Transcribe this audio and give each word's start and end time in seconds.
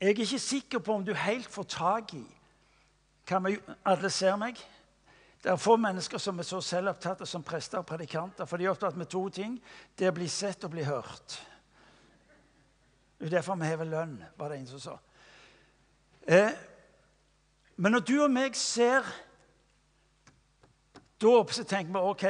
Jeg 0.00 0.06
er 0.06 0.20
ikke 0.22 0.38
sikker 0.38 0.78
på 0.78 0.94
om 0.94 1.04
du 1.04 1.14
helt 1.14 1.48
får 1.50 1.66
tak 1.74 2.14
i 2.14 2.24
hva 3.28 3.40
vi 3.44 3.56
alle 3.84 4.10
ser 4.10 4.36
meg. 4.40 4.60
Det 5.42 5.50
er 5.52 5.60
få 5.60 5.76
mennesker 5.78 6.18
som 6.22 6.38
er 6.38 6.46
så 6.46 6.60
selvopptatte 6.64 7.26
som 7.26 7.42
prester 7.46 7.82
og 7.82 7.86
predikanter. 7.86 8.46
For 8.46 8.58
de 8.58 8.66
er 8.66 8.72
opptatt 8.72 8.96
med 8.96 9.10
to 9.10 9.24
ting. 9.28 9.58
Det 9.98 10.08
å 10.08 10.14
bli 10.16 10.28
sett 10.30 10.64
og 10.66 10.72
bli 10.72 10.86
hørt. 10.86 11.36
Det 13.18 13.26
er 13.26 13.36
derfor 13.36 13.58
vi 13.58 13.66
hever 13.66 13.90
lønn, 13.90 14.16
var 14.38 14.50
det 14.50 14.60
en 14.60 14.70
som 14.70 14.82
sa. 14.82 14.96
Eh, 16.22 16.54
men 17.76 17.92
når 17.92 18.06
du 18.06 18.14
og 18.22 18.30
meg 18.30 18.56
ser 18.58 19.06
dåp, 21.20 21.52
så 21.54 21.64
tenker 21.66 21.94
vi 21.94 21.98
OK 21.98 22.24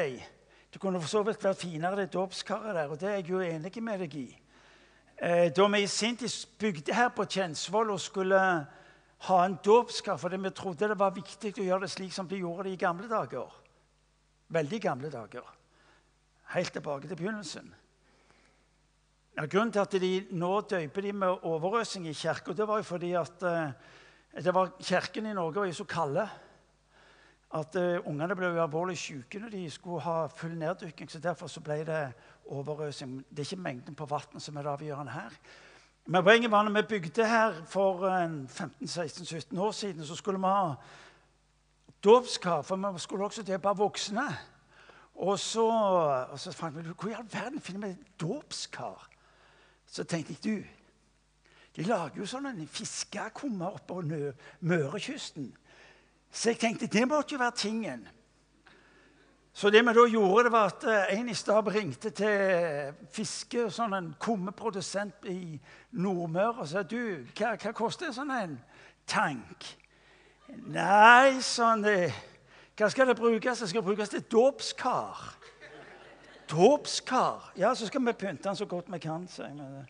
Det 0.73 0.81
kunne 0.81 1.01
for 1.01 1.09
så 1.09 1.23
vidt 1.25 1.45
vært 1.45 1.61
finere, 1.61 1.97
det 1.97 2.13
dåpskaret 2.13 2.77
der. 2.77 2.89
Og 2.89 3.01
det 3.01 3.09
er 3.09 3.21
jeg 3.21 3.31
jo 3.31 3.41
enig 3.41 3.83
med 3.83 4.05
deg 4.05 4.17
i. 4.21 4.29
Eh, 5.19 5.51
da 5.57 5.67
vi 5.67 5.83
i 5.83 5.87
sin 5.87 6.17
tid 6.17 6.31
bygde 6.59 6.95
her 6.95 7.09
på 7.11 7.25
Kjensvoll 7.27 7.91
og 7.91 8.01
skulle 8.01 8.39
ha 9.27 9.39
en 9.43 9.57
dåpskar 9.65 10.17
fordi 10.17 10.39
vi 10.45 10.51
trodde 10.55 10.89
det 10.93 10.99
var 10.99 11.17
viktig 11.17 11.57
å 11.59 11.65
gjøre 11.65 11.87
det 11.87 11.91
slik 11.91 12.13
som 12.15 12.29
de 12.31 12.39
gjorde 12.39 12.69
det 12.69 12.77
i 12.77 12.79
gamle 12.79 13.09
dager. 13.11 13.51
Veldig 14.55 14.81
gamle 14.81 15.11
dager. 15.11 15.43
Helt 16.55 16.73
tilbake 16.73 17.09
til 17.09 17.19
begynnelsen. 17.19 17.67
Ja, 19.37 19.47
grunnen 19.47 19.73
til 19.75 19.83
at 19.83 19.97
de 20.01 20.13
nå 20.31 20.53
døyper 20.71 21.03
de 21.03 21.13
med 21.13 21.45
overøsing 21.47 22.07
i 22.07 22.15
kirka, 22.15 22.55
det 22.55 22.69
var 22.69 22.79
jo 22.79 22.87
fordi 22.87 23.13
at 23.19 23.43
uh, 23.43 23.71
det 24.39 24.55
var 24.55 24.73
kirken 24.79 25.27
i 25.27 25.35
Norge 25.35 25.61
var 25.61 25.67
jo 25.67 25.77
så 25.79 25.85
kalde 25.85 26.29
at 27.59 27.77
uh, 27.79 28.07
ungene 28.07 28.39
ble 28.39 28.53
jo 28.55 28.63
alvorlig 28.63 28.97
syke 28.99 29.43
når 29.43 29.55
de 29.55 29.67
skulle 29.71 30.03
ha 30.07 30.27
full 30.31 30.55
neddykking. 30.59 31.11
så 31.11 31.19
Derfor 31.19 31.47
så 31.47 31.61
ble 31.61 31.83
det 31.87 32.03
overøsing. 32.49 33.19
Det 33.31 33.39
er 33.39 33.53
ikke 33.53 33.63
mengden 33.63 33.95
på 33.95 34.07
vann 34.09 34.41
som 34.41 34.57
er 34.57 34.67
det 34.67 34.71
avgjørende 34.71 35.13
her. 35.13 35.35
Men 36.07 36.25
poenget 36.25 36.51
var 36.51 36.63
når 36.63 36.81
vi 36.81 36.87
bygde 36.89 37.29
her 37.29 37.65
for 37.69 38.09
15-16-17 38.47 39.61
år 39.61 39.73
siden, 39.73 40.07
så 40.07 40.15
skulle 40.17 40.39
vi 40.39 40.47
ha 40.47 40.75
dåpskar, 42.05 42.63
for 42.63 42.93
vi 42.93 42.99
skulle 42.99 43.25
også 43.25 43.43
døpe 43.43 43.69
voksne. 43.77 44.29
Og 45.15 45.39
så, 45.39 45.67
og 46.31 46.41
så 46.41 46.53
fant 46.53 46.77
vi 46.77 46.83
hvor 46.83 47.11
i 47.11 47.13
all 47.13 47.29
verden 47.33 47.61
finner 47.61 47.89
vi 47.89 47.95
dåpskar? 48.21 49.09
Så 49.87 50.05
tenkte 50.05 50.33
jeg 50.33 50.45
du, 50.45 50.65
de 51.77 51.83
lager 51.83 52.19
jo 52.19 52.27
sånne 52.27 52.67
fiskekummer 52.67 53.77
oppå 53.79 54.01
Mørekysten. 54.61 55.53
Så 56.31 56.51
jeg 56.51 56.59
tenkte 56.59 56.87
det 56.87 57.09
måtte 57.09 57.35
jo 57.35 57.39
være 57.39 57.57
tingen. 57.57 58.09
Så 59.53 59.71
det 59.71 59.83
vi 59.87 59.95
da 59.95 60.05
gjorde, 60.07 60.45
det 60.45 60.53
var 60.53 60.71
at 60.71 60.85
eh, 60.87 61.19
en 61.19 61.29
i 61.29 61.35
stab 61.35 61.69
ringte 61.75 62.11
til 62.15 62.95
fiske, 63.13 63.67
sånn 63.75 63.97
en 63.97 64.13
kummeprodusent 64.21 65.27
i 65.27 65.59
Nordmøre 65.99 66.63
og 66.63 66.69
sa 66.71 66.85
du, 66.87 67.25
hva, 67.39 67.57
hva 67.59 67.73
koster 67.75 68.13
sånn 68.15 68.31
en 68.31 68.57
tank? 69.09 69.67
Nei, 70.49 71.41
sånn 71.45 71.83
det, 71.85 72.13
Hva 72.79 72.89
skal 72.93 73.11
det 73.11 73.19
brukes? 73.19 73.61
Det 73.65 73.69
skal 73.73 73.83
brukes 73.83 74.13
til 74.13 74.23
dåpskar. 74.31 75.25
Dåpskar? 76.49 77.53
Ja, 77.59 77.75
så 77.75 77.89
skal 77.89 78.05
vi 78.07 78.13
pynte 78.13 78.49
den 78.49 78.57
så 78.57 78.67
godt 78.67 78.93
vi 78.93 79.01
kan. 79.03 79.27
Så 79.29 79.43
jeg, 79.43 79.57
men, 79.57 79.89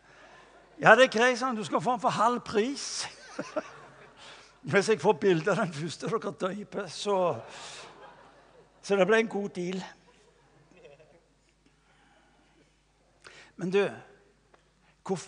ja, 0.81 0.95
det 0.97 1.09
er 1.09 1.13
greit, 1.13 1.39
sånn. 1.39 1.59
Du 1.59 1.65
skal 1.67 1.83
få 1.85 1.99
den 1.99 2.03
for 2.03 2.17
halv 2.17 2.41
pris. 2.47 3.05
Hvis 4.73 4.89
jeg 4.89 5.01
får 5.01 5.19
bilde 5.21 5.53
av 5.53 5.61
den 5.61 5.77
første 5.77 6.09
dere 6.11 6.33
døyper, 6.41 6.89
så 6.91 7.19
så 8.89 8.97
det 8.97 9.05
ble 9.05 9.19
en 9.21 9.29
god 9.29 9.49
deal. 9.53 9.83
Men 13.57 13.71
du, 13.71 13.83
hvor, 15.05 15.19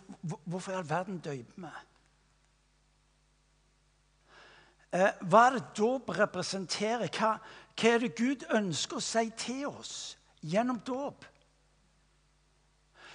hvorfor 0.44 0.72
i 0.72 0.75
all 0.75 0.89
verden 0.89 1.19
døyper 1.19 1.52
vi? 1.56 1.72
Eh, 4.92 5.11
hva 5.20 5.42
er 5.47 5.58
det 5.58 5.75
dåp 5.77 6.08
representerer? 6.17 7.11
Hva, 7.12 7.34
hva, 7.77 7.91
er 7.91 8.00
det 8.00 8.14
Gud 8.17 8.47
ønsker 8.48 8.97
å 8.97 9.05
si 9.05 9.27
til 9.36 9.67
oss 9.69 9.92
gjennom 10.40 10.80
dåp? 10.86 11.27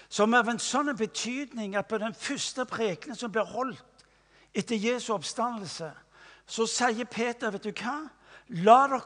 Som 0.09 0.33
er 0.33 0.45
av 0.45 0.51
en 0.53 0.61
sånn 0.61 0.93
betydning 0.93 1.73
at 1.73 1.89
på 1.89 1.97
den 1.97 2.13
første 2.13 2.67
prekenen 2.69 3.17
som 3.17 3.33
blir 3.33 3.49
holdt 3.49 4.05
etter 4.53 4.77
Jesu 4.77 5.09
oppstandelse, 5.17 5.89
så 6.45 6.69
sier 6.69 7.09
Peter, 7.09 7.49
vet 7.49 7.65
du 7.65 7.73
hva? 7.73 7.97
La 8.61 8.85
dere 8.93 9.01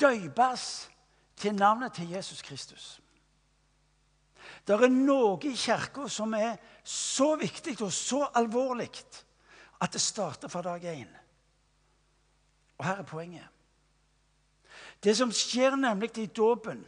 døypes 0.00 0.90
til 1.36 1.54
navnet 1.54 1.92
til 1.92 2.10
Jesus 2.10 2.42
Kristus. 2.42 3.00
Det 4.66 4.76
er 4.76 4.88
noe 4.88 5.38
i 5.44 5.54
kirka 5.56 6.08
som 6.08 6.34
er 6.34 6.56
så 6.84 7.34
viktig 7.40 7.76
og 7.82 7.92
så 7.92 8.24
alvorlig 8.36 8.90
at 9.80 9.92
det 9.92 10.00
starter 10.00 10.48
fra 10.48 10.62
dag 10.62 10.84
én. 10.84 11.10
Og 12.78 12.84
her 12.84 12.96
er 12.96 13.08
poenget. 13.08 13.48
Det 15.04 15.16
som 15.16 15.32
skjer 15.32 15.76
nemlig 15.76 16.18
i 16.18 16.26
dåpen, 16.26 16.84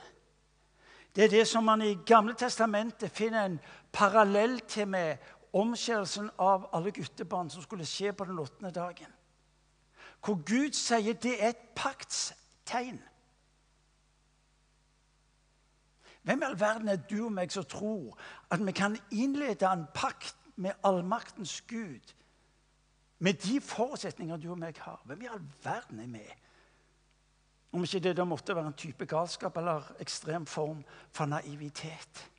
det 1.17 1.25
er 1.25 1.29
det 1.29 1.47
som 1.49 1.65
man 1.65 1.83
i 1.83 1.99
Gamle 2.07 2.35
testamentet 2.35 3.13
finner 3.13 3.45
en 3.45 3.61
parallell 3.93 4.61
til 4.61 4.89
med 4.89 5.17
omskjærelsen 5.53 6.31
av 6.39 6.69
alle 6.77 6.93
guttebarn 6.93 7.51
som 7.51 7.63
skulle 7.63 7.87
skje 7.89 8.13
på 8.13 8.25
den 8.25 8.39
åttende 8.39 8.71
dagen. 8.71 9.13
Hvor 10.25 10.35
Gud 10.45 10.73
sier 10.77 11.15
det 11.15 11.37
er 11.43 11.55
et 11.55 11.63
pakts 11.77 12.35
tegn. 12.67 13.01
Hvem 16.27 16.43
i 16.43 16.45
all 16.45 16.61
verden 16.61 16.89
er 16.89 16.97
du 16.97 17.21
og 17.25 17.33
meg 17.33 17.53
som 17.55 17.65
tror 17.71 18.17
at 18.51 18.63
vi 18.67 18.73
kan 18.75 18.97
innlede 19.15 19.69
en 19.71 19.85
pakt 19.95 20.35
med 20.57 20.75
allmaktens 20.85 21.61
Gud 21.69 22.15
med 23.19 23.35
de 23.35 23.61
forutsetninger 23.61 24.37
du 24.37 24.51
og 24.51 24.59
meg 24.59 24.79
har? 24.83 24.99
Hvem 25.05 25.23
i 25.23 25.31
all 25.31 25.45
verden 25.63 26.01
er 26.01 26.11
med? 26.11 26.33
Om 27.73 27.85
ikke 27.85 28.01
det 28.01 28.17
da 28.17 28.25
måtte 28.25 28.57
være 28.57 28.73
en 28.73 28.79
type 28.79 29.07
galskap 29.07 29.57
eller 29.57 29.87
ekstrem 30.01 30.47
form 30.47 30.83
for 31.13 31.27
naivitet. 31.27 32.31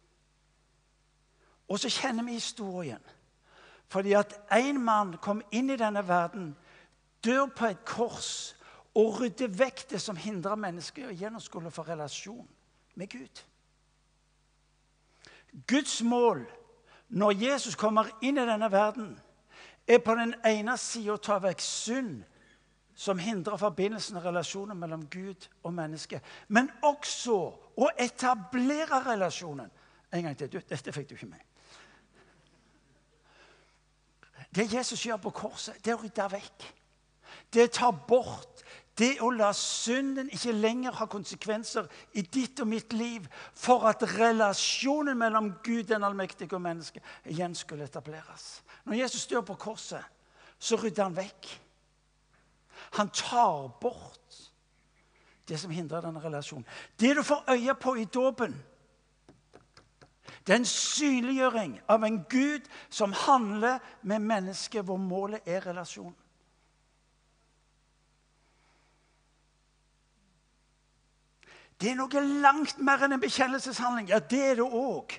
Og 1.68 1.80
så 1.80 1.90
kjenner 1.90 2.24
vi 2.24 2.32
historien. 2.32 3.02
Fordi 3.88 4.14
at 4.14 4.34
én 4.52 4.80
mann 4.84 5.18
kom 5.22 5.42
inn 5.52 5.70
i 5.70 5.80
denne 5.80 6.08
verden, 6.08 6.58
dør 7.24 7.46
på 7.56 7.66
et 7.66 7.86
kors 7.86 8.57
og 8.98 9.20
rydde 9.22 9.50
vekk 9.54 9.86
det 9.92 10.02
som 10.02 10.18
hindrer 10.18 10.58
mennesket 10.58 11.04
i 11.04 11.10
å 11.12 11.18
gjennomskole 11.18 11.72
for 11.74 11.90
relasjon 11.90 12.48
med 12.98 13.12
Gud. 13.12 13.44
Guds 15.68 16.02
mål 16.02 16.46
når 17.08 17.32
Jesus 17.32 17.76
kommer 17.76 18.10
inn 18.22 18.38
i 18.38 18.46
denne 18.46 18.72
verden, 18.72 19.14
er 19.88 20.02
på 20.04 20.16
den 20.20 20.34
ene 20.46 20.76
sida 20.78 21.14
å 21.14 21.22
ta 21.24 21.38
vekk 21.40 21.62
synd 21.64 22.26
som 22.98 23.20
hindrer 23.22 23.60
forbindelsen 23.62 24.18
og 24.18 24.26
relasjonen 24.26 24.80
mellom 24.80 25.06
Gud 25.12 25.48
og 25.64 25.76
menneske, 25.78 26.20
men 26.50 26.68
også 26.84 27.38
å 27.78 27.92
etablere 28.02 29.04
relasjonen. 29.06 29.70
En 30.12 30.24
gang 30.24 30.38
til. 30.40 30.50
Dette 30.50 30.92
fikk 30.96 31.10
du 31.10 31.16
ikke 31.16 31.30
med. 31.30 31.44
Det 34.56 34.66
Jesus 34.74 35.06
gjør 35.06 35.20
på 35.22 35.34
korset, 35.36 35.78
det 35.84 35.92
er 35.92 36.00
å 36.00 36.02
rydde 36.02 36.28
vekk. 36.32 36.68
Det 37.54 37.68
tar 37.76 37.96
bort 38.08 38.64
det 38.98 39.18
å 39.22 39.30
la 39.30 39.52
synden 39.54 40.32
ikke 40.34 40.56
lenger 40.56 40.96
ha 40.98 41.08
konsekvenser 41.10 41.88
i 42.18 42.24
ditt 42.24 42.60
og 42.64 42.70
mitt 42.72 42.94
liv 42.98 43.28
for 43.54 43.86
at 43.90 44.04
relasjonen 44.18 45.18
mellom 45.18 45.52
Gud 45.64 45.90
den 45.92 46.06
allmektige 46.08 46.58
og 46.58 46.64
mennesket 46.66 47.06
igjen 47.30 47.56
skulle 47.56 47.86
etableres. 47.86 48.64
Når 48.86 49.02
Jesus 49.04 49.28
dør 49.30 49.46
på 49.46 49.60
korset, 49.68 50.04
så 50.60 50.80
rydder 50.82 51.04
han 51.04 51.18
vekk. 51.18 51.50
Han 52.98 53.10
tar 53.14 53.68
bort 53.82 54.42
det 55.48 55.60
som 55.60 55.72
hindrer 55.72 56.04
denne 56.04 56.24
relasjonen. 56.24 56.66
Det 57.00 57.14
du 57.16 57.24
får 57.24 57.46
øye 57.54 57.76
på 57.80 57.96
i 57.96 58.06
dåpen, 58.06 58.56
det 60.48 60.54
er 60.54 60.62
en 60.62 60.70
synliggjøring 60.70 61.74
av 61.92 62.04
en 62.08 62.22
Gud 62.30 62.68
som 62.90 63.14
handler 63.14 63.80
med 64.02 64.24
mennesket, 64.24 64.86
hvor 64.86 64.98
målet 64.98 65.44
er 65.46 65.66
relasjonen. 65.66 66.16
Det 71.78 71.92
er 71.92 71.98
noe 72.00 72.24
langt 72.42 72.80
mer 72.82 73.06
enn 73.06 73.16
en 73.18 73.22
bekjennelseshandling. 73.22 74.10
Ja, 74.10 74.20
det 74.20 74.42
er 74.52 74.60
det 74.62 74.66
òg. 74.66 75.14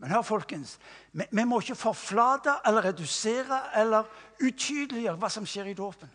Men 0.00 0.14
hør, 0.14 0.24
folkens. 0.24 0.78
Vi, 1.12 1.26
vi, 1.28 1.44
må 1.44 1.60
ikke 1.60 1.76
forflate 1.76 2.56
eller 2.66 2.88
redusere 2.88 3.60
eller 3.76 4.08
utydeliggjøre 4.40 5.20
hva 5.20 5.28
som 5.32 5.48
skjer 5.48 5.68
i 5.68 5.76
dåpen. 5.76 6.12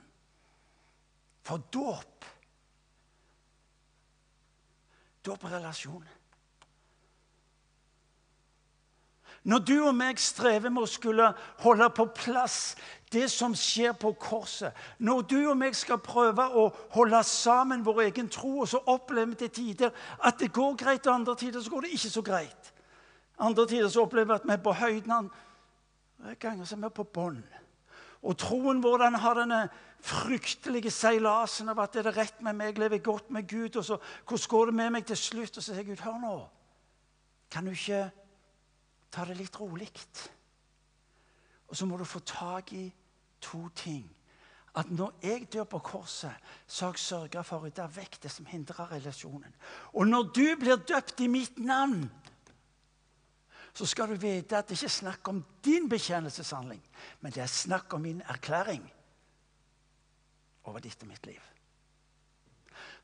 For 1.46 1.62
dåp 1.74 2.12
Dåp 5.26 5.42
er 5.48 5.56
relasjon. 5.56 6.04
Når 9.50 9.62
du 9.66 9.76
og 9.88 9.96
meg 9.98 10.20
strever 10.22 10.70
med 10.74 10.86
å 10.86 10.90
skulle 10.90 11.32
holde 11.64 11.88
på 11.98 12.06
plass 12.18 12.76
det 13.16 13.30
som 13.32 13.56
skjer 13.56 13.96
på 13.98 14.12
korset 14.20 14.76
Når 15.00 15.26
du 15.32 15.38
og 15.50 15.58
meg 15.58 15.76
skal 15.78 16.02
prøve 16.04 16.46
å 16.46 16.68
holde 16.96 17.24
sammen 17.28 17.86
vår 17.86 18.06
egen 18.10 18.30
tro, 18.30 18.60
og 18.62 18.70
så 18.70 18.82
opplever 18.92 19.34
vi 19.34 19.42
til 19.44 19.54
tider 19.60 20.08
at 20.20 20.40
det 20.40 20.52
går 20.54 20.78
greit, 20.80 21.08
og 21.08 21.16
andre 21.16 21.36
tider 21.40 21.64
så 21.64 21.74
går 21.74 21.88
det 21.88 21.96
ikke 21.98 22.14
så 22.14 22.24
greit. 22.26 22.72
Andre 23.40 23.68
tider 23.68 23.90
så 23.92 24.06
opplever 24.06 24.34
vi 24.34 24.40
at 24.40 24.48
vi 24.48 24.56
er 24.56 24.64
på 24.64 24.74
høyden, 24.74 25.12
andre 25.12 26.36
ganger 26.40 26.66
så 26.66 26.78
er 26.78 26.86
vi 26.86 26.96
på 26.96 27.08
bånn. 27.18 27.44
Og 28.26 28.38
troen 28.42 28.82
vår 28.82 29.04
den 29.04 29.20
har 29.22 29.38
denne 29.38 29.62
fryktelige 30.06 30.92
seilasen 30.94 31.70
av 31.70 31.80
at 31.84 31.98
er 31.98 32.08
det 32.08 32.16
rett 32.16 32.42
med 32.46 32.58
meg, 32.58 32.80
lever 32.80 33.04
godt 33.04 33.30
med 33.34 33.48
Gud. 33.48 33.76
og 33.76 33.86
så, 33.86 33.98
Hvordan 34.28 34.50
går 34.50 34.66
det 34.66 34.76
med 34.76 34.90
meg 34.90 35.06
til 35.06 35.18
slutt? 35.18 35.58
Og 35.58 35.64
så 35.64 35.74
sier 35.74 35.86
Gud, 35.86 36.02
hør 36.02 36.18
nå. 36.22 36.36
Kan 37.52 37.66
du 37.66 37.72
ikke 37.72 38.10
ta 39.12 39.26
det 39.26 39.38
litt 39.38 39.60
rolig? 39.60 39.90
Og 41.68 41.78
så 41.78 41.86
må 41.86 41.98
du 41.98 42.06
få 42.06 42.20
tak 42.20 42.74
i 42.74 42.86
to 43.46 43.68
ting. 43.78 44.06
At 44.76 44.92
når 44.92 45.14
jeg 45.24 45.48
dør 45.54 45.64
på 45.72 45.80
korset, 45.80 46.36
så 46.68 46.86
har 46.90 46.98
jeg 46.98 47.06
sørga 47.06 47.44
for 47.48 47.62
å 47.62 47.68
rydde 47.68 47.88
vekk 47.96 48.18
det 48.26 48.32
som 48.34 48.48
hindrer 48.50 48.92
relasjonen. 48.92 49.54
Og 49.96 50.08
når 50.10 50.32
du 50.36 50.48
blir 50.60 50.82
døpt 50.84 51.24
i 51.24 51.30
mitt 51.32 51.62
navn, 51.64 52.04
så 53.76 53.88
skal 53.88 54.12
du 54.12 54.20
vite 54.20 54.58
at 54.58 54.68
det 54.68 54.76
ikke 54.78 54.88
er 54.88 54.98
snakk 54.98 55.32
om 55.32 55.42
din 55.64 55.88
bekjennelseshandling, 55.92 56.84
men 57.22 57.32
det 57.36 57.44
er 57.44 57.52
snakk 57.52 57.94
om 57.96 58.04
min 58.04 58.22
erklæring 58.32 58.84
over 60.66 60.84
ditt 60.84 61.04
og 61.04 61.12
mitt 61.12 61.26
liv. 61.28 61.42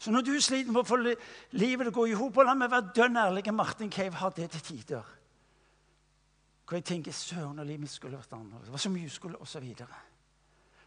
Så 0.02 0.12
når 0.12 0.22
du 0.26 0.32
sliter 0.42 0.72
med 0.72 0.82
å 0.82 0.88
få 0.88 0.98
livet 0.98 1.84
til 1.86 1.92
å 1.92 1.96
gå 1.96 2.08
i 2.10 2.16
hop, 2.18 2.40
la 2.42 2.56
meg 2.58 2.72
være 2.72 2.94
dønn 2.96 3.20
ærlig. 3.22 3.44
Martin 3.54 3.92
Cave 3.92 4.18
har 4.18 4.32
det 4.36 4.50
til 4.56 4.64
tider. 4.72 5.12
Hvor 6.66 6.80
jeg 6.80 6.88
tenker 6.88 7.14
søren, 7.14 7.60
og 7.60 7.68
livet 7.68 7.84
mitt 7.84 7.94
skulle 7.94 8.18
vært 8.18 8.34
annerledes. 8.34 8.66
Det 8.66 8.74
var 8.74 8.82
så 8.82 8.90
mye 8.90 9.12
skulle, 9.14 9.38
og 9.38 9.48
så 9.48 9.62
videre. 9.62 10.00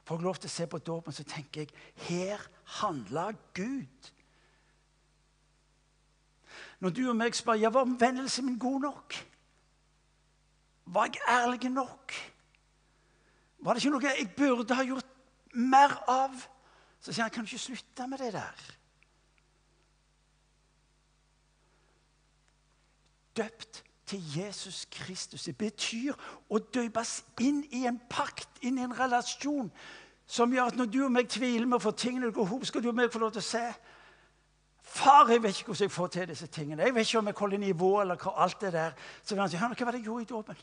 Får 0.04 0.18
jeg 0.18 0.24
lov 0.24 0.36
til 0.36 0.50
å 0.50 0.52
se 0.52 0.66
på 0.68 0.80
dåpen, 0.84 1.14
så 1.16 1.24
tenker 1.24 1.64
jeg 1.64 1.70
her 2.08 2.42
handler 2.80 3.36
Gud. 3.56 4.10
Når 6.84 6.92
du 6.92 7.02
og 7.08 7.16
meg 7.16 7.36
spør 7.36 7.56
ja, 7.56 7.70
var 7.72 7.86
omvendelsen 7.88 8.44
min 8.44 8.58
god 8.60 8.84
nok? 8.84 9.16
Var 10.92 11.08
jeg 11.14 11.24
ærlig 11.32 11.70
nok? 11.72 12.12
Var 13.64 13.72
det 13.72 13.80
ikke 13.80 13.94
noe 13.94 14.10
jeg 14.10 14.28
burde 14.36 14.76
ha 14.76 14.84
gjort 14.84 15.14
mer 15.56 15.96
av? 16.10 16.36
Så 17.00 17.12
sier 17.12 17.24
han, 17.24 17.32
kan 17.32 17.46
du 17.46 17.48
ikke 17.48 17.62
slutte 17.62 18.08
med 18.08 18.20
det 18.20 18.34
der? 18.36 18.68
Døpt 23.40 23.80
til 24.14 24.40
Jesus 24.40 24.86
Kristus. 24.90 25.44
Det 25.44 25.56
betyr 25.58 26.14
å 26.50 26.58
døpes 26.58 27.18
inn 27.42 27.64
i 27.74 27.84
en 27.88 27.98
pakt, 28.10 28.48
inn 28.62 28.78
i 28.78 28.84
en 28.86 28.94
relasjon, 28.94 29.70
som 30.26 30.52
gjør 30.52 30.70
at 30.70 30.78
når 30.78 30.88
du 30.92 31.00
og 31.04 31.12
meg 31.12 31.28
tviler 31.28 31.66
med 31.66 31.80
å 31.80 31.84
få 31.84 31.92
tingene 31.98 32.28
til 32.28 32.32
å 32.32 32.36
gå 32.38 32.46
ihop, 32.46 32.66
skal 32.68 32.84
du 32.84 32.88
og 32.92 32.96
meg 32.96 33.12
få 33.12 33.22
lov 33.22 33.34
til 33.34 33.44
å 33.44 33.50
se 33.50 33.66
Far, 34.94 35.30
jeg 35.32 35.40
vet 35.42 35.56
ikke 35.56 35.72
hvordan 35.72 35.88
jeg 35.88 35.90
får 35.90 36.08
til 36.12 36.26
disse 36.28 36.46
tingene. 36.52 36.84
Jeg 36.84 36.94
vet 36.94 37.06
ikke 37.08 37.18
om 37.18 37.28
jeg 37.30 37.36
holder 37.38 37.58
nivå 37.58 37.88
eller 38.02 38.18
hva, 38.20 38.34
alt 38.44 38.60
det 38.60 38.72
der. 38.74 38.92
Så 39.24 39.34
vil 39.34 39.40
han 39.40 39.50
si, 39.50 39.56
hør 39.58 39.72
hva 39.72 39.86
var 39.88 39.96
det 39.96 40.00
jeg 40.02 40.06
gjorde 40.06 40.22
i 40.22 40.28
dåpen? 40.28 40.58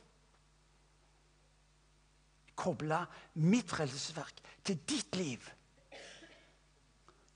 Koble 2.61 2.99
mitt 3.41 3.73
frelsesverk 3.73 4.43
til 4.63 4.77
ditt 4.87 5.17
liv. 5.17 5.49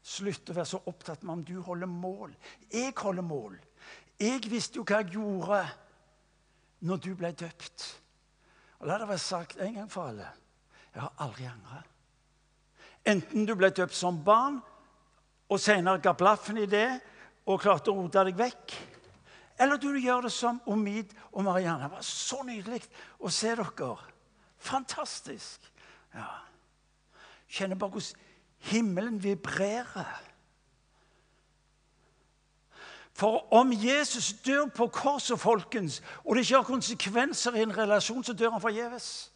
Slutt 0.06 0.54
å 0.54 0.56
være 0.56 0.70
så 0.70 0.80
opptatt 0.86 1.26
med 1.26 1.34
om 1.34 1.44
du 1.44 1.56
holder 1.66 1.90
mål. 1.90 2.38
Jeg 2.72 2.94
holder 3.02 3.28
mål. 3.28 3.58
Jeg 4.22 4.46
visste 4.54 4.80
jo 4.80 4.86
hva 4.86 5.02
jeg 5.02 5.18
gjorde 5.18 5.66
når 6.80 6.98
du 7.04 7.12
ble 7.16 7.32
døpt. 7.32 7.86
Og 8.80 8.88
La 8.90 8.98
det 9.00 9.08
være 9.08 9.22
sagt 9.22 9.62
en 9.62 9.78
gang 9.80 9.92
for 9.92 10.12
alle 10.12 10.32
jeg 10.96 11.04
har 11.04 11.12
aldri 11.26 11.44
angra. 11.50 11.82
Enten 13.12 13.46
du 13.46 13.52
ble 13.60 13.68
døpt 13.76 13.94
som 13.94 14.22
barn 14.24 14.62
og 15.52 15.60
senere 15.60 16.00
ga 16.02 16.14
blaffen 16.16 16.62
i 16.62 16.70
det 16.72 16.88
og 17.46 17.60
klarte 17.62 17.92
å 17.92 17.98
rote 18.00 18.24
deg 18.26 18.38
vekk. 18.40 18.76
Eller 19.60 19.80
du 19.80 19.90
gjør 20.00 20.26
det 20.26 20.32
som 20.34 20.62
Omid 20.72 21.12
og 21.32 21.44
Marianne. 21.46 21.84
Det 21.84 21.92
var 21.98 22.08
så 22.08 22.42
nydelig 22.48 22.82
å 23.20 23.32
se 23.32 23.54
dere. 23.56 23.92
Fantastisk. 24.66 25.68
Ja. 26.16 26.30
Kjenner 27.52 27.80
bare 27.80 27.98
hvordan 27.98 28.24
himmelen 28.72 29.20
vibrerer. 29.24 30.16
For 33.16 33.54
om 33.54 33.72
Jesus 33.72 34.34
dør 34.46 34.66
på 34.76 34.88
korset, 34.88 35.40
folkens, 35.40 36.02
og 36.26 36.36
det 36.36 36.42
ikke 36.44 36.56
har 36.56 36.68
konsekvenser 36.68 37.56
i 37.56 37.62
en 37.64 37.78
relasjon, 37.78 38.24
så 38.24 38.34
dør 38.34 38.52
han 38.58 38.62
forgjeves. 38.62 39.32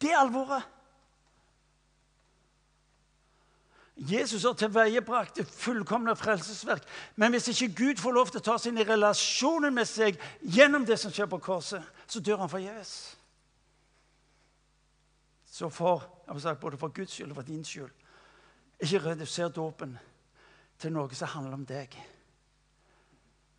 Det 0.00 0.10
er 0.10 0.18
alvoret. 0.18 0.62
Jesus 3.96 4.42
har 4.42 4.56
tilveiebrakt 4.58 5.36
det 5.36 5.46
fullkomne 5.46 6.16
frelsesverk. 6.16 6.82
Men 7.16 7.30
hvis 7.30 7.48
ikke 7.48 7.74
Gud 7.74 8.02
får 8.02 8.12
lov 8.16 8.26
til 8.32 8.40
å 8.40 8.46
ta 8.48 8.58
seg 8.58 8.72
inn 8.72 8.82
i 8.82 8.88
relasjonen 8.88 9.74
med 9.76 9.86
seg 9.86 10.18
gjennom 10.42 10.86
det 10.88 10.98
som 10.98 11.12
skjer 11.12 11.30
på 11.30 11.38
korset, 11.38 11.84
så 12.08 12.20
dør 12.20 12.42
han 12.42 12.50
forgjeves. 12.50 12.94
Så 15.46 15.68
for, 15.68 16.08
jeg 16.26 16.32
har 16.32 16.42
sagt, 16.42 16.60
både 16.60 16.80
for 16.80 16.90
Guds 16.96 17.12
skyld 17.12 17.30
og 17.30 17.42
for 17.42 17.46
din 17.46 17.64
skyld, 17.64 17.92
ikke 18.80 19.04
reduser 19.04 19.52
dåpen 19.52 19.98
til 20.80 20.92
noe 20.94 21.14
som 21.14 21.28
handler 21.34 21.58
om 21.58 21.66
deg. 21.68 21.96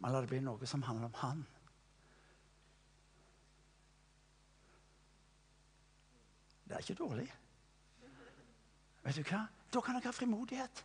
Men 0.01 0.13
la 0.13 0.21
det 0.21 0.31
bli 0.31 0.41
noe 0.41 0.69
som 0.69 0.83
handler 0.88 1.12
om 1.12 1.18
Han. 1.21 1.44
Det 6.65 6.77
er 6.77 6.85
ikke 6.85 7.03
dårlig. 7.03 7.27
Vet 9.03 9.18
du 9.18 9.25
hva? 9.27 9.44
Da 9.73 9.81
kan 9.83 9.97
dere 9.97 10.07
ha 10.07 10.15
frimodighet. 10.15 10.83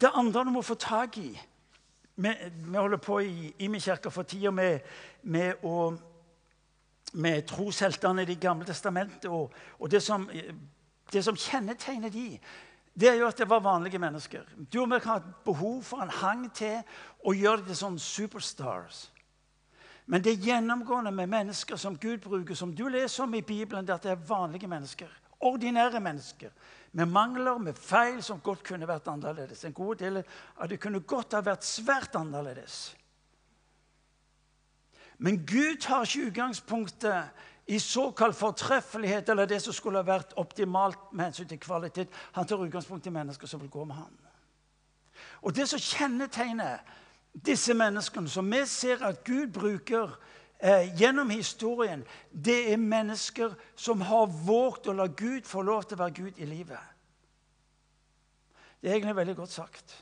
Det 0.00 0.10
andre 0.14 0.44
du 0.44 0.50
må 0.50 0.62
få 0.66 0.74
tak 0.74 1.18
i 1.18 1.30
Vi, 2.20 2.28
vi 2.52 2.76
holder 2.76 2.98
på 3.00 3.20
i 3.20 3.54
Imi 3.64 3.78
kirke 3.80 4.10
for 4.10 4.22
tida 4.28 4.50
med, 4.50 4.80
med, 5.22 5.54
med 7.12 7.46
trosheltene 7.48 8.22
i 8.22 8.24
Det 8.24 8.40
gamle 8.40 8.66
testamentet. 8.66 9.30
Og, 9.30 9.52
og 9.78 9.90
det, 9.90 10.02
som, 10.02 10.30
det, 11.12 11.24
som, 11.24 11.36
kjennetegner 11.36 12.08
de, 12.08 12.38
det 12.94 13.08
er 13.08 13.20
jo 13.20 13.28
at 13.30 13.38
det 13.38 13.48
var 13.48 13.62
vanlige 13.64 13.98
mennesker. 13.98 14.44
Du 14.72 14.82
og 14.82 14.90
vi 14.90 14.98
kan 15.00 15.12
ha 15.12 15.16
et 15.20 15.44
behov 15.44 15.82
for 15.86 16.02
en 16.02 16.10
hang 16.10 16.48
til 16.54 16.82
å 17.24 17.34
gjøre 17.36 17.62
det 17.62 17.72
til 17.72 17.80
sånn 17.84 17.98
superstars. 18.02 19.08
Men 20.10 20.24
det 20.26 20.40
gjennomgående 20.42 21.12
med 21.14 21.30
mennesker 21.30 21.78
som 21.78 21.96
Gud 21.96 22.18
bruker, 22.24 22.54
som 22.58 22.74
du 22.74 22.88
leser 22.88 23.24
om 23.24 23.34
i 23.34 23.46
Bibelen, 23.46 23.86
det 23.86 23.94
er 23.94 24.00
at 24.00 24.08
det 24.08 24.14
er 24.16 24.28
vanlige 24.28 24.68
mennesker 24.68 25.10
ordinære 25.40 26.00
mennesker 26.00 26.50
med 26.92 27.06
mangler, 27.06 27.58
med 27.58 27.74
feil, 27.74 28.22
som 28.22 28.40
godt 28.40 28.64
kunne 28.66 28.88
vært 28.88 29.08
annerledes. 29.08 29.64
En 29.64 29.72
god 29.72 29.96
del 29.96 30.22
av 30.56 30.68
det 30.68 30.80
kunne 30.80 31.00
godt 31.00 31.36
ha 31.38 31.42
vært 31.44 31.64
svært 31.64 32.16
annerledes. 32.18 32.96
Men 35.18 35.42
Gud 35.46 35.80
tar 35.84 36.04
ikke 36.08 36.30
utgangspunktet 36.30 37.46
i 37.70 37.78
såkalt 37.78 38.36
fortreffelighet 38.36 39.28
eller 39.28 39.46
det 39.46 39.60
som 39.62 39.74
skulle 39.74 40.00
ha 40.02 40.06
vært 40.06 40.32
optimalt 40.40 41.12
med 41.12 41.28
hensyn 41.28 41.46
til 41.48 41.60
kvalitet. 41.62 42.08
Han 42.34 42.46
tar 42.46 42.64
utgangspunkt 42.64 43.06
i 43.06 43.12
mennesker 43.14 43.46
som 43.46 43.60
vil 43.62 43.70
gå 43.70 43.84
med 43.84 43.94
ham. 43.94 44.16
Og 45.42 45.54
Det 45.56 45.68
som 45.68 45.78
kjennetegner 45.78 46.82
disse 47.46 47.74
menneskene, 47.74 48.28
som 48.28 48.50
vi 48.50 48.64
ser 48.66 49.04
at 49.06 49.22
Gud 49.24 49.52
bruker 49.54 50.10
eh, 50.58 50.90
gjennom 50.98 51.30
historien, 51.30 52.02
det 52.32 52.72
er 52.72 52.76
mennesker 52.76 53.54
som 53.76 54.00
har 54.00 54.26
våget 54.26 54.90
å 54.90 54.96
la 54.98 55.06
Gud 55.06 55.46
få 55.46 55.62
lov 55.62 55.86
til 55.86 56.00
å 56.00 56.02
være 56.02 56.16
Gud 56.16 56.42
i 56.42 56.50
livet. 56.50 56.90
Det 58.82 58.90
er 58.90 58.98
egentlig 58.98 59.16
veldig 59.16 59.36
godt 59.36 59.54
sagt. 59.54 59.94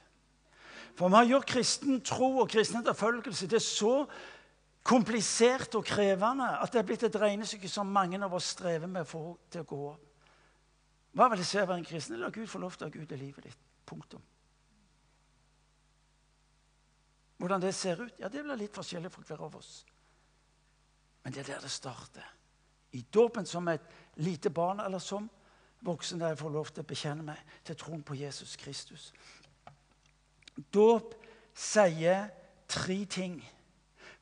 For 0.96 1.08
vi 1.08 1.20
har 1.20 1.28
gjort 1.34 1.52
kristen 1.52 2.00
tro 2.00 2.38
og 2.38 2.48
kristen 2.48 2.80
etterfølgelse 2.80 3.46
til 3.46 3.60
så 3.60 3.94
komplisert 4.88 5.74
og 5.76 5.84
krevende 5.84 6.48
at 6.62 6.72
det 6.72 6.80
er 6.80 6.86
blitt 6.88 7.04
et 7.04 7.20
regnestykke 7.20 7.68
som 7.68 7.90
mange 7.92 8.20
av 8.24 8.34
oss 8.34 8.54
strever 8.54 8.88
med 8.88 9.04
å 9.04 9.10
få 9.10 9.22
til 9.52 9.64
å 9.64 9.68
gå 9.68 9.80
opp. 9.90 10.04
Hva 11.18 11.28
vil 11.32 11.40
det 11.40 11.46
si 11.48 11.58
å 11.58 11.66
være 11.66 11.82
en 11.82 11.88
kristen? 11.88 12.18
La 12.20 12.30
Gud 12.32 12.48
få 12.48 12.60
lov 12.62 12.76
til 12.76 12.86
å 12.86 12.88
ha 12.88 12.94
Gud 12.94 13.12
i 13.12 13.20
livet 13.20 13.48
ditt. 13.48 13.64
Punktum. 13.88 14.22
Hvordan 17.38 17.62
det 17.62 17.74
ser 17.74 18.02
ut? 18.02 18.14
Ja, 18.18 18.28
Det 18.28 18.42
blir 18.42 18.58
litt 18.58 18.74
forskjellig 18.74 19.10
for 19.12 19.24
hver 19.24 19.44
av 19.46 19.56
oss. 19.56 19.84
Men 21.24 21.32
det 21.32 21.42
er 21.42 21.54
der 21.54 21.64
det 21.64 21.70
starter. 21.70 22.26
I 22.92 23.04
dåpen 23.14 23.46
som 23.46 23.68
et 23.68 23.84
lite 24.16 24.50
barn 24.50 24.80
eller 24.80 24.98
som 24.98 25.28
voksen 25.84 26.20
der 26.20 26.32
jeg 26.32 26.38
får 26.38 26.50
lov 26.50 26.72
til 26.72 26.82
å 26.82 26.88
bekjenne 26.88 27.22
meg 27.22 27.54
til 27.64 27.76
troen 27.76 28.02
på 28.02 28.16
Jesus 28.18 28.56
Kristus. 28.56 29.12
Dåp 30.74 31.14
sier 31.54 32.28
tre 32.68 33.04
ting. 33.04 33.38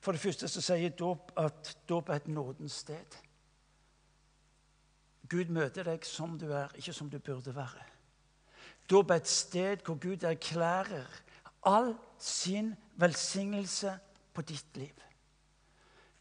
For 0.07 0.15
det 0.15 0.23
første 0.23 0.47
så 0.47 0.61
sier 0.63 0.93
dåp 0.95 1.33
at 1.43 1.73
dåp 1.91 2.13
er 2.15 2.21
et 2.21 2.29
nådens 2.31 2.77
sted. 2.85 3.15
Gud 5.27 5.51
møter 5.51 5.83
deg 5.83 6.05
som 6.07 6.37
du 6.39 6.45
er, 6.55 6.71
ikke 6.79 6.93
som 6.95 7.09
du 7.11 7.17
burde 7.19 7.51
være. 7.57 7.83
Dåp 8.87 9.11
er 9.11 9.19
et 9.19 9.27
sted 9.27 9.83
hvor 9.83 9.99
Gud 9.99 10.23
erklærer 10.23 11.11
all 11.67 11.97
sin 12.23 12.71
velsignelse 13.03 13.97
på 14.31 14.47
ditt 14.47 14.79
liv. 14.79 14.95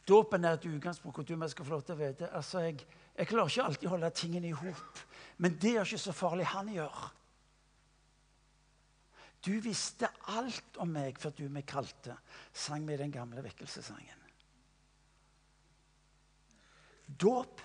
Dåpen 0.09 0.49
er 0.49 0.57
et 0.57 0.65
utgangspunkt 0.65 1.21
hvor 1.21 1.37
du 1.37 1.47
skal 1.53 1.65
få 1.65 1.77
lov 1.77 1.85
til 1.85 1.93
å 1.93 2.01
vite 2.01 2.31
altså 2.33 2.65
jeg, 2.65 2.81
jeg 3.13 3.29
klarer 3.29 3.53
ikke 3.53 3.67
alltid 3.69 3.87
å 3.87 3.93
holde 3.93 4.09
tingene 4.17 4.49
i 4.49 4.57
hop, 4.63 5.05
men 5.37 5.61
det 5.61 5.75
er 5.75 5.85
ikke 5.85 6.01
så 6.01 6.17
farlig. 6.25 6.49
Han 6.57 6.73
gjør. 6.73 7.05
Du 9.45 9.53
visste 9.61 10.09
alt 10.33 10.77
om 10.81 10.89
meg 10.89 11.19
før 11.21 11.35
du 11.37 11.43
meg 11.53 11.67
kalte, 11.69 12.15
sang 12.53 12.87
vi 12.87 12.97
den 12.97 13.13
gamle 13.13 13.43
vekkelsessangen. 13.45 14.23
Dåp 17.05 17.61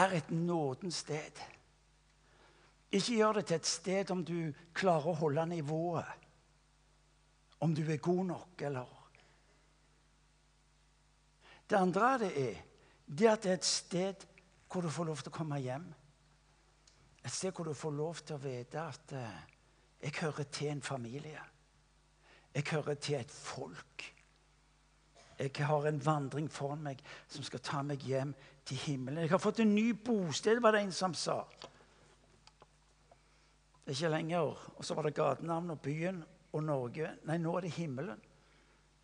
er 0.00 0.16
et 0.16 0.30
nådens 0.32 1.02
sted. 1.04 1.42
Ikke 2.94 3.18
gjør 3.18 3.38
det 3.38 3.46
til 3.46 3.60
et 3.60 3.68
sted 3.68 4.10
om 4.14 4.24
du 4.24 4.38
klarer 4.72 5.10
å 5.12 5.18
holde 5.26 5.44
nivået. 5.50 6.24
Om 7.60 7.74
du 7.76 7.82
er 7.84 8.00
god 8.02 8.24
nok, 8.32 8.62
eller 8.62 9.00
Det 11.68 11.76
andre 11.76 12.18
det 12.18 12.32
er 12.38 12.56
det 13.06 13.28
at 13.28 13.42
det 13.42 13.50
er 13.50 13.54
et 13.54 13.64
sted 13.64 14.26
hvor 14.68 14.82
du 14.82 14.90
får 14.90 15.04
lov 15.04 15.16
til 15.22 15.30
å 15.32 15.36
komme 15.36 15.58
hjem. 15.62 15.86
Et 17.24 17.32
sted 17.32 17.52
hvor 17.52 17.64
du 17.64 17.74
får 17.74 17.94
lov 17.96 18.20
til 18.20 18.36
å 18.36 18.42
vite 18.42 18.80
at 18.80 19.12
eh, 19.16 19.53
jeg 20.04 20.12
hører 20.20 20.44
til 20.52 20.68
en 20.68 20.82
familie. 20.82 21.40
Jeg 22.54 22.64
hører 22.70 22.94
til 22.94 23.14
et 23.14 23.30
folk. 23.30 24.14
Jeg 25.38 25.66
har 25.66 25.86
en 25.88 26.06
vandring 26.06 26.50
foran 26.52 26.84
meg 26.84 27.00
som 27.28 27.42
skal 27.42 27.62
ta 27.64 27.80
meg 27.82 28.04
hjem 28.04 28.34
til 28.68 28.76
himmelen. 28.84 29.24
Jeg 29.24 29.32
har 29.32 29.42
fått 29.42 29.62
en 29.64 29.74
ny 29.74 29.94
bosted, 29.96 30.60
var 30.62 30.76
det 30.76 30.84
en 30.84 30.92
som 30.92 31.16
sa. 31.16 31.40
Ikke 33.88 34.12
lenger. 34.12 34.54
Og 34.76 34.84
så 34.84 34.94
var 34.94 35.08
det 35.08 35.16
gatenavn 35.16 35.74
og 35.74 35.80
byen 35.82 36.22
og 36.52 36.62
Norge. 36.62 37.10
Nei, 37.26 37.40
nå 37.40 37.56
er 37.56 37.66
det 37.66 37.74
himmelen. 37.80 38.20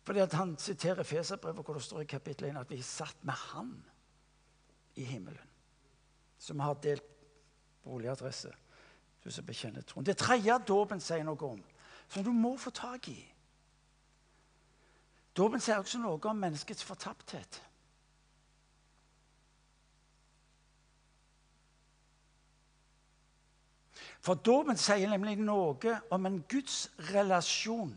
Fordi 0.05 0.23
at 0.23 0.33
Han 0.33 0.55
siterer 0.57 1.03
Feserbrevet, 1.03 1.65
hvor 1.65 1.73
det 1.73 1.83
står 1.83 2.01
i 2.01 2.09
kapittel 2.09 2.49
1 2.49 2.61
at 2.61 2.69
vi 2.69 2.79
er 2.79 2.87
satt 2.87 3.25
med 3.25 3.33
Han 3.51 3.75
i 4.95 5.03
himmelen. 5.03 5.49
Så 6.37 6.53
vi 6.53 6.59
har 6.59 6.79
delt 6.81 7.05
boligadresse. 7.83 8.53
Du 9.23 9.31
som 9.31 9.45
bekjenner 9.45 9.85
troen. 9.85 10.05
Det 10.05 10.17
tredje 10.17 10.57
dåpen 10.67 11.01
sier 11.01 11.25
noe 11.25 11.45
om, 11.45 11.59
som 12.09 12.23
du 12.25 12.31
må 12.33 12.55
få 12.57 12.73
tak 12.73 13.09
i. 13.11 13.19
Dåpen 15.37 15.61
sier 15.63 15.79
også 15.79 16.01
noe 16.01 16.19
om 16.27 16.41
menneskets 16.41 16.83
fortapthet. 16.83 17.61
For 24.21 24.37
dåpen 24.37 24.77
sier 24.77 25.09
nemlig 25.09 25.39
noe 25.41 25.95
om 26.13 26.27
en 26.29 26.41
Guds 26.49 26.83
relasjon 27.09 27.93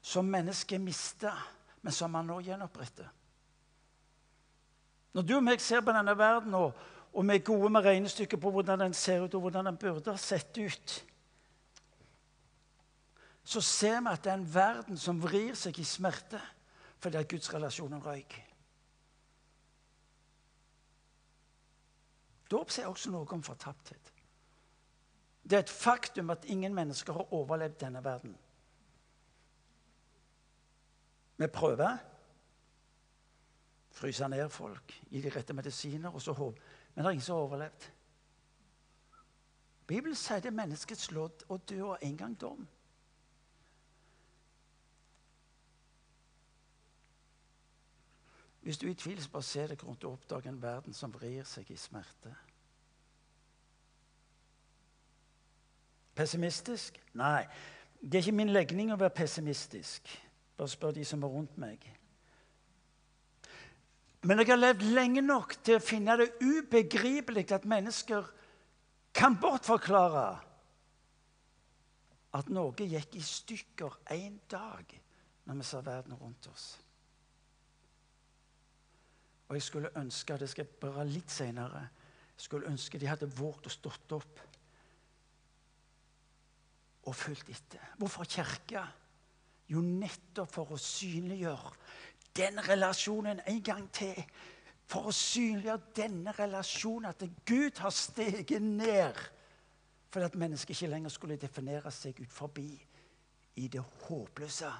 som 0.00 0.28
mennesket 0.28 0.80
mista, 0.80 1.32
men 1.80 1.92
som 1.92 2.14
han 2.16 2.28
nå 2.28 2.40
gjenoppretter. 2.44 3.08
Når 5.16 5.26
du 5.26 5.34
og 5.36 5.44
meg 5.44 5.62
ser 5.62 5.82
på 5.84 5.92
denne 5.94 6.14
verden, 6.16 6.54
og, 6.54 6.76
og 7.12 7.26
vi 7.26 7.34
er 7.34 7.44
gode 7.44 7.70
med 7.70 7.84
regnestykket 7.84 8.40
på 8.40 8.50
hvordan 8.50 8.80
den 8.80 8.94
ser 8.94 9.24
ut, 9.24 9.34
og 9.34 9.40
hvordan 9.40 9.66
den 9.66 9.76
burde 9.76 10.10
ha 10.10 10.16
sett 10.16 10.58
ut, 10.58 11.06
så 13.44 13.60
ser 13.60 14.00
vi 14.00 14.12
at 14.12 14.24
det 14.24 14.30
er 14.30 14.38
en 14.38 14.54
verden 14.54 14.98
som 14.98 15.22
vrir 15.22 15.56
seg 15.58 15.78
i 15.78 15.84
smerte 15.84 16.40
fordi 17.00 17.16
at 17.16 17.28
Guds 17.28 17.48
relasjonen 17.54 18.02
røyk. 18.04 18.34
Dåp 22.50 22.70
sier 22.70 22.90
også 22.90 23.12
noe 23.14 23.28
om 23.32 23.42
fortapthet. 23.42 24.10
Det 25.42 25.56
er 25.56 25.64
et 25.64 25.72
faktum 25.72 26.30
at 26.30 26.44
ingen 26.52 26.74
mennesker 26.74 27.16
har 27.16 27.32
overlevd 27.34 27.78
denne 27.80 28.04
verden. 28.04 28.36
Vi 31.40 31.46
prøver. 31.46 31.96
Fryse 33.90 34.28
ned 34.28 34.48
folk, 34.48 34.92
gi 35.10 35.20
de 35.20 35.32
rette 35.34 35.54
medisiner, 35.56 36.14
og 36.14 36.22
så 36.22 36.32
håp. 36.32 36.60
Men 37.00 37.04
det 37.04 37.08
er 37.08 37.12
ingen 37.12 37.24
som 37.24 37.34
har 37.34 37.42
overlevd. 37.42 37.84
Bibelen 39.86 40.16
sier 40.20 40.42
det 40.44 40.50
er 40.50 40.56
menneskets 40.58 41.06
lodd 41.16 41.46
å 41.48 41.56
dø 41.56 41.78
og 41.86 42.02
en 42.04 42.16
gang 42.20 42.34
dom. 42.36 42.66
Hvis 48.60 48.82
du 48.82 48.84
i 48.90 48.92
tvil, 48.94 49.22
bare 49.32 49.48
se 49.48 49.64
deg 49.70 49.86
rundt 49.86 50.04
og 50.04 50.18
oppdag 50.18 50.50
en 50.50 50.60
verden 50.60 50.92
som 50.92 51.14
vrir 51.14 51.48
seg 51.48 51.70
i 51.72 51.78
smerte. 51.80 52.34
Pessimistisk? 56.20 57.00
Nei. 57.16 57.46
Det 57.96 58.20
er 58.20 58.26
ikke 58.26 58.40
min 58.42 58.52
legning 58.52 58.92
å 58.92 59.00
være 59.00 59.16
pessimistisk. 59.22 60.12
Bare 60.52 60.68
spør 60.68 60.92
de 61.00 61.08
som 61.08 61.24
er 61.24 61.32
rundt 61.32 61.56
meg. 61.56 61.88
Men 64.28 64.42
jeg 64.42 64.50
har 64.50 64.60
levd 64.60 64.84
lenge 64.92 65.22
nok 65.24 65.54
til 65.64 65.78
å 65.78 65.84
finne 65.84 66.16
det 66.20 66.28
ubegripelig 66.44 67.46
at 67.56 67.64
mennesker 67.68 68.26
kan 69.16 69.38
bortforklare 69.40 70.26
at 72.36 72.50
noe 72.52 72.86
gikk 72.86 73.16
i 73.18 73.24
stykker 73.24 73.96
en 74.14 74.36
dag 74.50 74.92
når 75.48 75.58
vi 75.58 75.66
ser 75.66 75.86
verden 75.86 76.18
rundt 76.20 76.46
oss. 76.52 76.66
Og 79.48 79.56
jeg 79.56 79.66
skulle 79.66 79.94
ønske 79.98 80.36
det 80.38 80.50
skal 80.52 80.68
bare 80.84 81.08
litt 81.08 81.32
senere, 81.32 81.88
jeg 82.36 82.44
skulle 82.44 82.70
ønske 82.70 83.00
de 83.00 83.08
hadde 83.10 83.32
våget 83.40 83.66
å 83.66 83.74
stått 83.74 84.14
opp 84.14 84.44
og 87.08 87.16
fulgt 87.16 87.48
etter. 87.50 87.82
Hvorfor 87.98 88.28
kirke? 88.28 88.84
Jo, 89.70 89.80
nettopp 89.82 90.50
for 90.52 90.74
å 90.74 90.78
synliggjøre 90.78 91.72
den 92.36 92.68
relasjonen 92.68 93.40
en 93.46 93.62
gang 93.62 93.92
til. 93.92 94.24
For 94.90 95.06
å 95.06 95.14
synliggjøre 95.14 95.92
denne 95.96 96.32
relasjonen, 96.34 97.10
at 97.10 97.22
Gud 97.46 97.78
har 97.78 97.94
steget 97.94 98.62
ned. 98.62 99.18
For 100.10 100.26
at 100.26 100.34
mennesket 100.34 100.74
ikke 100.74 100.90
lenger 100.90 101.14
skulle 101.14 101.38
definere 101.38 101.90
seg 101.94 102.18
ut 102.20 102.32
forbi 102.34 102.72
i 103.62 103.68
det 103.68 103.82
håpløse 104.06 104.70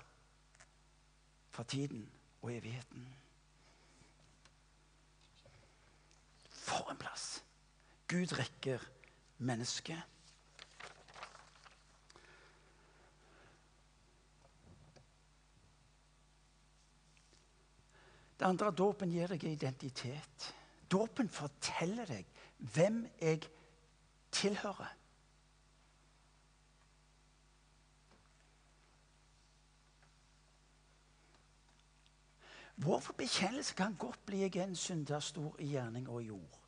for 1.50 1.62
tiden 1.71 2.02
og 2.42 2.52
evigheten. 2.54 3.07
For 6.50 6.90
en 6.90 6.99
plass! 6.99 7.42
Gud 8.11 8.33
rekker 8.38 8.83
mennesket. 9.38 10.02
Det 18.40 18.47
andre 18.49 18.70
dåpen 18.73 19.11
gir 19.12 19.28
deg 19.28 19.42
identitet. 19.44 20.47
Dåpen 20.88 21.28
forteller 21.28 22.09
deg 22.09 22.28
hvem 22.73 23.02
jeg 23.20 23.42
tilhører. 24.32 24.94
Vår 32.80 33.11
bekjennelse 33.18 33.76
kan 33.76 33.97
godt 33.99 34.25
bli 34.26 34.40
'jeg 34.40 34.56
er 34.56 34.62
en 34.62 34.76
synder 34.76 35.20
stor 35.20 35.56
i 35.59 35.66
gjerning 35.66 36.09
og 36.09 36.23
jord'. 36.23 36.61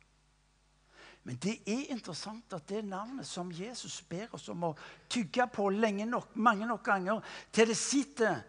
Men 1.23 1.35
det 1.35 1.59
er 1.65 1.89
interessant 1.89 2.53
at 2.53 2.69
det 2.69 2.85
navnet 2.85 3.27
som 3.27 3.51
Jesus 3.51 4.01
ber 4.01 4.27
oss 4.31 4.49
om 4.49 4.63
å 4.63 4.75
tygge 5.09 5.47
på 5.47 5.69
lenge 5.69 6.05
nok, 6.05 6.35
mange 6.35 6.67
nok 6.67 6.83
ganger, 6.83 7.21
til 7.51 7.67
det 7.67 7.77
sitter, 7.77 8.41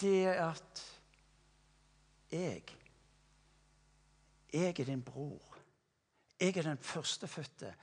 det 0.00 0.24
er 0.26 0.50
at 0.50 0.95
jeg 2.32 2.62
Jeg 4.52 4.80
er 4.80 4.84
din 4.84 5.02
bror. 5.02 5.56
Jeg 6.40 6.56
er 6.56 6.62
den 6.62 6.78
førstefødte. 6.78 7.74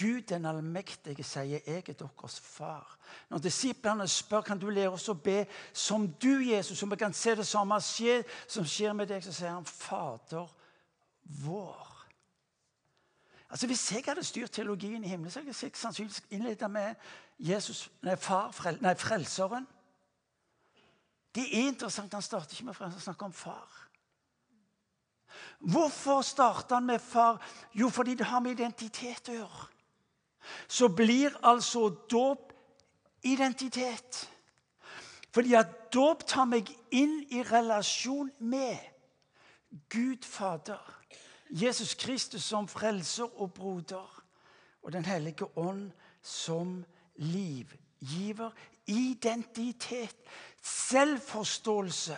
Gud 0.00 0.20
den 0.20 0.44
allmektige 0.44 1.24
sier, 1.24 1.42
'Jeg 1.42 1.88
er 1.88 1.92
deres 1.92 2.40
far'. 2.40 2.98
Når 3.30 3.38
disiplene 3.38 4.08
spør 4.08 4.40
kan 4.40 4.58
du 4.58 4.70
lære 4.70 4.88
oss 4.88 5.08
å 5.08 5.14
be 5.14 5.46
som 5.72 6.12
du, 6.12 6.38
Jesus, 6.38 6.78
som 6.78 6.90
vi 6.90 6.96
kan 6.96 7.12
se 7.12 7.34
det 7.34 7.46
samme 7.46 7.80
skje, 7.80 8.24
som 8.48 8.64
skjer 8.64 8.92
med 8.92 9.06
deg, 9.06 9.24
så 9.24 9.32
sier 9.32 9.50
han 9.50 9.64
'Fader 9.66 10.54
vår'. 11.24 12.06
Altså 13.50 13.66
Hvis 13.66 13.92
jeg 13.92 14.02
hadde 14.06 14.24
styrt 14.24 14.50
teologien 14.50 15.04
i 15.04 15.08
himmelen, 15.08 15.30
så 15.30 15.40
hadde 15.40 15.54
jeg 15.62 15.70
sannsynligvis 15.74 16.22
innledet 16.30 16.70
med 16.70 16.94
Jesus, 17.38 17.90
nei, 18.02 18.16
far, 18.16 18.50
frel, 18.50 18.78
nei, 18.80 18.94
Frelseren. 18.94 19.66
Det 21.34 21.42
er 21.42 21.68
interessant. 21.68 22.12
Han 22.12 22.22
starter 22.22 22.52
ikke 22.52 22.64
med 22.64 22.80
å 22.80 22.84
han 22.84 23.00
snakker 23.00 23.26
om 23.26 23.32
far. 23.32 23.87
Hvorfor 25.58 26.22
starter 26.22 26.74
han 26.74 26.86
med 26.86 27.00
far? 27.00 27.42
Jo, 27.74 27.88
fordi 27.88 28.14
det 28.14 28.26
har 28.26 28.40
med 28.40 28.52
identitet 28.58 29.28
å 29.28 29.38
gjøre. 29.40 29.66
Så 30.68 30.88
blir 30.88 31.34
altså 31.42 31.88
dåp 32.10 32.52
identitet. 33.22 34.28
Fordi 35.34 35.54
at 35.54 35.92
dåp 35.92 36.24
tar 36.26 36.46
meg 36.48 36.70
inn 36.90 37.20
i 37.30 37.42
relasjon 37.42 38.30
med 38.38 38.78
Gud 39.92 40.24
Fader, 40.24 40.80
Jesus 41.50 41.94
Kristus 41.94 42.44
som 42.44 42.68
frelser 42.68 43.28
og 43.40 43.52
broder, 43.52 44.08
og 44.82 44.92
Den 44.92 45.04
hellige 45.04 45.58
ånd 45.58 45.90
som 46.22 46.84
livgiver. 47.16 48.50
Identitet, 48.86 50.16
selvforståelse 50.62 52.16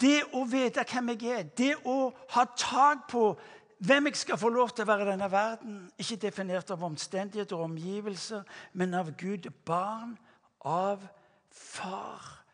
det 0.00 0.22
å 0.36 0.44
vite 0.44 0.84
hvem 0.84 1.14
jeg 1.14 1.30
er, 1.32 1.46
det 1.56 1.74
å 1.88 2.10
ha 2.34 2.44
tak 2.56 3.06
på 3.10 3.30
hvem 3.78 4.08
jeg 4.08 4.16
skal 4.16 4.38
få 4.40 4.48
lov 4.48 4.72
til 4.72 4.86
å 4.86 4.88
være 4.88 5.04
i 5.04 5.10
denne 5.10 5.28
verden, 5.30 5.76
ikke 6.00 6.16
definert 6.26 6.70
av 6.72 6.84
omstendigheter 6.84 7.56
og 7.56 7.68
omgivelser, 7.70 8.44
men 8.72 8.94
av 8.96 9.12
Gud. 9.20 9.48
Barn 9.64 10.16
av 10.64 11.04
far. 11.50 12.44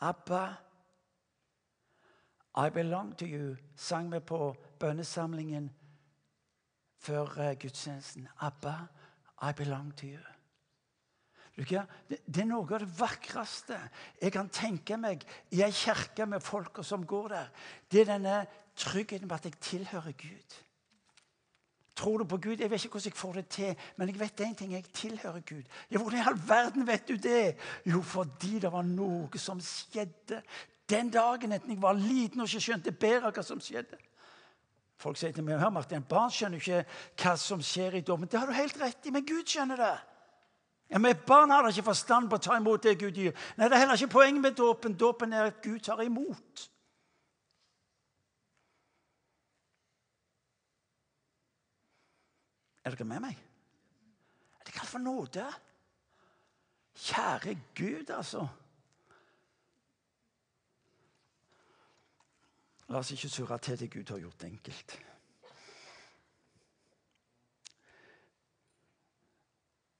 Abba. 0.00 0.46
I 2.56 2.70
belong 2.70 3.14
to 3.16 3.26
you 3.26 3.56
sang 3.76 4.12
vi 4.12 4.20
på 4.20 4.54
bønnesamlingen 4.80 5.70
før 6.98 7.38
uh, 7.38 7.54
gudstjenesten. 7.54 8.28
Abba, 8.40 8.88
I 9.42 9.52
belong 9.52 9.92
to 9.96 10.06
you. 10.06 10.37
Det, 11.58 12.38
er 12.38 12.46
noe 12.46 12.62
av 12.62 12.84
det 12.84 12.92
vakreste 13.00 13.74
jeg 14.20 14.30
kan 14.30 14.46
tenke 14.54 14.94
meg 15.00 15.24
i 15.50 15.64
ei 15.66 15.72
kirke 15.74 16.26
med 16.30 16.44
folka 16.44 16.84
som 16.86 17.02
går 17.06 17.28
der. 17.34 17.50
Det 17.90 18.04
er 18.04 18.12
denne 18.12 18.38
tryggheten 18.78 19.26
på 19.28 19.34
at 19.34 19.48
jeg 19.48 19.58
tilhører 19.66 20.14
Gud. 20.14 20.58
Tror 21.98 22.22
du 22.22 22.24
på 22.30 22.38
Gud? 22.38 22.60
Jeg 22.62 22.70
vet 22.70 22.84
ikke 22.84 22.94
hvordan 22.94 23.10
jeg 23.10 23.18
får 23.18 23.32
det 23.40 23.46
til, 23.48 23.86
men 23.96 24.08
jeg 24.08 24.20
vet 24.20 24.40
én 24.46 24.54
ting. 24.54 24.72
Jeg 24.72 24.84
tilhører 24.94 25.40
Gud. 25.40 25.62
Ja, 25.90 25.98
Hvordan 25.98 26.18
i 26.18 26.26
all 26.30 26.38
verden 26.48 26.86
vet 26.86 27.08
du 27.08 27.16
det? 27.16 27.56
Jo, 27.86 28.02
fordi 28.02 28.58
det 28.62 28.70
var 28.72 28.86
noe 28.86 29.38
som 29.38 29.58
skjedde 29.60 30.42
den 30.88 31.10
dagen 31.10 31.52
enten 31.52 31.74
jeg 31.74 31.82
var 31.82 31.98
liten 31.98 32.40
og 32.40 32.46
ikke 32.46 32.62
skjønte 32.68 32.92
bedre 32.92 33.32
hva 33.34 33.42
som 33.42 33.58
skjedde. 33.60 33.98
Folk 34.98 35.18
sier 35.18 35.34
til 35.34 35.44
meg 35.46 35.58
hør 35.58 35.74
Martin, 35.74 36.06
barn 36.06 36.30
skjønner 36.30 36.62
ikke 36.62 36.84
hva 37.22 37.34
som 37.38 37.60
skjer 37.62 37.98
i 37.98 38.04
dommen. 38.06 38.30
Det 38.30 38.38
har 38.38 38.46
du 38.46 38.54
helt 38.54 38.78
rett 38.80 39.06
i, 39.06 39.12
men 39.14 39.26
Gud 39.26 39.46
skjønner 39.46 39.82
det. 39.82 39.96
Ja, 40.90 40.98
Men 40.98 41.16
barn 41.26 41.50
har 41.50 41.62
da 41.62 41.68
ikke 41.68 41.90
forstand 41.90 42.30
på 42.30 42.38
å 42.38 42.42
ta 42.42 42.56
imot 42.56 42.82
det 42.82 42.98
Gud 43.00 43.16
gir. 43.16 43.34
Nei, 43.56 43.68
Det 43.68 43.74
er 43.76 43.84
heller 43.84 43.94
ikke 43.94 44.16
poenget 44.18 44.42
med 44.42 44.56
dåpen. 44.56 44.96
Dåpen 44.96 45.32
er 45.32 45.50
at 45.50 45.62
Gud 45.62 45.80
tar 45.80 46.00
imot. 46.02 46.70
Er 52.84 52.94
dere 52.96 53.04
med 53.04 53.20
meg? 53.20 53.36
Er 54.60 54.64
det 54.64 54.72
kalt 54.72 54.88
for 54.88 54.98
nåde? 54.98 55.44
Kjære 56.96 57.58
Gud, 57.74 58.10
altså. 58.10 58.48
La 62.88 63.02
oss 63.02 63.12
ikke 63.12 63.28
surre 63.28 63.58
til 63.58 63.78
det 63.78 63.90
Gud 63.92 64.08
har 64.08 64.18
gjort 64.18 64.44
enkelt. 64.48 64.96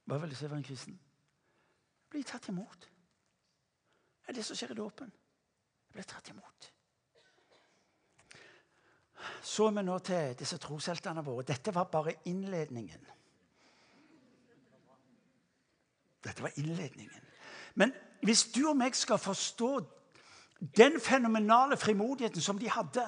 Hva 0.08 0.16
vil 0.22 0.32
det 0.32 0.38
si 0.38 0.46
å 0.46 0.48
være 0.48 0.62
en 0.62 0.64
kristen? 0.64 0.96
Bli 2.08 2.22
tatt 2.24 2.48
imot. 2.48 2.88
Det 4.24 4.32
er 4.32 4.38
det 4.38 4.44
som 4.46 4.56
skjer 4.56 4.72
i 4.72 4.78
dåpen. 4.78 5.10
Bli 5.92 6.04
tatt 6.08 6.30
imot. 6.32 6.68
Så 9.44 9.66
er 9.68 9.76
vi 9.76 9.84
nå 9.84 9.98
til 10.06 10.34
disse 10.38 10.56
trosheltene 10.62 11.24
våre. 11.26 11.44
Dette 11.48 11.74
var 11.76 11.90
bare 11.92 12.16
innledningen. 12.30 13.04
Dette 16.24 16.42
var 16.42 16.56
innledningen. 16.56 17.28
Men 17.76 17.92
hvis 18.24 18.46
du 18.54 18.62
og 18.70 18.78
meg 18.80 18.96
skal 18.96 19.20
forstå 19.20 19.72
den 20.76 20.96
fenomenale 21.00 21.76
frimodigheten 21.76 22.42
som 22.42 22.58
de 22.58 22.70
hadde 22.72 23.04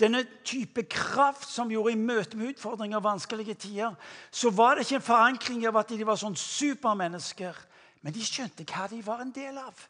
denne 0.00 0.24
type 0.44 0.84
kraft 0.90 1.48
som 1.50 1.70
gjorde 1.70 1.92
i 1.92 2.00
møte 2.00 2.36
med 2.36 2.54
utfordringer 2.54 2.98
og 2.98 3.04
vanskelige 3.04 3.54
tider, 3.54 3.94
så 4.30 4.50
var 4.50 4.74
det 4.74 4.86
ikke 4.86 5.00
en 5.00 5.08
forankring 5.08 5.66
av 5.68 5.78
at 5.80 5.92
de 5.92 6.06
var 6.06 6.20
sånn 6.20 6.36
supermennesker, 6.38 7.56
men 8.02 8.14
de 8.14 8.24
skjønte 8.26 8.66
hva 8.66 8.88
de 8.90 9.02
var 9.04 9.22
en 9.22 9.34
del 9.34 9.58
av. 9.60 9.88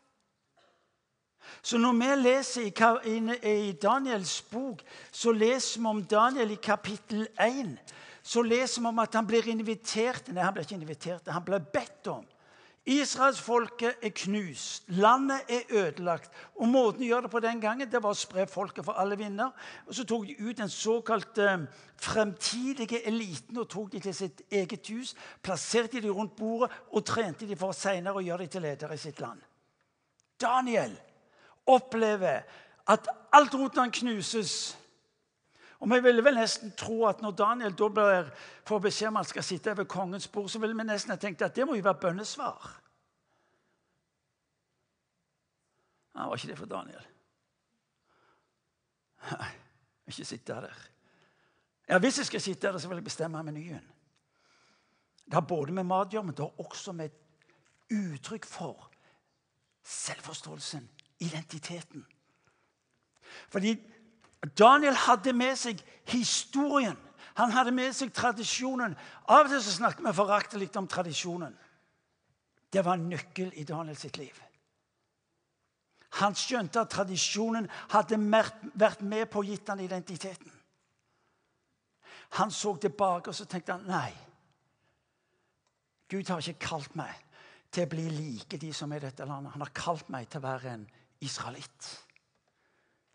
Så 1.62 1.78
når 1.78 1.92
vi 1.98 2.10
leser 2.22 3.40
i 3.48 3.72
Daniels 3.82 4.42
bok, 4.50 4.82
så 5.10 5.32
leser 5.32 5.80
vi 5.80 5.90
om 5.90 6.02
Daniel 6.04 6.54
i 6.54 6.60
kapittel 6.62 7.26
1. 7.40 7.76
Så 8.22 8.42
leser 8.42 8.82
vi 8.82 8.90
om 8.90 9.02
at 9.02 9.14
han 9.18 9.26
blir 9.26 9.48
invitert 9.50 10.30
Nei, 10.30 10.44
han 10.44 10.54
blir 10.54 10.66
ikke 10.66 10.78
invitert, 10.78 11.28
han 11.28 11.44
blir 11.44 11.62
bedt 11.72 12.10
om. 12.12 12.26
Israelsfolket 12.86 14.02
er 14.02 14.10
knust, 14.14 14.84
landet 14.88 15.40
er 15.48 15.60
ødelagt. 15.70 16.30
Og 16.58 16.66
Måten 16.68 17.04
å 17.04 17.06
gjøre 17.06 17.28
det 17.28 17.30
på 17.30 17.42
den 17.44 17.60
gangen 17.62 17.86
det 17.86 18.00
var 18.02 18.10
å 18.10 18.18
spre 18.18 18.46
folket 18.50 18.82
for 18.84 18.98
alle 18.98 19.14
vinder. 19.18 19.52
Og 19.86 19.94
Så 19.94 20.04
tok 20.04 20.26
de 20.26 20.34
ut 20.40 20.58
den 20.58 20.68
såkalte 20.72 21.46
eh, 21.46 21.68
fremtidige 21.96 23.04
eliten 23.06 23.62
og 23.62 23.68
tok 23.70 23.92
de 23.92 24.00
til 24.02 24.14
sitt 24.14 24.42
eget 24.50 24.90
hus. 24.90 25.14
Plasserte 25.42 26.02
de 26.02 26.10
rundt 26.10 26.34
bordet 26.36 26.72
og 26.90 27.06
trente 27.06 27.46
de 27.46 27.56
for 27.56 27.70
senere 27.70 28.18
å 28.18 28.26
gjøre 28.26 28.48
de 28.48 28.54
til 28.56 28.66
ledere 28.66 28.98
i 28.98 29.04
sitt 29.04 29.22
land. 29.22 29.38
Daniel 30.42 30.98
opplever 31.70 32.42
at 32.90 33.06
alt 33.32 33.54
rundt 33.54 33.78
han 33.78 33.94
knuses. 33.94 34.74
Og 35.82 35.90
Vi 35.90 35.98
ville 36.00 36.22
vel 36.24 36.36
nesten 36.38 36.70
tro 36.78 37.08
at 37.08 37.20
når 37.22 37.32
Daniel 37.34 37.72
da 37.74 37.88
blir, 37.90 38.28
får 38.64 38.78
beskjed 38.84 39.08
om 39.08 39.16
han 39.18 39.26
skal 39.26 39.42
sitte 39.42 39.72
ved 39.76 39.88
kongens 39.90 40.28
bord, 40.28 40.48
så 40.48 40.60
ville 40.62 40.76
vi 40.78 40.84
nesten 40.86 41.10
ha 41.10 41.16
tenkt 41.18 41.42
at 41.42 41.56
det 41.56 41.66
må 41.66 41.74
jo 41.74 41.82
være 41.82 41.98
bønnesvar. 42.04 42.68
Nei, 46.14 46.26
var 46.28 46.38
ikke 46.38 46.50
det 46.52 46.58
for 46.60 46.70
Daniel. 46.70 47.08
Nei, 49.32 49.48
ikke 50.06 50.26
sitte 50.28 50.60
der. 50.68 50.84
Ja, 51.88 51.98
Hvis 51.98 52.18
jeg 52.18 52.26
skal 52.26 52.40
sitte 52.40 52.68
der, 52.68 52.78
så 52.78 52.88
vil 52.88 53.00
jeg 53.00 53.04
bestemme 53.04 53.42
menyen. 53.42 53.88
Det 55.24 55.34
har 55.34 55.46
både 55.48 55.74
med 55.74 55.88
mat 55.88 56.12
å 56.12 56.14
gjøre, 56.14 56.28
men 56.28 56.36
det 56.38 56.44
har 56.46 56.62
også 56.62 56.92
med 56.94 57.10
uttrykk 57.90 58.46
for 58.46 58.86
selvforståelsen 59.82 60.86
identiteten. 61.26 62.06
Fordi 63.50 63.74
Daniel 64.42 64.96
hadde 64.98 65.32
med 65.32 65.56
seg 65.58 65.82
historien. 66.10 66.96
Han 67.38 67.52
hadde 67.54 67.72
med 67.72 67.94
seg 67.96 68.12
tradisjonen. 68.14 68.96
Av 69.30 69.46
og 69.46 69.52
til 69.52 69.62
så 69.64 69.76
snakker 69.78 70.04
vi 70.04 70.14
foraktelig 70.16 70.70
om 70.76 70.88
tradisjonen. 70.90 71.54
Det 72.72 72.82
var 72.84 72.98
en 72.98 73.08
nøkkel 73.12 73.52
i 73.60 73.64
Daniel 73.68 73.96
sitt 73.96 74.18
liv. 74.18 74.34
Han 76.20 76.34
skjønte 76.36 76.82
at 76.82 76.90
tradisjonen 76.92 77.68
hadde 77.94 78.18
vært 78.74 79.00
med 79.00 79.30
på 79.32 79.40
å 79.40 79.46
gitt 79.46 79.70
han 79.72 79.80
identiteten. 79.80 80.50
Han 82.36 82.52
så 82.52 82.74
tilbake 82.80 83.30
og 83.30 83.36
så 83.36 83.46
tenkte 83.48 83.76
han, 83.76 83.88
nei. 83.88 84.12
Gud 86.08 86.28
har 86.28 86.40
ikke 86.40 86.66
kalt 86.68 86.96
meg 86.96 87.12
til 87.72 87.86
å 87.86 87.92
bli 87.92 88.08
like 88.12 88.58
de 88.60 88.72
som 88.76 88.92
er 88.92 89.00
i 89.00 89.06
dette 89.06 89.24
landet. 89.28 89.52
Han 89.54 89.64
har 89.64 89.72
kalt 89.76 90.10
meg 90.12 90.28
til 90.28 90.42
å 90.42 90.48
være 90.48 90.74
en 90.74 90.86
israelitt. 91.24 91.88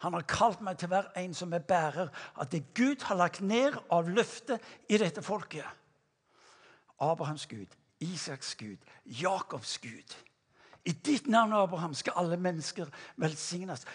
Han 0.03 0.13
har 0.13 0.27
kalt 0.29 0.61
meg 0.61 0.77
til 0.77 0.91
hver 0.91 1.09
en 1.17 1.33
som 1.33 1.53
er 1.53 1.63
bærer 1.65 2.11
av 2.35 2.49
det 2.51 2.63
Gud 2.77 3.01
har 3.07 3.17
lagt 3.17 3.41
ned 3.41 3.77
av 3.89 4.09
løftet 4.09 4.61
i 4.89 4.99
dette 5.01 5.23
folket. 5.25 5.65
Abrahams 7.01 7.45
Gud, 7.49 7.73
Isaks 7.99 8.55
Gud, 8.55 8.77
Jakobs 9.05 9.77
Gud. 9.81 10.15
I 10.85 10.91
ditt 10.91 11.27
navn, 11.27 11.53
Abraham, 11.53 11.93
skal 11.93 12.13
alle 12.15 12.37
mennesker 12.37 12.87
velsignes. 13.15 13.85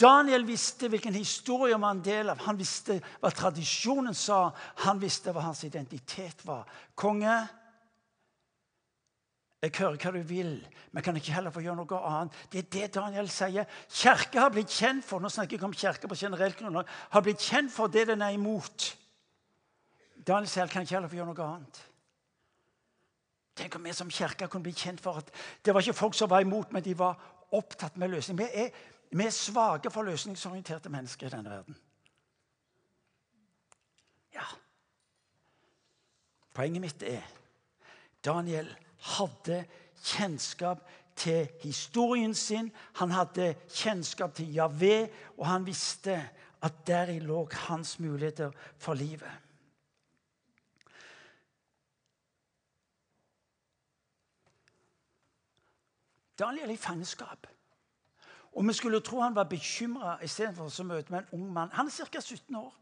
Daniel 0.00 0.44
visste 0.46 0.88
hvilken 0.92 1.14
historie 1.16 1.74
han 1.74 1.82
var 1.82 1.94
en 1.96 2.04
del 2.04 2.30
av. 2.30 2.42
Han 2.44 2.58
visste 2.58 2.98
hva 3.20 3.30
tradisjonen 3.32 4.14
sa. 4.14 4.50
Han 4.84 5.00
visste 5.00 5.32
hva 5.32 5.46
hans 5.48 5.64
identitet 5.64 6.44
var. 6.46 6.68
Konge, 6.94 7.38
jeg 9.64 9.72
hører 9.78 9.96
hva 9.96 10.12
du 10.12 10.20
vil, 10.28 10.52
men 10.92 11.02
kan 11.02 11.16
ikke 11.16 11.32
heller 11.32 11.52
få 11.54 11.62
gjøre 11.64 11.78
noe 11.78 12.00
annet. 12.04 12.36
Det 12.52 12.60
er 12.60 12.68
det 12.74 12.88
Daniel 12.98 13.28
sier. 13.32 13.64
Kirka 13.88 14.44
har 14.44 14.52
blitt 14.52 14.72
kjent 14.72 15.04
for 15.06 15.22
nå 15.22 15.30
snakker 15.32 15.56
jeg 15.56 15.64
om 15.64 15.74
kirka 15.74 16.10
på 16.10 16.18
generelt 16.20 16.58
grunnlag, 16.58 16.88
har 17.14 17.24
blitt 17.24 17.40
kjent 17.40 17.72
for 17.72 17.92
det 17.92 18.06
den 18.10 18.22
er 18.22 18.36
imot. 18.36 18.90
Daniel 20.26 20.50
sier 20.50 20.68
kan 20.68 20.84
ikke 20.84 20.98
heller 20.98 21.12
få 21.12 21.18
gjøre 21.20 21.32
noe 21.32 21.48
annet. 21.48 21.82
Tenk 23.56 23.78
om 23.78 23.88
vi 23.88 23.96
som 23.96 24.12
kirke 24.12 24.50
kunne 24.52 24.68
bli 24.68 24.76
kjent 24.76 25.00
for 25.00 25.22
at 25.22 25.32
det 25.64 25.72
var 25.72 25.80
ikke 25.80 25.96
folk 25.96 26.18
som 26.18 26.28
var 26.28 26.44
imot, 26.44 26.76
men 26.76 26.84
de 26.84 26.92
var 26.98 27.16
opptatt 27.56 27.96
med 27.96 28.12
løsning. 28.12 28.36
Vi 28.36 28.48
er, 28.52 28.72
vi 29.08 29.24
er 29.24 29.32
svake 29.32 29.90
for 29.90 30.04
løsningsorienterte 30.04 30.92
mennesker 30.92 31.30
i 31.30 31.32
denne 31.32 31.54
verden. 31.54 31.78
Ja. 34.36 34.44
Poenget 36.52 36.84
mitt 36.84 37.06
er 37.08 37.24
Daniel 38.24 38.68
hadde 38.98 39.64
kjennskap 40.04 40.84
til 41.16 41.48
historien 41.62 42.34
sin. 42.34 42.72
Han 42.94 43.10
hadde 43.10 43.54
kjennskap 43.68 44.34
til 44.34 44.52
Javé, 44.54 45.08
og 45.38 45.46
han 45.46 45.66
visste 45.66 46.30
at 46.62 46.86
deri 46.86 47.18
lå 47.18 47.48
hans 47.52 47.98
muligheter 47.98 48.50
for 48.78 48.94
livet. 48.94 49.30
Daniel 56.38 56.68
er 56.68 56.74
i 56.74 56.76
fangenskap. 56.76 57.46
Og 58.52 58.68
vi 58.68 58.72
skulle 58.72 59.00
tro 59.00 59.20
han 59.20 59.34
var 59.34 59.44
bekymra 59.44 60.18
istedenfor 60.24 60.68
å 60.68 60.84
møte 60.88 61.12
med 61.12 61.22
en 61.22 61.40
ung 61.40 61.52
mann. 61.52 61.72
Han 61.72 61.86
er 61.86 62.08
ca. 62.12 62.20
17 62.20 62.56
år. 62.56 62.74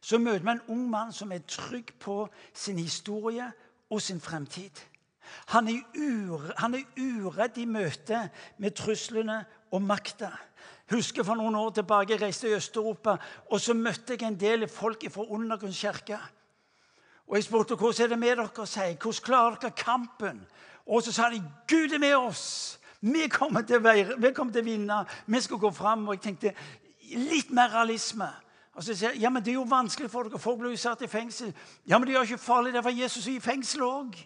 Så 0.00 0.18
møter 0.18 0.44
vi 0.44 0.50
en 0.50 0.62
ung 0.68 0.86
mann 0.90 1.12
som 1.12 1.32
er 1.32 1.44
trygg 1.46 1.92
på 2.00 2.28
sin 2.54 2.78
historie 2.78 3.52
og 3.90 4.02
sin 4.02 4.20
fremtid. 4.20 4.70
Han 5.46 5.68
er, 5.68 5.82
ure, 5.94 6.52
han 6.58 6.74
er 6.74 6.86
uredd 6.98 7.58
i 7.58 7.66
møte 7.66 8.24
med 8.58 8.74
truslene 8.78 9.44
og 9.70 9.82
makta. 9.82 10.30
Husker 10.90 11.22
For 11.22 11.38
noen 11.38 11.54
år 11.54 11.70
tilbake 11.70 12.16
jeg 12.16 12.22
reiste 12.22 12.48
i 12.50 12.56
Øst-Europa, 12.56 13.16
og 13.50 13.60
så 13.60 13.74
møtte 13.74 14.16
jeg 14.16 14.26
en 14.26 14.40
del 14.40 14.66
folk 14.68 15.04
fra 15.10 15.26
Undergrunns 15.28 15.80
kirke. 15.80 16.18
Og 17.30 17.36
Jeg 17.36 17.44
spurte 17.44 17.76
hvordan 17.78 18.04
er 18.04 18.08
det 18.08 18.18
med 18.18 18.36
dere, 18.36 18.66
sier 18.66 18.96
Hvordan 18.96 19.24
klarer 19.24 19.56
dere 19.62 19.70
kampen? 19.70 20.46
Og 20.86 21.02
så 21.02 21.12
sa 21.12 21.30
de 21.30 21.42
Gud 21.68 21.92
er 21.94 21.98
med 21.98 22.14
oss. 22.16 22.78
Vi 23.00 23.28
kommer 23.28 23.62
til 23.62 23.78
å, 23.78 23.84
være, 23.84 24.16
vi 24.18 24.32
kommer 24.34 24.52
til 24.52 24.64
å 24.64 24.66
vinne. 24.66 24.96
Vi 25.26 25.40
skal 25.40 25.60
gå 25.62 25.70
fram. 25.70 26.08
Og 26.08 26.18
jeg 26.18 26.22
tenkte 26.24 26.54
litt 27.14 27.52
mer 27.54 27.70
realisme. 27.70 28.28
Og 28.72 28.84
så 28.84 28.94
sier 28.94 29.10
jeg, 29.10 29.20
ja, 29.20 29.30
men 29.30 29.44
Det 29.44 29.50
er 29.50 29.54
jo 29.54 29.66
vanskelig 29.68 30.10
for 30.10 30.22
dere. 30.22 30.38
Folk 30.38 30.58
blir 30.58 30.70
jo 30.70 30.76
satt 30.76 31.02
i 31.02 31.06
fengsel. 31.06 31.54
Ja, 31.86 31.98
men 31.98 32.06
det 32.06 32.14
gjør 32.14 32.22
ikke 32.22 32.38
farlig. 32.38 32.74
Det 32.74 32.84
var 32.84 32.90
Jesus 32.90 33.26
i 33.26 33.40
fengsel 33.40 33.82
òg. 33.82 34.16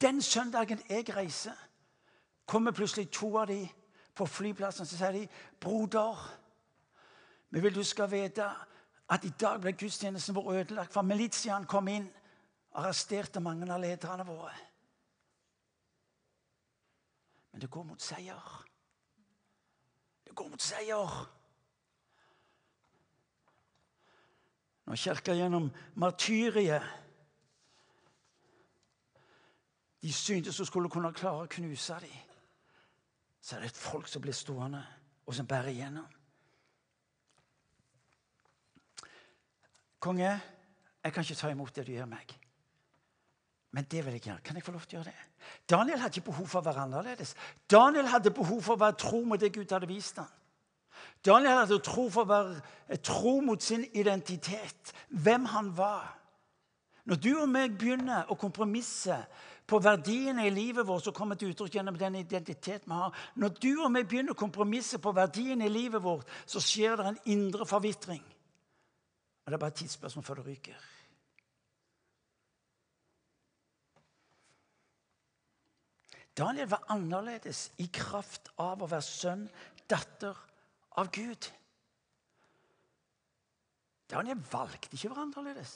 Den 0.00 0.22
søndagen 0.22 0.80
jeg 0.88 1.16
reiser, 1.16 1.58
kommer 2.46 2.72
plutselig 2.72 3.10
to 3.10 3.36
av 3.38 3.46
de 3.46 3.68
på 4.14 4.26
flyplassen 4.26 4.86
så 4.86 4.96
sier 4.96 5.12
de, 5.12 5.28
'Broder, 5.60 6.38
vi 7.50 7.60
vil 7.60 7.74
du 7.74 7.84
skal 7.84 8.10
vite 8.10 8.44
at 9.08 9.24
i 9.24 9.32
dag 9.40 9.60
ble 9.60 9.72
gudstjenesten 9.72 10.34
vår 10.34 10.52
ødelagt, 10.52 10.92
for 10.92 11.02
militiaen 11.02 11.66
kom 11.66 11.88
inn 11.88 12.10
og 12.72 12.84
arresterte 12.84 13.40
mange 13.40 13.72
av 13.72 13.80
lederne 13.80 14.26
våre.' 14.26 14.71
Men 17.52 17.60
det 17.60 17.70
går 17.70 17.84
mot 17.84 18.02
seier. 18.02 18.64
Det 20.24 20.34
går 20.34 20.48
mot 20.48 20.62
seier. 20.62 21.14
Når 24.84 24.98
kirka 24.98 25.36
gjennom 25.36 25.70
martyriet 25.94 26.82
de 30.02 30.12
syntes 30.12 30.58
hun 30.58 30.66
skulle 30.66 30.90
kunne 30.90 31.12
klare 31.14 31.44
å 31.44 31.50
knuse 31.50 31.98
dem. 32.02 32.30
Så 33.42 33.56
er 33.56 33.62
det 33.62 33.70
et 33.70 33.78
folk 33.78 34.08
som 34.10 34.22
blir 34.22 34.34
stående, 34.34 34.82
og 35.26 35.34
som 35.34 35.46
bærer 35.46 35.70
igjennom. 35.70 36.08
Konge, 40.02 40.30
jeg 41.04 41.14
kan 41.14 41.22
ikke 41.22 41.38
ta 41.38 41.50
imot 41.50 41.74
det 41.74 41.86
du 41.86 41.92
gir 41.94 42.10
meg. 42.10 42.34
Men 43.72 43.86
det 43.90 44.04
vil 44.04 44.12
jeg 44.12 44.26
gjøre. 44.26 44.42
Kan 44.44 44.56
jeg 44.56 44.64
få 44.66 44.72
lov 44.74 44.84
til 44.84 44.98
å 44.98 45.00
gjøre 45.00 45.12
det? 45.12 45.46
Daniel 45.70 46.00
hadde 46.02 46.20
ikke 46.20 46.30
behov 46.30 46.48
for 46.52 46.60
å 46.60 46.66
være 46.66 46.84
annerledes. 46.84 47.34
Daniel 47.70 48.10
hadde 48.12 48.34
behov 48.36 48.60
for 48.62 48.76
å 48.76 48.82
være 48.82 48.98
tro 49.00 49.22
mot 49.24 49.40
det 49.40 49.52
Gud 49.54 49.72
hadde 49.72 49.88
vist 49.88 50.20
ham. 50.20 50.28
Daniel 51.24 51.62
hadde 51.62 51.78
tro 51.84 52.08
for 52.12 52.26
å 52.26 52.28
være 52.28 52.98
tro 53.04 53.38
mot 53.40 53.62
sin 53.62 53.86
identitet, 53.96 54.92
hvem 55.08 55.48
han 55.54 55.72
var. 55.76 56.12
Når 57.08 57.18
du 57.18 57.32
og 57.40 57.48
meg 57.50 57.78
begynner 57.78 58.28
å 58.30 58.36
kompromisse 58.38 59.16
på 59.66 59.80
verdiene 59.82 60.44
i 60.46 60.52
livet 60.54 60.86
vårt 60.86 61.06
som 61.06 61.14
kommer 61.16 61.38
til 61.38 61.50
uttrykk 61.50 61.78
gjennom 61.78 61.96
den 61.98 62.20
identitet 62.20 62.84
vi 62.86 62.94
har 62.98 63.14
Når 63.34 63.56
du 63.62 63.70
og 63.80 63.90
meg 63.94 64.08
begynner 64.10 64.36
å 64.36 64.38
kompromisse 64.38 65.00
på 65.02 65.14
verdiene 65.16 65.66
i 65.66 65.72
livet 65.72 66.02
vårt, 66.02 66.28
så 66.46 66.60
skjer 66.60 66.98
det 66.98 67.06
en 67.08 67.20
indre 67.32 67.66
forvitring. 67.66 68.22
Og 69.42 69.50
det 69.50 69.56
er 69.56 69.62
bare 69.62 69.74
et 69.74 69.80
tidsspørsmål 69.80 70.24
før 70.26 70.42
det 70.42 70.46
ryker. 70.46 70.88
Daniel 76.38 76.70
var 76.70 76.84
annerledes 76.92 77.70
i 77.82 77.88
kraft 77.92 78.48
av 78.60 78.80
å 78.80 78.88
være 78.88 79.04
sønn, 79.04 79.48
datter 79.90 80.36
av 80.96 81.10
Gud. 81.12 81.48
Daniel 84.12 84.40
valgte 84.52 84.92
ikke 84.92 85.08
å 85.08 85.14
være 85.14 85.24
annerledes. 85.26 85.74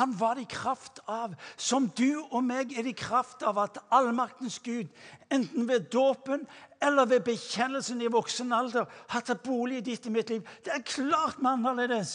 Han 0.00 0.12
var 0.18 0.36
det 0.36 0.44
i 0.44 0.52
kraft 0.52 1.00
av, 1.08 1.34
som 1.56 1.86
du 1.96 2.20
og 2.20 2.42
meg 2.44 2.74
er 2.74 2.84
det 2.84 2.92
i 2.92 2.98
kraft 2.98 3.44
av, 3.46 3.60
at 3.62 3.78
allmaktens 3.94 4.58
Gud, 4.64 4.90
enten 5.32 5.68
ved 5.68 5.88
dåpen 5.92 6.44
eller 6.84 7.08
ved 7.08 7.24
bekjennelsen 7.28 8.02
i 8.04 8.10
voksen 8.12 8.52
alder, 8.52 8.88
har 9.08 9.24
tatt 9.24 9.44
bolig 9.44 9.80
i 9.80 9.86
ditt 9.92 10.08
i 10.08 10.12
mitt 10.12 10.32
liv. 10.32 10.44
Det 10.64 10.74
er 10.74 10.84
klart 10.84 11.40
vi 11.40 11.46
er 11.46 11.54
annerledes. 11.54 12.12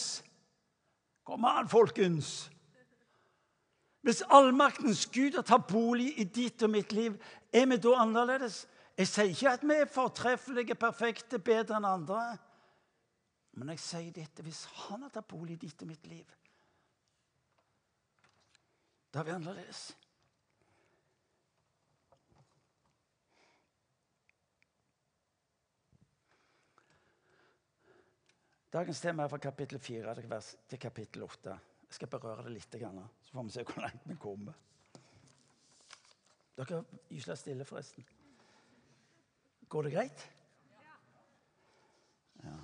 Kom 1.26 1.46
an, 1.48 1.70
folkens. 1.72 2.50
Hvis 4.04 4.20
allmaktens 4.28 5.06
Gud 5.08 5.38
har 5.38 5.46
tatt 5.48 5.64
bolig 5.70 6.10
i 6.20 6.26
ditt 6.28 6.60
og 6.66 6.74
mitt 6.74 6.92
liv, 6.92 7.14
er 7.48 7.64
vi 7.70 7.78
da 7.80 7.94
annerledes? 8.02 8.66
Jeg 8.98 9.08
sier 9.08 9.30
ikke 9.32 9.52
at 9.56 9.64
vi 9.64 9.78
er 9.80 9.88
fortreffelige, 9.88 10.76
perfekte, 10.76 11.40
bedre 11.40 11.78
enn 11.78 11.88
andre. 11.88 12.20
Men 13.56 13.72
jeg 13.72 13.80
sier 13.80 14.12
dette 14.12 14.44
hvis 14.44 14.66
han 14.84 15.06
har 15.06 15.14
tatt 15.14 15.30
bolig 15.30 15.56
i 15.56 15.62
ditt 15.64 15.80
og 15.86 15.88
mitt 15.88 16.04
liv, 16.10 16.28
da 19.14 19.22
er 19.22 19.28
vi 19.30 19.36
annerledes. 19.38 19.82
Dagens 28.74 29.00
tema 29.00 29.24
er 29.24 29.30
fra 29.32 29.38
kapittel 29.38 29.78
4 29.78 30.16
til 30.20 30.82
kapittel 30.82 31.24
8. 31.24 31.56
Jeg 31.86 32.02
skal 32.02 32.10
berøre 32.10 32.42
det 32.44 32.58
litt, 32.58 32.82
så 33.34 33.38
får 33.38 33.44
vi 33.44 33.50
se 33.50 33.62
hvor 33.64 33.82
langt 33.82 34.02
vi 34.06 34.14
kommer. 34.14 34.52
Dere 36.54 36.76
er 36.76 36.98
gysla 37.10 37.34
stille, 37.34 37.64
forresten. 37.66 38.04
Går 39.68 39.82
det 39.82 39.90
greit? 39.92 40.22
Ja. 42.44 42.60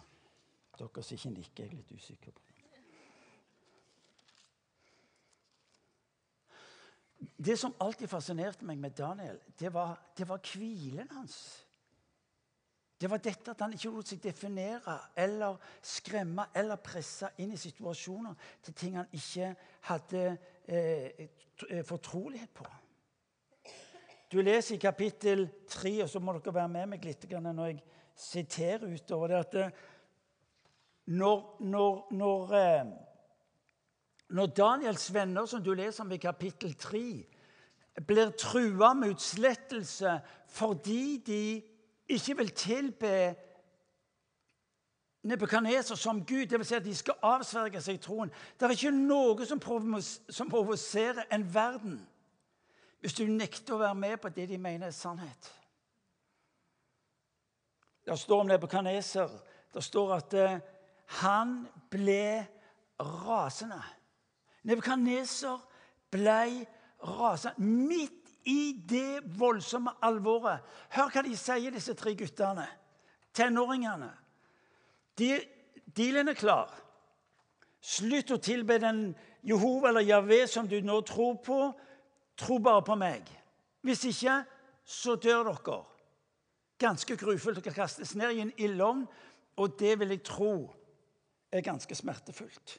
Dere 0.78 1.02
som 1.02 1.16
ikke 1.16 1.32
nikker, 1.34 1.64
er 1.64 1.74
litt 1.74 1.90
usikker 1.90 2.30
på. 2.30 2.46
Det 7.18 7.58
som 7.58 7.74
alltid 7.80 8.06
fascinerte 8.08 8.64
meg 8.64 8.78
med 8.78 8.94
Daniel, 8.94 9.42
det 9.58 9.74
var, 9.74 9.98
det 10.16 10.28
var 10.28 10.38
hvilen 10.52 11.10
hans. 11.16 11.66
Det 13.00 13.08
var 13.10 13.22
dette 13.24 13.54
at 13.54 13.62
han 13.64 13.72
ikke 13.72 13.90
lot 13.94 14.10
seg 14.10 14.20
definere 14.20 14.96
eller 15.16 15.56
skremme 15.80 16.50
eller 16.54 16.82
presse 16.84 17.30
inn 17.40 17.54
i 17.56 17.60
situasjoner 17.60 18.50
til 18.66 18.76
ting 18.76 18.98
han 18.98 19.08
ikke 19.16 19.54
hadde 19.88 20.24
eh, 20.68 21.28
eh 21.70 21.84
fortrolighet 21.84 22.52
på. 22.54 22.66
Du 24.32 24.40
leser 24.40 24.74
i 24.74 24.78
kapittel 24.78 25.48
3, 25.68 26.02
og 26.02 26.08
så 26.08 26.20
må 26.20 26.36
dere 26.36 26.54
være 26.54 26.68
med 26.68 26.86
meg 26.92 27.04
litt 27.04 27.24
når 27.30 27.66
jeg 27.66 27.80
siterer 28.14 28.92
utover 28.92 29.28
det 29.28 29.38
at 29.38 29.54
eh, 29.54 29.70
når, 31.06 31.56
når, 31.60 32.06
når 32.10 32.54
eh, 32.54 32.92
når 34.30 34.46
Daniels 34.46 35.14
venner, 35.14 35.46
som 35.46 35.62
du 35.62 35.72
leser 35.74 36.04
om 36.04 36.12
i 36.12 36.20
kapittel 36.22 36.74
3, 36.78 37.02
blir 38.06 38.30
trua 38.38 38.92
med 38.94 39.16
utslettelse 39.16 40.20
fordi 40.46 41.22
de 41.26 41.42
ikke 42.16 42.36
vil 42.36 42.52
tilbe 42.56 43.14
Nebukadneser 45.22 45.98
som 46.00 46.22
Gud, 46.24 46.46
dvs. 46.46 46.68
Si 46.68 46.74
at 46.74 46.84
de 46.84 46.94
skal 46.96 47.18
avsverge 47.28 47.80
seg 47.84 47.98
troen. 48.00 48.30
Det 48.56 48.64
er 48.64 48.72
ikke 48.72 48.92
noe 48.94 49.44
som, 49.44 49.60
provoserer 50.48 51.26
en 51.28 51.44
verden 51.54 51.98
hvis 53.00 53.16
du 53.16 53.24
nekter 53.28 53.74
å 53.74 53.80
være 53.80 53.96
med 53.96 54.16
på 54.20 54.28
det 54.32 54.46
de 54.50 54.58
mener 54.60 54.88
er 54.88 54.96
sannhet. 54.96 55.50
Det 58.04 58.16
står 58.18 58.42
om 58.42 58.48
Nebukadneser 58.48 59.28
Det 59.72 59.84
står 59.84 60.12
at 60.16 60.34
eh, 60.34 60.58
han 61.22 61.52
ble 61.92 62.46
rasende. 62.98 63.78
Nebukadneser 64.66 65.60
ble 66.10 66.66
rasende 67.06 67.62
midt 67.62 68.19
i 68.50 68.72
det 68.88 69.22
voldsomme 69.38 69.92
alvoret. 70.02 70.64
Hør 70.96 71.10
hva 71.14 71.22
de 71.26 71.36
sier, 71.38 71.70
disse 71.74 71.94
tre 71.98 72.16
guttene. 72.18 72.66
Tenåringene. 73.36 74.10
De, 75.18 75.34
dealen 75.96 76.32
er 76.32 76.38
klar. 76.38 76.72
Slutt 77.80 78.32
å 78.34 78.40
tilbe 78.42 78.80
den 78.82 79.10
Jehova 79.46 79.92
eller 79.92 80.04
Javé 80.04 80.42
som 80.50 80.68
du 80.68 80.80
nå 80.84 81.00
tror 81.06 81.38
på. 81.44 81.60
Tro 82.40 82.58
bare 82.62 82.84
på 82.84 82.96
meg. 82.98 83.28
Hvis 83.86 84.04
ikke, 84.10 84.42
så 84.84 85.16
dør 85.20 85.52
dere. 85.52 85.80
Ganske 86.80 87.16
grufullt. 87.20 87.62
Dere 87.62 87.76
kastes 87.76 88.16
ned 88.18 88.34
i 88.34 88.44
en 88.44 88.54
ildovn, 88.58 89.06
og 89.60 89.78
det 89.80 89.96
vil 90.00 90.16
jeg 90.16 90.24
tro 90.26 90.52
er 91.50 91.64
ganske 91.66 91.94
smertefullt. 91.94 92.78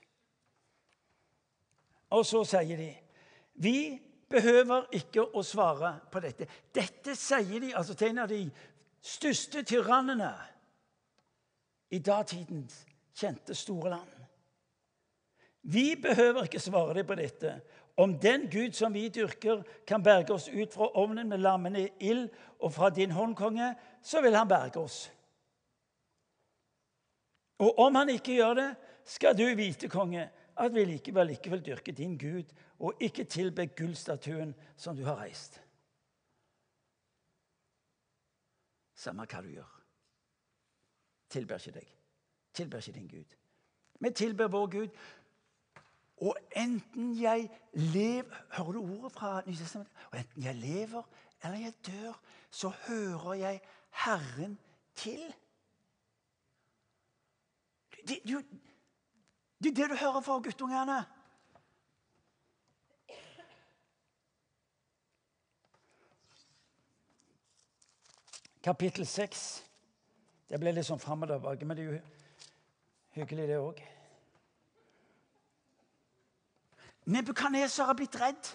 Og 2.12 2.26
så 2.28 2.44
sier 2.48 2.80
de 2.80 2.92
vi 3.62 3.76
behøver 4.32 4.88
ikke 4.98 5.24
å 5.36 5.44
svare 5.46 5.96
på 6.12 6.22
dette. 6.24 6.48
Dette 6.74 7.16
sier 7.16 7.60
de 7.62 7.74
altså 7.76 7.96
til 7.98 8.12
en 8.12 8.24
av 8.24 8.32
de 8.32 8.46
største 9.02 9.64
tyrannene 9.68 10.32
i 11.92 12.00
datidens 12.00 12.84
kjente 13.18 13.56
store 13.58 13.94
land. 13.94 14.18
Vi 15.62 15.96
behøver 16.02 16.48
ikke 16.48 16.60
svare 16.60 16.96
dem 16.98 17.08
på 17.08 17.16
dette. 17.20 17.60
Om 17.98 18.16
den 18.20 18.48
Gud 18.50 18.74
som 18.74 18.94
vi 18.94 19.10
dyrker, 19.14 19.64
kan 19.88 20.04
berge 20.04 20.34
oss 20.34 20.48
ut 20.50 20.74
fra 20.74 20.88
ovnen 20.98 21.30
med 21.30 21.44
lammende 21.44 21.90
ild 22.00 22.30
og 22.60 22.74
fra 22.74 22.90
din 22.90 23.12
hånd, 23.12 23.36
konge, 23.36 23.74
så 24.02 24.22
vil 24.22 24.36
han 24.36 24.48
berge 24.50 24.80
oss. 24.80 25.12
Og 27.62 27.80
om 27.80 27.96
han 27.96 28.10
ikke 28.10 28.40
gjør 28.40 28.54
det, 28.58 28.70
skal 29.06 29.38
du 29.38 29.46
vite, 29.56 29.90
konge, 29.90 30.30
at 30.62 30.74
vi 30.74 30.86
likevel 30.86 31.34
ikke 31.34 31.50
vil 31.50 31.66
dyrke 31.66 31.92
din 31.92 32.18
Gud 32.18 32.54
og 32.80 33.02
ikke 33.02 33.24
tilbe 33.24 33.68
gullstatuen 33.78 34.54
som 34.78 34.98
du 34.98 35.04
har 35.06 35.18
reist. 35.22 35.62
Samme 38.94 39.26
hva 39.26 39.42
du 39.42 39.50
gjør. 39.50 39.72
Tilber 41.32 41.58
ikke 41.58 41.80
deg. 41.80 41.90
Tilber 42.54 42.84
ikke 42.84 43.00
din 43.00 43.10
Gud. 43.10 43.36
Vi 44.02 44.12
tilber 44.16 44.52
vår 44.52 44.68
Gud. 44.76 45.02
Og 46.22 46.38
enten 46.56 47.16
jeg 47.18 47.50
lever 47.74 48.46
Hører 48.52 48.72
du 48.72 48.80
ordet 48.80 49.12
fra 49.12 49.42
Nytestamentet? 49.48 49.94
Og 50.12 50.20
enten 50.20 50.44
jeg 50.44 50.56
lever 50.56 51.04
eller 51.44 51.58
jeg 51.58 51.74
dør, 51.86 52.22
så 52.52 52.70
hører 52.70 53.34
jeg 53.34 53.62
Herren 54.06 54.60
til. 54.96 55.34
Du, 57.92 58.14
det, 58.28 58.46
det 59.62 59.70
er 59.70 59.76
det 59.78 59.90
du 59.92 59.96
hører 59.96 60.22
fra 60.26 60.40
guttungene. 60.42 61.04
Kapittel 68.64 69.06
6. 69.06 69.44
Det 70.50 70.60
ble 70.62 70.74
litt 70.74 70.86
sånn 70.86 71.02
fram 71.02 71.24
og 71.26 71.32
tilbake, 71.32 71.66
men 71.66 71.78
det 71.78 71.86
er 71.86 71.94
jo 71.94 72.02
hyggelig, 73.18 73.48
det 73.50 73.60
òg. 73.62 73.82
Nebukaneser 77.14 77.90
har 77.90 77.98
blitt 77.98 78.18
redd. 78.22 78.52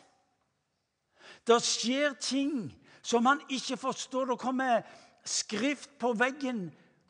Det 1.47 1.59
skjer 1.63 2.15
ting 2.23 2.69
som 3.03 3.27
han 3.27 3.43
ikke 3.47 3.79
forstår. 3.79 4.31
Det 4.31 4.39
kommer 4.43 4.87
skrift 5.27 5.95
på 6.03 6.13
veggen, 6.19 6.69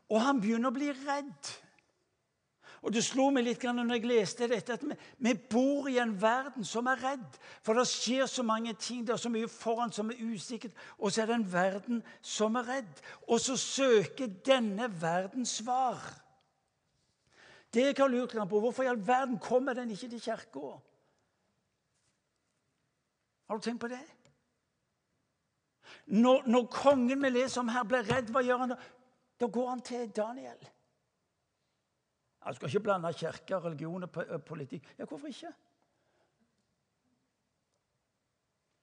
og 0.09 0.21
han 0.23 0.41
begynner 0.41 0.73
å 0.73 0.77
bli 0.77 0.93
redd. 0.93 1.53
Og 2.87 2.93
Det 2.95 3.03
slo 3.03 3.33
meg 3.35 3.43
litt 3.49 3.65
når 3.67 3.97
jeg 3.97 4.07
leste 4.07 4.47
dette, 4.47 4.77
at 4.79 4.83
vi, 5.19 5.33
bor 5.51 5.89
i 5.91 5.97
en 5.99 6.13
verden 6.23 6.63
som 6.65 6.87
er 6.87 7.01
redd. 7.03 7.39
For 7.67 7.75
det 7.75 7.83
skjer 7.91 8.29
så 8.31 8.45
mange 8.47 8.77
ting, 8.79 9.01
det 9.03 9.17
er 9.17 9.19
så 9.19 9.33
mye 9.33 9.49
foran 9.51 9.91
som 9.91 10.13
er 10.13 10.21
usikkert. 10.23 10.77
Og 11.03 11.11
så 11.11 11.25
er 11.25 11.27
det 11.27 11.35
en 11.41 11.49
verden 11.51 12.05
som 12.23 12.55
er 12.61 12.69
redd. 12.69 13.03
Og 13.27 13.43
så 13.43 13.57
søker 13.59 14.31
denne 14.47 14.87
verden 15.03 15.43
svar. 15.51 15.99
Det 17.75 17.89
jeg 17.89 17.99
har 17.99 18.13
lurt 18.13 18.39
på, 18.39 18.61
Hvorfor 18.61 18.87
i 18.87 18.93
all 18.93 19.03
verden 19.03 19.41
kommer 19.43 19.75
den 19.75 19.91
ikke 19.91 20.09
til 20.09 20.23
kirka? 20.23 20.79
Har 23.49 23.59
du 23.59 23.67
tenkt 23.67 23.81
på 23.81 23.91
det? 23.91 24.05
Når, 26.07 26.47
når 26.47 26.71
kongen 26.71 27.23
vi 27.23 27.35
leser 27.35 27.61
om 27.61 27.69
her, 27.75 27.83
blir 27.83 28.07
redd, 28.07 28.31
hva 28.31 28.47
gjør 28.47 28.63
han 28.63 28.75
da? 28.77 28.81
Da 29.41 29.51
går 29.51 29.69
han 29.69 29.83
til 29.83 30.07
Daniel. 30.15 30.76
Han 32.47 32.55
skal 32.55 32.71
ikke 32.71 32.85
blande 32.87 33.13
kirke, 33.13 33.59
religion 33.59 34.07
og 34.07 34.21
eh, 34.23 34.39
politikk. 34.41 34.87
Ja, 34.99 35.05
hvorfor 35.05 35.27
ikke? 35.27 35.53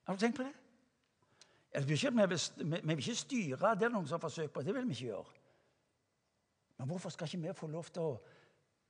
Har 0.04 0.13
du 0.13 0.19
tenkt 0.19 0.36
på 0.36 0.43
det? 0.43 0.54
Jeg 1.73 1.88
vil 1.88 1.91
ikke, 1.91 2.12
vi, 2.12 2.28
vil, 2.30 2.82
vi 2.84 2.93
ikke 2.93 3.15
styre. 3.15 3.76
Det 3.80 3.88
er 3.88 3.93
noen 3.93 4.08
som 4.08 4.19
har 4.19 4.26
forsøkt 4.28 4.54
på. 4.54 4.62
Det 4.62 4.76
vil 4.76 4.88
vi 4.88 4.97
ikke 4.97 5.06
gjøre. 5.06 5.39
Men 6.78 6.91
hvorfor 6.91 7.10
skal 7.10 7.32
ikke 7.32 7.47
vi 7.47 7.54
få 7.58 7.71
lov 7.71 7.88
til 7.93 8.04
å 8.04 8.13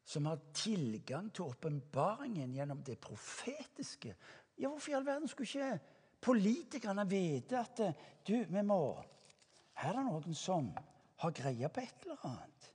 som 0.05 0.25
har 0.27 0.39
tilgang 0.53 1.29
til 1.31 1.47
åpenbaringen 1.47 2.53
gjennom 2.53 2.81
det 2.83 2.97
profetiske. 2.99 4.15
Ja, 4.57 4.67
Hvorfor 4.67 4.91
i 4.91 4.95
all 4.97 5.05
verden 5.05 5.27
skulle 5.31 5.47
ikke 5.47 5.79
politikerne 6.23 7.05
vite 7.09 7.59
at 7.59 7.79
du, 8.27 8.35
vi 8.49 8.63
må 8.63 8.81
Her 9.73 9.89
er 9.89 9.97
det 9.97 10.03
noen 10.05 10.35
som 10.37 10.67
har 11.23 11.31
greie 11.33 11.69
på 11.69 11.81
et 11.81 12.03
eller 12.05 12.25
annet. 12.27 12.72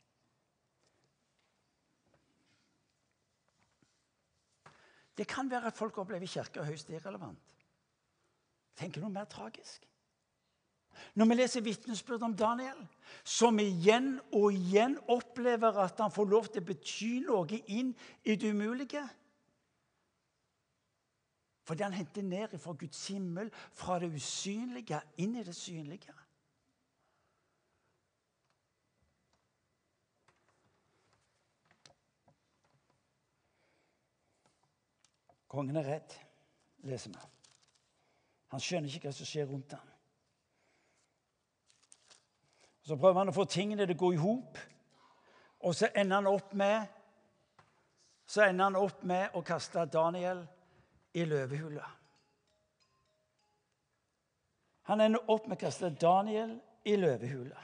Det 5.18 5.26
kan 5.26 5.50
være 5.50 5.66
at 5.66 5.76
folk 5.76 5.98
opplever 5.98 6.26
kirka 6.30 6.62
høyst 6.62 6.90
irrelevant. 6.94 7.54
Tenk 8.78 9.00
noe 9.02 9.10
mer 9.10 9.26
tragisk. 9.26 9.84
Når 11.14 11.28
vi 11.30 11.34
leser 11.34 11.62
vitnesbyrd 11.62 12.22
om 12.26 12.34
Daniel, 12.36 12.78
som 13.24 13.58
igjen 13.62 14.16
og 14.34 14.52
igjen 14.54 14.96
opplever 15.10 15.78
at 15.82 16.00
han 16.02 16.14
får 16.14 16.30
lov 16.30 16.48
til 16.50 16.62
å 16.62 16.68
bety 16.68 17.12
noe 17.26 17.60
inn 17.66 17.94
i 18.24 18.36
det 18.36 18.52
umulige 18.54 19.06
Fordi 21.68 21.84
han 21.84 21.92
henter 21.92 22.24
ned 22.24 22.54
fra 22.56 22.72
Guds 22.72 23.02
himmel, 23.12 23.50
fra 23.52 23.98
det 24.00 24.08
usynlige, 24.08 25.02
inn 25.20 25.34
i 25.36 25.42
det 25.44 25.52
synlige. 25.52 26.14
Kongen 35.48 35.76
er 35.80 35.86
redd, 35.88 36.16
leser 36.88 37.14
vi. 37.14 37.22
Han 38.52 38.62
skjønner 38.62 38.92
ikke 38.92 39.08
hva 39.08 39.16
som 39.16 39.28
skjer 39.28 39.48
rundt 39.48 39.72
ham. 39.76 39.94
Så 42.84 42.96
prøver 42.96 43.20
han 43.20 43.32
å 43.32 43.36
få 43.36 43.44
tingene 43.48 43.84
til 43.84 43.96
å 43.96 44.00
gå 44.00 44.12
i 44.16 44.20
hop, 44.20 44.60
og 45.60 45.74
så 45.76 45.90
ender 45.92 46.20
han 46.20 46.30
opp 46.30 46.54
med 46.56 46.94
så 48.28 48.44
ender 48.44 48.64
han 48.64 48.76
opp 48.76 49.02
med 49.08 49.36
å 49.36 49.40
kaste 49.40 49.86
Daniel 49.88 50.42
i 51.16 51.24
løvehula. 51.24 51.86
Han 54.90 55.00
ender 55.00 55.30
opp 55.32 55.46
med 55.48 55.56
å 55.56 55.62
kaste 55.62 55.88
Daniel 55.96 56.52
i 56.84 56.96
løvehula. 57.00 57.62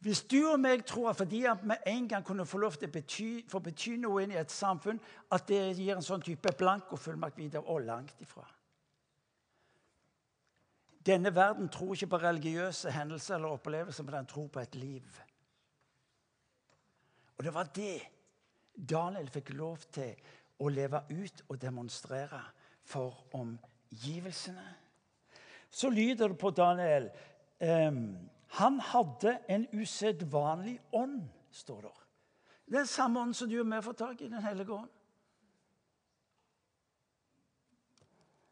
Hvis 0.00 0.22
du 0.24 0.38
og 0.48 0.60
meg 0.60 0.86
tror 0.88 1.10
at 1.10 1.18
fordi 1.20 1.42
at 1.44 1.60
vi 1.60 1.76
en 1.92 2.06
gang 2.08 2.24
kunne 2.24 2.46
få 2.48 2.58
lov 2.58 2.78
til 2.80 2.88
å 2.88 2.92
bety, 2.94 3.28
få 3.48 3.60
bety 3.60 3.98
noe 4.00 4.22
inn 4.22 4.32
i 4.32 4.38
et 4.40 4.52
samfunn, 4.52 5.00
at 5.30 5.44
det 5.48 5.60
gir 5.76 5.92
en 5.92 6.04
sånn 6.04 6.24
type 6.24 6.54
blankofullmakt 6.56 7.36
videre, 7.36 7.66
og 7.68 7.84
langt 7.84 8.22
ifra. 8.24 8.46
Denne 11.06 11.34
verden 11.34 11.68
tror 11.72 11.92
ikke 11.94 12.14
på 12.14 12.22
religiøse 12.22 12.92
hendelser 12.92 13.36
eller 13.36 13.56
opplevelser, 13.56 14.04
men 14.04 14.18
den 14.18 14.32
tror 14.32 14.48
på 14.48 14.60
et 14.60 14.74
liv. 14.80 15.20
Og 17.36 17.44
det 17.44 17.54
var 17.54 17.70
det 17.76 18.00
Daniel 18.76 19.28
fikk 19.32 19.52
lov 19.56 19.84
til 19.92 20.16
å 20.60 20.68
leve 20.68 21.00
ut 21.10 21.44
og 21.48 21.60
demonstrere 21.60 22.40
for 22.84 23.24
omgivelsene. 23.36 24.66
Så 25.70 25.88
lyder 25.92 26.32
det 26.32 26.38
på 26.40 26.50
Daniel 26.50 27.08
um, 27.60 28.16
han 28.58 28.80
hadde 28.80 29.38
en 29.48 29.66
usedvanlig 29.72 30.80
ånd, 30.92 31.22
står 31.50 31.80
det. 31.80 31.96
Er 32.80 32.84
samme 32.84 33.20
ånd 33.20 33.34
som 33.34 33.50
du 33.50 33.60
og 33.60 33.70
vi 33.70 33.82
får 33.82 33.92
tak 33.98 34.20
i, 34.22 34.28
Den 34.28 34.42
hellige 34.42 34.74
ånd. 34.74 34.90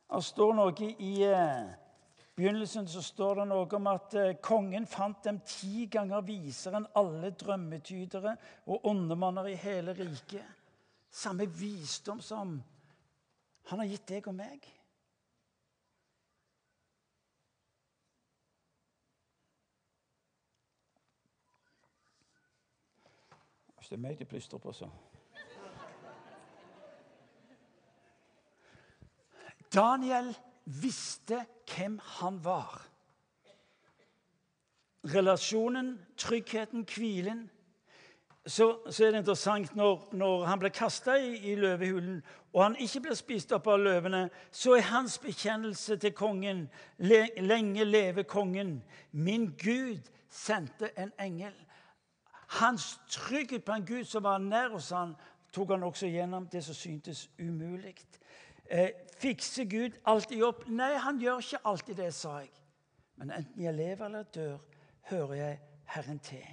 Det 0.09 0.25
står 0.25 0.55
noe 0.57 0.89
i 1.05 1.13
eh, 1.27 1.67
begynnelsen 2.35 2.87
så 2.89 3.03
står 3.03 3.43
det 3.43 3.49
noe 3.51 3.67
om 3.77 3.91
at 3.91 4.15
eh, 4.17 4.37
kongen 4.43 4.87
fant 4.89 5.21
dem 5.27 5.43
ti 5.45 5.87
ganger 5.91 6.25
visere 6.25 6.81
enn 6.81 6.89
alle 6.97 7.35
drømmetydere 7.37 8.35
og 8.73 8.87
åndemanner 8.89 9.51
i 9.51 9.59
hele 9.61 9.93
riket. 9.99 10.47
Samme 11.11 11.47
visdom 11.51 12.23
som 12.25 12.57
han 13.69 13.83
har 13.83 13.91
gitt 13.91 14.09
deg 14.09 14.31
og 14.31 14.39
meg. 14.39 14.65
Hvis 23.89 23.97
det 23.97 24.05
er 24.05 24.09
meg 24.09 24.19
de 24.19 24.25
plystrer 24.25 24.59
på, 24.61 24.73
så. 24.73 24.87
Daniel 29.73 30.35
visste 30.65 31.39
hvem 31.73 31.95
han 32.19 32.45
var. 32.45 32.83
Relasjonen, 35.15 35.95
tryggheten, 36.17 36.85
hvilen. 36.85 37.51
Så, 38.45 38.67
så 38.91 39.07
er 39.07 39.11
det 39.11 39.23
interessant 39.23 39.73
når, 39.77 40.11
når 40.13 40.45
han 40.45 40.61
ble 40.61 40.69
kasta 40.71 41.17
i, 41.17 41.39
i, 41.53 41.55
løvehulen, 41.57 42.21
og 42.53 42.63
han 42.63 42.77
ikke 42.77 43.07
ble 43.07 43.17
spist 43.17 43.57
opp 43.57 43.71
av 43.73 43.81
løvene, 43.81 44.27
så 44.53 44.77
er 44.77 44.91
hans 44.91 45.17
bekjennelse 45.25 45.97
til 45.97 46.13
kongen 46.13 46.67
le, 46.99 47.23
Lenge 47.41 47.89
leve 47.89 48.29
kongen. 48.29 48.83
Min 49.13 49.49
Gud 49.57 50.13
sendte 50.29 50.93
en 51.01 51.17
engel. 51.17 51.57
Hans 52.49 53.01
trygghet 53.09 53.65
på 53.65 53.73
en 53.73 53.87
Gud 53.87 54.05
som 54.05 54.25
var 54.25 54.39
nær 54.39 54.73
hos 54.73 54.91
han, 54.91 55.15
tok 55.53 55.75
han 55.75 55.83
også 55.83 56.09
gjennom 56.09 56.47
det 56.49 56.63
som 56.65 56.75
syntes 56.75 57.27
umulig. 57.39 57.97
Eh, 58.71 58.91
fikser 59.21 59.65
Gud 59.65 59.99
alltid 60.05 60.43
opp? 60.45 60.65
Nei, 60.69 60.95
han 61.01 61.21
gjør 61.21 61.43
ikke 61.45 61.61
alltid 61.65 62.01
det, 62.01 62.15
sa 62.15 62.39
jeg. 62.39 62.53
Men 63.17 63.33
enten 63.35 63.65
jeg 63.65 63.75
lever 63.75 64.07
eller 64.07 64.23
dør, 64.23 64.59
hører 65.11 65.35
jeg 65.35 65.61
Herren 65.89 66.19
til. 66.19 66.47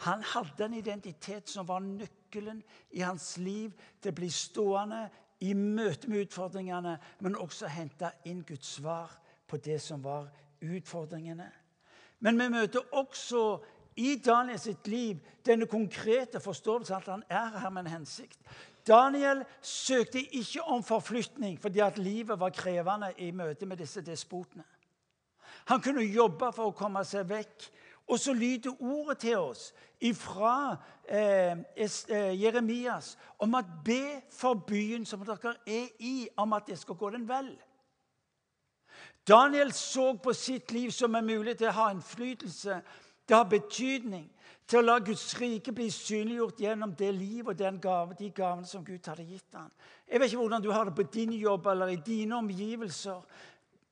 Han 0.00 0.22
hadde 0.22 0.64
en 0.64 0.74
identitet 0.74 1.48
som 1.48 1.68
var 1.68 1.80
nøkkelen 1.84 2.62
i 2.90 3.00
hans 3.04 3.34
liv 3.38 3.72
til 4.00 4.12
å 4.12 4.16
bli 4.16 4.30
stående 4.32 5.02
i 5.44 5.52
møte 5.54 6.08
med 6.08 6.26
utfordringene, 6.26 6.96
men 7.20 7.36
også 7.36 7.68
hente 7.68 8.08
inn 8.28 8.40
Guds 8.48 8.76
svar 8.78 9.12
på 9.48 9.60
det 9.60 9.80
som 9.80 10.04
var 10.04 10.30
utfordringene. 10.60 11.50
Men 12.20 12.40
vi 12.40 12.48
møter 12.52 12.96
også 12.96 13.42
i 13.96 14.16
Daniel 14.24 14.58
sitt 14.58 14.88
liv 14.88 15.18
denne 15.46 15.66
konkrete 15.66 16.40
forståelsen 16.40 16.96
at 16.96 17.08
han 17.08 17.24
er 17.28 17.58
her 17.58 17.70
med 17.70 17.86
en 17.86 17.94
hensikt. 17.98 18.38
Daniel 18.86 19.44
søkte 19.62 20.20
ikke 20.20 20.62
om 20.62 20.82
forflytning 20.82 21.58
fordi 21.60 21.82
at 21.84 21.98
livet 21.98 22.40
var 22.40 22.54
krevende 22.54 23.12
i 23.18 23.30
møte 23.30 23.66
med 23.66 23.76
disse 23.76 24.00
despotene. 24.00 24.64
Han 25.68 25.80
kunne 25.80 26.02
jobbe 26.02 26.52
for 26.52 26.70
å 26.70 26.76
komme 26.76 27.04
seg 27.04 27.28
vekk 27.28 27.70
Og 28.10 28.18
så 28.18 28.32
lyder 28.32 28.82
ordet 28.82 29.18
til 29.18 29.38
oss 29.38 29.74
fra 30.16 30.76
eh, 31.08 31.58
eh, 31.76 32.42
Jeremias 32.42 33.18
om 33.38 33.54
at 33.54 33.64
be 33.84 34.20
for 34.32 34.54
byen 34.54 35.04
som 35.06 35.22
dere 35.22 35.54
er 35.66 35.86
i, 35.98 36.28
om 36.36 36.52
at 36.52 36.66
det 36.66 36.78
skal 36.78 36.94
gå 36.94 37.10
den 37.10 37.28
vel. 37.28 37.52
Daniel 39.28 39.72
så 39.72 40.16
på 40.16 40.32
sitt 40.32 40.72
liv 40.72 40.90
som 40.90 41.14
en 41.14 41.26
mulighet 41.26 41.58
til 41.58 41.68
å 41.70 41.76
ha 41.76 41.90
innflytelse, 41.92 42.80
til 43.30 43.36
har 43.36 43.46
betydning, 43.46 44.24
til 44.66 44.80
å 44.80 44.82
la 44.82 44.96
Guds 45.06 45.28
rike 45.38 45.70
bli 45.74 45.84
synliggjort 45.94 46.62
gjennom 46.64 46.94
det 46.98 47.12
liv 47.14 47.46
og 47.46 47.60
gave, 47.82 48.16
de 48.18 48.30
gavene 48.34 48.66
som 48.66 48.82
Gud 48.84 49.06
hadde 49.06 49.22
gitt 49.22 49.54
ham. 49.54 49.70
Jeg 50.08 50.18
vet 50.18 50.32
ikke 50.32 50.40
hvordan 50.40 50.62
du 50.62 50.72
har 50.72 50.84
det 50.84 50.94
på 50.96 51.06
din 51.14 51.32
jobb 51.38 51.66
eller 51.66 51.92
i 51.94 52.00
dine 52.06 52.36
omgivelser. 52.36 53.22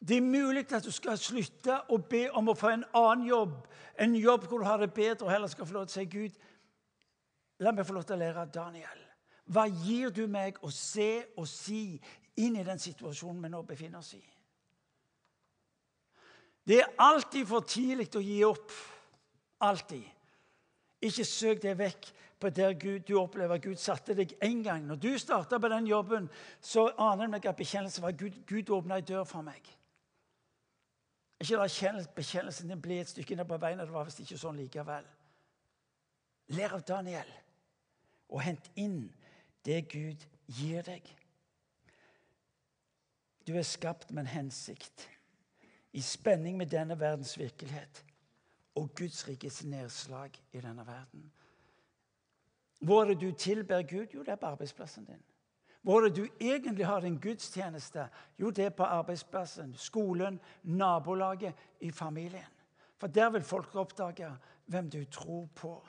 Det 0.01 0.17
er 0.17 0.27
mulig 0.27 0.67
at 0.73 0.85
du 0.85 0.91
skal 0.91 1.19
slutte 1.19 1.77
å 1.89 1.99
be 1.99 2.25
om 2.35 2.51
å 2.51 2.57
få 2.59 2.73
en 2.73 2.85
annen 2.99 3.29
jobb, 3.29 3.55
en 3.99 4.19
jobb 4.19 4.49
hvor 4.49 4.59
du 4.59 4.67
har 4.67 4.83
det 4.83 4.91
bedre, 4.95 5.27
og 5.27 5.31
heller 5.31 5.55
skal 5.55 5.67
få 5.67 5.79
lov 5.79 5.87
til 5.87 6.01
å 6.01 6.03
si 6.03 6.11
Gud, 6.17 6.43
la 7.63 7.73
meg 7.73 7.87
få 7.87 7.95
lov 7.95 8.11
til 8.11 8.19
å 8.19 8.23
lære 8.25 8.43
av 8.43 8.53
Daniel. 8.59 9.07
Hva 9.47 9.69
gir 9.71 10.11
du 10.11 10.25
meg 10.27 10.59
å 10.67 10.71
se 10.75 11.29
og 11.39 11.47
si 11.47 11.95
inn 12.43 12.59
i 12.59 12.67
den 12.67 12.83
situasjonen 12.83 13.47
vi 13.47 13.55
nå 13.55 13.63
befinner 13.63 14.03
oss 14.03 14.13
i? 14.19 14.23
Det 16.69 16.83
er 16.83 16.95
alltid 17.07 17.47
for 17.47 17.63
tidlig 17.63 18.11
å 18.19 18.23
gi 18.23 18.43
opp. 18.45 18.73
Alltid. 19.61 20.05
Ikke 21.03 21.25
søk 21.25 21.63
deg 21.63 21.79
vekk 21.79 22.09
på 22.41 22.51
der 22.51 22.75
Gud, 22.79 23.01
du 23.07 23.19
opplever 23.21 23.59
Gud 23.63 23.79
satte 23.79 24.15
deg 24.19 24.35
én 24.45 24.63
gang. 24.63 24.87
Når 24.87 24.97
du 25.03 25.19
starta 25.19 25.59
på 25.59 25.69
den 25.69 25.87
jobben, 25.87 26.29
så 26.61 26.89
aner 26.99 27.31
jeg 27.33 27.47
at 27.47 27.57
bekjennelsen 27.57 28.03
var 28.03 28.13
Gud, 28.19 28.39
Gud 28.47 28.71
åpna 28.71 28.99
ei 28.99 29.07
dør 29.07 29.25
for 29.25 29.43
meg. 29.43 29.63
Ikke 31.39 31.59
la 31.59 32.03
bekjennelsen 32.15 32.69
din 32.69 32.83
bli 32.83 32.99
et 32.99 33.11
stykke 33.11 33.37
ned 33.37 33.47
på 33.47 33.59
veien. 33.63 33.79
Det 33.79 33.93
var 33.93 34.07
visst 34.07 34.23
ikke 34.23 34.39
sånn 34.39 34.59
likevel. 34.59 35.07
Lær 36.55 36.75
av 36.75 36.83
Daniel 36.87 37.31
og 38.29 38.43
hent 38.43 38.71
inn 38.75 39.07
det 39.65 39.85
Gud 39.93 40.25
gir 40.47 40.83
deg. 40.83 41.07
Du 43.47 43.55
er 43.57 43.65
skapt 43.65 44.11
med 44.11 44.27
en 44.27 44.35
hensikt, 44.35 45.07
i 45.93 46.03
spenning 46.05 46.59
med 46.59 46.69
denne 46.69 46.99
verdens 47.01 47.33
virkelighet 47.39 48.03
og 48.79 48.95
Guds 48.95 49.29
rikes 49.29 49.65
nedslag 49.65 50.31
i 50.53 50.61
denne 50.61 50.87
verden. 50.87 51.33
Hvor 52.81 53.03
er 53.03 53.15
det 53.15 53.21
du 53.21 53.33
tilber 53.33 53.83
Gud? 53.83 54.07
Jo, 54.15 54.23
det 54.23 54.29
er 54.29 54.37
på 54.37 54.47
arbeidsplassen 54.47 55.05
din. 55.05 55.23
Hvor 55.83 56.01
er 56.01 56.09
det 56.09 56.17
du 56.17 56.29
egentlig 56.41 56.87
har 56.87 57.01
din 57.01 57.19
gudstjeneste? 57.19 58.09
Jo, 58.39 58.51
det 58.51 58.65
er 58.65 58.71
på 58.71 58.83
arbeidsplassen, 58.83 59.75
skolen, 59.75 60.41
nabolaget, 60.63 61.55
i 61.81 61.91
familien. 61.91 62.55
For 62.97 63.07
der 63.07 63.31
vil 63.31 63.43
folk 63.43 63.75
oppdage 63.75 64.37
hvem 64.67 64.91
du 64.91 65.05
tror 65.05 65.47
på. 65.55 65.89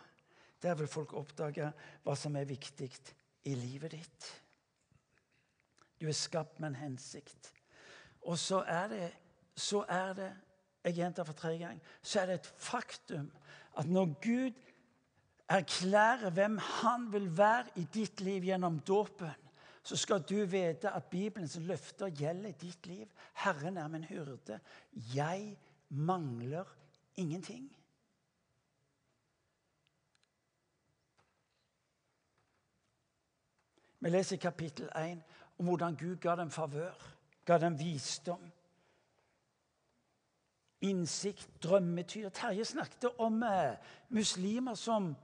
Der 0.61 0.75
vil 0.75 0.87
folk 0.87 1.13
oppdage 1.13 1.71
hva 2.03 2.15
som 2.15 2.35
er 2.35 2.45
viktig 2.45 2.91
i 3.43 3.55
livet 3.55 3.91
ditt. 3.91 4.29
Du 6.01 6.07
er 6.07 6.15
skapt 6.15 6.59
med 6.59 6.69
en 6.69 6.75
hensikt. 6.75 7.53
Og 8.21 8.37
så 8.37 8.63
er 8.67 8.87
det, 8.87 9.11
så 9.55 9.85
er 9.89 10.13
det 10.13 10.29
jeg 10.89 10.97
gjentar 10.99 11.27
for 11.27 11.37
tredje 11.37 11.61
gang, 11.61 11.81
så 12.01 12.21
er 12.21 12.31
det 12.31 12.39
et 12.39 12.51
faktum 12.57 13.29
at 13.79 13.87
når 13.89 14.13
Gud 14.23 14.57
erklærer 15.49 16.29
hvem 16.29 16.57
han 16.57 17.07
vil 17.13 17.29
være 17.37 17.79
i 17.81 17.85
ditt 17.93 18.21
liv 18.21 18.43
gjennom 18.49 18.79
dåpen, 18.87 19.47
så 19.83 19.97
skal 19.97 20.21
du 20.21 20.43
vite 20.45 20.91
at 20.91 21.09
Bibelens 21.09 21.55
løfter 21.61 22.11
gjelder 22.13 22.51
ditt 22.61 22.85
liv. 22.85 23.07
Herren 23.33 23.77
er 23.77 23.87
min 23.87 24.03
hyrde. 24.03 24.59
Jeg 25.15 25.57
mangler 25.89 26.65
ingenting. 27.17 27.71
Vi 33.99 34.09
leser 34.09 34.35
i 34.35 34.39
kapittel 34.39 34.89
1 34.95 35.23
om 35.59 35.65
hvordan 35.65 35.95
Gud 35.95 36.15
ga 36.21 36.35
dem 36.35 36.51
favør, 36.51 36.95
ga 37.45 37.57
dem 37.57 37.79
visdom 37.79 38.51
innsikt, 40.81 41.49
drømmetyr. 41.63 42.29
Terje 42.29 42.65
snakket 42.65 43.09
om 43.17 43.43
eh, 43.43 43.75
muslimer 44.15 44.75
som 44.79 45.15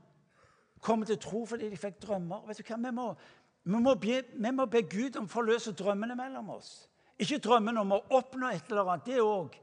kommer 0.80 1.06
til 1.06 1.18
tro 1.18 1.44
fordi 1.48 1.70
de 1.72 1.78
fikk 1.80 2.00
drømmer. 2.02 2.44
Vet 2.48 2.60
du 2.60 2.66
hva? 2.68 2.80
Vi 2.82 2.92
må, 2.94 3.06
vi 3.64 3.82
må, 3.82 3.94
be, 4.00 4.22
vi 4.34 4.52
må 4.52 4.66
be 4.70 4.82
Gud 4.82 5.16
om 5.16 5.28
å 5.28 5.32
forløse 5.32 5.74
drømmene 5.76 6.16
mellom 6.18 6.52
oss. 6.58 6.88
Ikke 7.18 7.40
drømmen 7.42 7.80
om 7.80 7.96
å 7.96 8.02
oppnå 8.18 8.50
et 8.52 8.68
eller 8.70 8.92
annet. 8.92 9.06
Det 9.08 9.22
òg. 9.22 9.56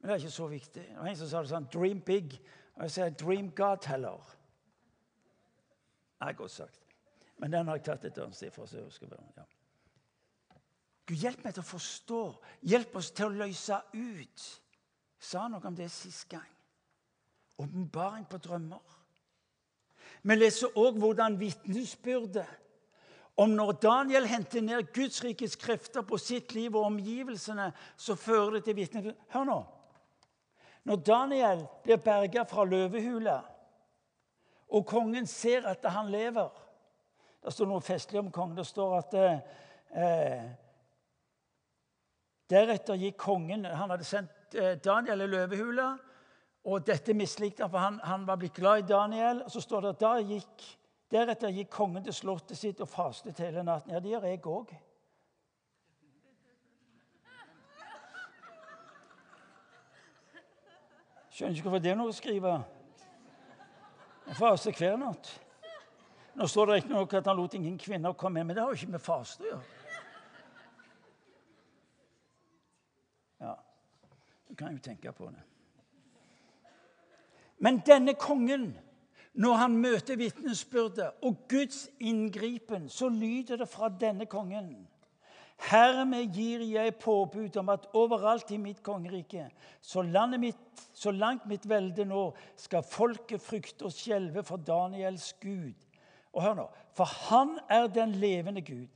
Men 0.00 0.08
det 0.08 0.16
er 0.16 0.24
ikke 0.24 0.36
så 0.36 0.48
viktig. 0.50 0.82
Det 0.88 0.98
var 0.98 1.08
En 1.08 1.16
som 1.16 1.30
sa 1.30 1.42
det 1.42 1.52
sånn 1.52 1.70
Dream 1.72 2.02
big. 2.04 2.36
Og 2.76 2.86
jeg 2.86 2.94
sier 2.94 3.16
dream 3.16 3.50
God 3.56 3.84
heller. 3.90 4.28
Det 6.20 6.28
er 6.28 6.36
godt 6.36 6.52
sagt. 6.52 6.78
Men 7.40 7.52
den 7.52 7.68
har 7.68 7.76
jeg 7.76 7.84
tatt 7.88 8.04
et 8.04 8.18
annet 8.20 8.36
sted 8.36 8.52
fra. 8.52 8.66
så 8.68 8.80
ja. 8.80 9.44
Gud, 11.08 11.16
hjelp 11.16 11.44
meg 11.44 11.54
til 11.56 11.64
å 11.64 11.68
forstå. 11.68 12.20
Hjelp 12.72 12.96
oss 12.96 13.10
til 13.16 13.26
å 13.26 13.38
løse 13.42 13.80
ut 13.96 14.48
sa 15.20 15.46
noe 15.48 15.66
om 15.68 15.76
det 15.76 15.90
sist 15.92 16.28
gang. 16.28 16.48
Åpenbaring 17.60 18.24
på 18.28 18.40
drømmer. 18.40 18.96
Vi 20.22 20.36
leser 20.36 20.76
òg 20.80 20.96
hvordan 21.00 21.38
vitnesbyrdet 21.40 22.48
om 23.40 23.52
når 23.56 23.72
Daniel 23.80 24.26
henter 24.28 24.60
ned 24.60 24.90
Guds 24.92 25.22
rikes 25.24 25.54
krefter 25.56 26.04
på 26.04 26.18
sitt 26.20 26.52
liv 26.52 26.74
og 26.76 26.90
omgivelsene, 26.90 27.70
så 27.96 28.16
fører 28.18 28.58
det 28.58 28.66
til 28.66 28.76
vitne... 28.76 29.14
Hør 29.32 29.46
nå. 29.48 29.60
Når 30.84 31.00
Daniel 31.06 31.62
blir 31.84 32.00
berga 32.04 32.44
fra 32.48 32.66
løvehula, 32.68 33.38
og 34.68 34.84
kongen 34.86 35.26
ser 35.26 35.64
at 35.68 35.84
han 35.92 36.12
lever 36.12 36.50
Det 37.40 37.52
står 37.52 37.66
noe 37.70 37.80
festlig 37.80 38.20
om 38.20 38.28
kongen. 38.30 38.58
Det 38.58 38.66
står 38.68 38.92
at 38.98 39.14
eh, 39.96 40.44
Deretter 42.50 43.00
gikk 43.00 43.16
kongen 43.16 43.64
Han 43.64 43.90
hadde 43.90 44.04
sendt 44.04 44.30
Eh, 44.30 44.39
Daniel 44.84 45.24
i 45.24 45.30
løvehula. 45.30 45.88
Og 46.68 46.84
dette 46.84 47.14
mislikte 47.16 47.64
han, 47.64 47.70
for 47.72 47.80
han, 47.80 47.98
han, 48.04 48.26
var 48.28 48.36
blitt 48.40 48.58
glad 48.58 48.82
i 48.82 48.88
Daniel. 48.88 49.42
Og 49.46 49.50
så 49.52 49.62
står 49.64 49.86
det 49.86 49.94
at 49.94 50.02
da 50.02 50.12
gikk, 50.20 50.66
deretter 51.10 51.54
gikk 51.54 51.72
kongen 51.72 52.04
til 52.04 52.16
slottet 52.16 52.58
sitt 52.58 52.82
og 52.84 52.90
fastet 52.90 53.40
hele 53.40 53.64
natten. 53.64 53.94
Ja, 53.94 54.00
det 54.00 54.12
gjør 54.12 54.28
jeg 54.28 54.42
òg. 54.44 54.74
Skjønner 61.30 61.56
ikke 61.56 61.70
hvorfor 61.70 61.80
det 61.80 61.94
er 61.94 61.96
noe 61.96 62.12
å 62.12 62.14
skrive. 62.14 62.58
Jeg 64.26 64.36
faster 64.36 64.76
hver 64.76 64.98
natt. 65.00 65.30
Nå 66.36 66.46
står 66.46 66.68
det 66.68 66.74
riktignok 66.80 67.14
at 67.16 67.28
han 67.30 67.38
lot 67.38 67.54
ingen 67.56 67.78
kvinner 67.80 68.12
komme 68.12 68.40
med, 68.40 68.50
men 68.50 68.56
det 68.56 68.62
har 68.62 68.74
jo 68.74 68.78
ikke 68.78 68.94
med 68.98 69.02
faste 69.02 69.46
å 69.46 69.48
gjøre. 69.48 69.79
Kan 74.56 74.72
jo 74.72 74.78
tenke 74.84 75.12
på 75.12 75.30
det. 75.30 75.42
Men 77.60 77.82
denne 77.86 78.14
kongen, 78.14 78.78
når 79.34 79.54
han 79.54 79.76
møter 79.76 80.16
vitnesbyrdet 80.16 81.10
og 81.22 81.36
Guds 81.48 81.88
inngripen, 82.00 82.88
så 82.88 83.08
lyder 83.08 83.56
det 83.56 83.68
fra 83.68 83.88
denne 84.00 84.26
kongen. 84.26 84.88
Hermed 85.60 86.32
gir 86.32 86.62
jeg 86.64 86.94
påbud 86.96 87.56
om 87.60 87.68
at 87.68 87.84
overalt 87.92 88.50
i 88.50 88.56
mitt 88.56 88.80
kongerike, 88.82 89.50
så, 89.80 90.02
mitt, 90.38 90.56
så 90.94 91.10
langt 91.10 91.44
mitt 91.46 91.68
velde 91.68 92.04
nå, 92.08 92.30
skal 92.56 92.82
folket 92.82 93.42
frykte 93.44 93.84
og 93.84 93.92
skjelve 93.92 94.42
for 94.42 94.56
Daniels 94.56 95.34
Gud. 95.40 95.76
Og 96.32 96.42
hør 96.42 96.54
nå, 96.54 96.70
For 96.96 97.04
han 97.04 97.58
er 97.68 97.86
den 97.86 98.12
levende 98.12 98.60
Gud. 98.60 98.88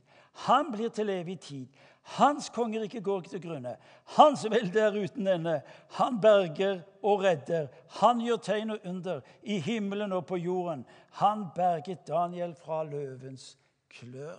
Han 0.47 0.71
blir 0.71 0.89
til 0.89 1.09
evig 1.09 1.39
tid. 1.39 1.67
Hans 2.05 2.49
kongerike 2.53 3.01
går 3.01 3.17
ikke 3.21 3.29
til 3.29 3.41
grunne. 3.41 3.77
Hans 4.13 4.43
velde 4.45 4.79
er 4.79 4.97
uten 5.03 5.27
ende. 5.27 5.61
Han 5.97 6.19
berger 6.21 6.81
og 7.01 7.23
redder. 7.23 7.67
Han 7.99 8.21
gjør 8.21 8.37
tegn 8.37 8.69
og 8.75 8.79
under 8.85 9.21
i 9.43 9.57
himmelen 9.59 10.11
og 10.11 10.25
på 10.25 10.37
jorden. 10.37 10.85
Han 11.17 11.47
berget 11.55 12.07
Daniel 12.07 12.53
fra 12.55 12.83
løvens 12.83 13.57
klør. 13.89 14.37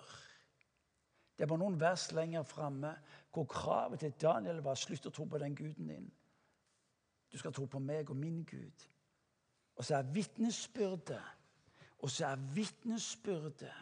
Det 1.39 1.49
var 1.51 1.59
noen 1.59 1.81
vers 1.81 2.13
lenger 2.13 2.47
framme 2.47 2.95
hvor 3.35 3.45
kravet 3.45 4.01
til 4.01 4.15
Daniel 4.23 4.63
var 4.65 4.79
slutt 4.79 5.11
å 5.11 5.13
tro 5.13 5.27
på 5.29 5.39
den 5.43 5.57
guden 5.59 5.91
din. 5.91 6.07
Du 7.33 7.39
skal 7.39 7.53
tro 7.53 7.67
på 7.67 7.83
meg 7.83 8.11
og 8.11 8.17
min 8.17 8.45
Gud. 8.47 8.87
Og 9.77 9.85
så 9.85 9.99
er 9.99 10.13
vitnesbyrdet 10.15 11.33
Og 11.99 12.11
så 12.11 12.27
er 12.27 12.37
vitnesbyrdet 12.55 13.73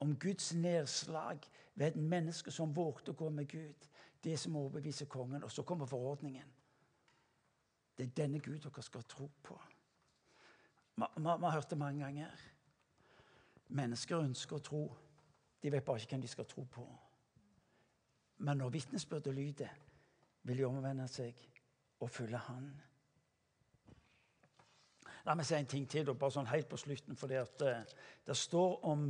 om 0.00 0.16
Guds 0.18 0.54
nedslag 0.54 1.38
ved 1.74 1.86
et 1.86 1.96
menneske 1.96 2.50
som 2.50 2.74
vågte 2.76 3.12
å 3.12 3.18
gå 3.18 3.28
med 3.30 3.48
Gud. 3.50 3.88
Det 4.24 4.38
som 4.40 4.56
overbeviser 4.56 5.06
kongen. 5.10 5.44
Og 5.44 5.52
så 5.52 5.62
kommer 5.62 5.86
forordningen. 5.86 6.52
Det 7.98 8.06
er 8.06 8.16
denne 8.16 8.40
Gud 8.40 8.58
dere 8.60 8.82
skal 8.82 9.02
tro 9.08 9.30
på. 9.42 9.58
Vi 10.96 11.24
har 11.24 11.50
hørt 11.50 11.70
det 11.70 11.78
mange 11.78 12.04
ganger. 12.04 12.44
Mennesker 13.68 14.22
ønsker 14.22 14.56
å 14.56 14.64
tro. 14.64 14.84
De 15.62 15.72
vet 15.72 15.84
bare 15.84 16.00
ikke 16.00 16.14
hvem 16.14 16.22
de 16.22 16.30
skal 16.30 16.46
tro 16.46 16.64
på. 16.70 16.86
Men 18.38 18.58
når 18.58 18.74
vitnesbyrdet 18.74 19.34
lyder, 19.34 19.70
vil 20.42 20.58
de 20.58 20.66
omvende 20.66 21.06
seg 21.08 21.38
og 22.00 22.10
følge 22.10 22.38
Han. 22.48 22.66
La 25.24 25.34
meg 25.34 25.46
si 25.48 25.54
en 25.56 25.68
ting 25.70 25.86
til, 25.88 26.10
bare 26.12 26.34
sånn 26.34 26.50
helt 26.50 26.68
på 26.68 26.76
slutten. 26.76 27.16
for 27.16 27.28
det, 27.28 27.46
det 28.26 28.36
står 28.36 28.84
om, 28.84 29.06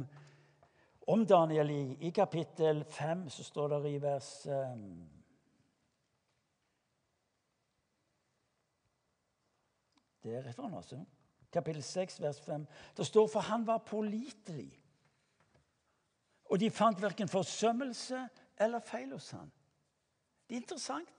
om 1.06 1.26
Daniel 1.26 1.70
i, 1.70 1.82
i, 2.00 2.10
kapittel 2.10 2.84
5, 2.84 3.28
så 3.30 3.44
står 3.44 3.74
det 3.74 3.90
i 3.92 3.98
vers 4.02 4.30
um, 4.46 4.86
Det 10.24 10.32
er 10.32 10.46
rett 10.46 10.56
foran 10.56 10.78
oss. 10.78 10.94
Kapittel 11.52 11.82
6, 11.84 12.16
vers 12.24 12.40
5. 12.40 12.64
Det 12.96 13.04
står 13.06 13.26
for 13.28 13.44
han 13.44 13.66
var 13.68 13.82
pålitelig. 13.84 14.70
Og 16.48 16.60
de 16.60 16.70
fant 16.72 17.02
verken 17.02 17.28
forsømmelse 17.28 18.22
eller 18.64 18.80
feil 18.80 19.12
hos 19.12 19.30
han. 19.36 19.50
Det 20.48 20.56
er 20.56 20.62
interessant. 20.62 21.10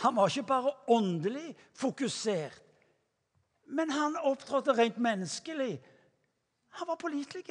Han 0.00 0.16
var 0.16 0.32
ikke 0.32 0.48
bare 0.48 0.72
åndelig 0.90 1.52
fokusert, 1.76 2.62
men 3.66 3.90
han 3.90 4.16
opptrådte 4.16 4.74
rent 4.74 4.98
menneskelig. 4.98 5.76
Han 6.80 6.88
var 6.88 6.96
pålitelig. 6.96 7.44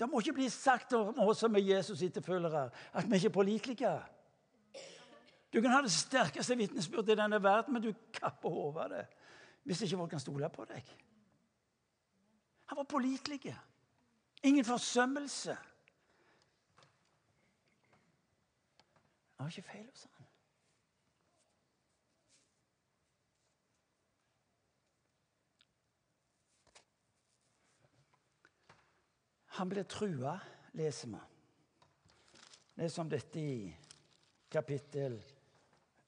Det 0.00 0.08
må 0.08 0.20
ikke 0.22 0.32
bli 0.38 0.48
sagt 0.48 0.94
om 0.96 1.18
oss 1.26 1.42
som 1.44 1.56
er 1.58 1.66
Jesus-etterfølgere 1.66 2.70
at 2.96 3.08
vi 3.10 3.18
ikke 3.18 3.28
er 3.28 3.34
pålitelige. 3.34 3.90
Du 5.52 5.60
kan 5.60 5.74
ha 5.74 5.82
det 5.84 5.92
sterkeste 5.92 6.56
vitnesbyrdet 6.56 7.12
i 7.12 7.20
denne 7.20 7.42
verden, 7.42 7.74
men 7.74 7.82
du 7.84 7.92
kapper 8.16 8.48
hodet 8.48 8.86
av 8.86 8.94
det 8.94 9.06
hvis 9.68 9.82
ikke 9.84 9.98
folk 10.00 10.10
kan 10.14 10.22
stole 10.22 10.48
på 10.48 10.64
deg. 10.70 10.86
Han 12.72 12.78
var 12.80 12.86
pålitelig. 12.88 13.52
Ingen 14.42 14.64
forsømmelse. 14.64 15.56
Han 19.36 19.44
var 19.44 19.52
ikke 19.52 19.68
feil 19.68 19.84
hos 19.84 20.06
han. 20.08 20.19
Han 29.58 29.68
ble 29.68 29.84
trua, 29.84 30.38
leser 30.78 31.10
vi. 31.10 31.20
Leser 32.80 33.02
om 33.02 33.10
dette 33.10 33.40
i 33.40 33.54
kapittel 34.50 35.18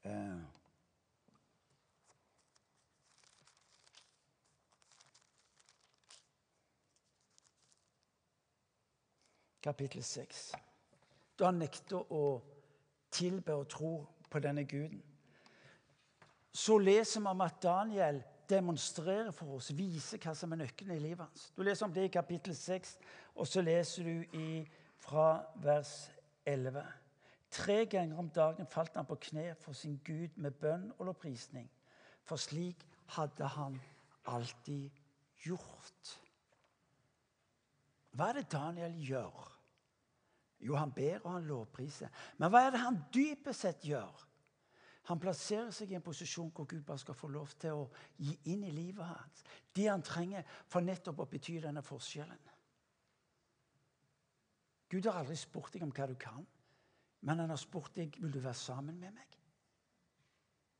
eh, 0.03 0.43
kapittel 9.62 10.03
6. 10.05 10.53
Da 11.38 11.51
han 11.51 11.61
nekter 11.62 12.12
å 12.12 12.24
tilbe 13.12 13.55
og 13.55 13.68
tro 13.70 13.93
på 14.30 14.40
denne 14.43 14.64
guden. 14.64 15.03
Så 16.53 16.78
leser 16.78 17.20
vi 17.20 17.30
om 17.30 17.40
at 17.45 17.62
Daniel 17.62 18.22
demonstrerer 18.53 19.32
for 19.34 19.57
oss, 19.57 19.72
viser 19.76 20.20
hva 20.22 20.34
som 20.36 20.53
er 20.53 20.62
nøkkelen 20.62 20.96
i 20.96 21.03
livet 21.03 21.24
hans. 21.24 21.48
Du 21.57 21.62
leser 21.64 21.88
om 21.88 21.94
det 21.94 22.07
i 22.09 22.12
kapittel 22.12 22.55
6, 22.57 22.96
og 23.34 23.48
så 23.48 23.64
leser 23.64 24.09
du 24.09 24.38
i, 24.38 24.48
fra 25.03 25.42
vers 25.64 26.11
11. 26.46 26.84
Tre 27.53 27.78
ganger 27.90 28.18
om 28.18 28.28
dagen 28.32 28.68
falt 28.70 28.94
han 28.96 29.09
på 29.09 29.18
kne 29.26 29.50
for 29.61 29.76
sin 29.76 29.98
Gud 30.05 30.36
med 30.40 30.55
bønn 30.61 30.90
og 30.98 31.09
lovprisning. 31.11 31.66
For 32.24 32.40
slik 32.40 32.84
hadde 33.16 33.48
han 33.57 33.80
alltid 34.30 35.03
gjort. 35.42 36.12
Hva 38.12 38.28
er 38.30 38.40
det 38.40 38.53
Daniel 38.53 38.94
gjør? 39.03 39.48
Jo, 40.62 40.76
han 40.78 40.92
ber 40.94 41.24
og 41.24 41.32
han 41.32 41.48
lovpriser. 41.48 42.12
Men 42.38 42.53
hva 42.53 42.66
er 42.66 42.74
det 42.74 42.82
han 42.84 43.00
dypest 43.14 43.66
sett 43.66 43.86
gjør? 43.86 44.26
Han 45.11 45.18
plasserer 45.18 45.72
seg 45.74 45.90
i 45.90 45.96
en 45.98 46.05
posisjon 46.05 46.53
hvor 46.55 46.68
Gud 46.70 46.84
bare 46.86 47.03
skal 47.03 47.16
få 47.18 47.30
lov 47.32 47.50
til 47.59 47.80
å 47.80 47.88
gi 48.22 48.36
inn 48.53 48.62
i 48.68 48.74
livet 48.74 49.07
hans 49.09 49.42
det 49.74 49.88
han 49.88 50.05
trenger 50.05 50.46
for 50.70 50.84
nettopp 50.84 51.24
å 51.24 51.28
bety 51.30 51.57
denne 51.64 51.82
forskjellen. 51.82 52.50
Gud 54.92 55.09
har 55.09 55.22
aldri 55.22 55.38
spurt 55.40 55.72
deg 55.72 55.86
om 55.86 55.92
hva 55.96 56.07
du 56.11 56.14
kan, 56.20 56.44
men 57.24 57.40
han 57.40 57.50
har 57.50 57.61
spurt 57.61 57.94
deg 57.96 58.18
vil 58.20 58.34
du 58.34 58.40
være 58.42 58.59
sammen 58.59 58.98
med 59.00 59.14
meg. 59.16 59.38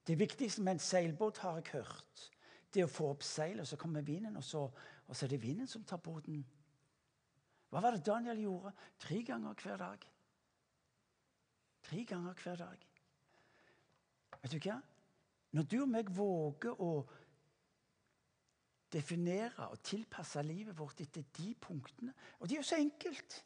Det 0.07 0.19
viktigste 0.19 0.63
med 0.63 0.77
en 0.77 0.83
seilbåt, 0.83 1.41
har 1.41 1.63
jeg 1.63 1.79
hørt, 1.79 2.27
det 2.75 2.83
er 2.83 2.89
å 2.89 2.93
få 2.93 3.09
opp 3.15 3.25
seilet, 3.25 3.69
så 3.69 3.79
kommer 3.81 4.05
vinden, 4.05 4.37
og 4.37 4.45
så, 4.45 4.67
og 5.07 5.17
så 5.17 5.25
er 5.25 5.33
det 5.33 5.43
vinden 5.43 5.71
som 5.71 5.87
tar 5.89 6.03
båten 6.03 6.43
hva 7.73 7.81
var 7.81 7.97
det 7.97 8.05
Daniel 8.05 8.41
gjorde? 8.43 8.75
Tre 9.01 9.23
ganger 9.25 9.55
hver 9.57 9.79
dag. 9.81 10.03
Tre 11.89 12.03
ganger 12.05 12.35
hver 12.45 12.59
dag. 12.61 12.83
Vet 14.43 14.55
du 14.55 14.59
hva? 14.63 14.79
Når 15.53 15.69
du 15.69 15.77
og 15.83 15.91
meg 15.93 16.11
våger 16.17 16.81
å 16.81 16.93
definere 18.93 19.71
og 19.73 19.81
tilpasse 19.85 20.43
livet 20.45 20.77
vårt 20.77 21.01
etter 21.01 21.25
de 21.39 21.55
punktene 21.57 22.13
Og 22.41 22.49
det 22.49 22.57
er 22.57 22.61
jo 22.61 22.69
så 22.69 22.81
enkelt. 22.81 23.39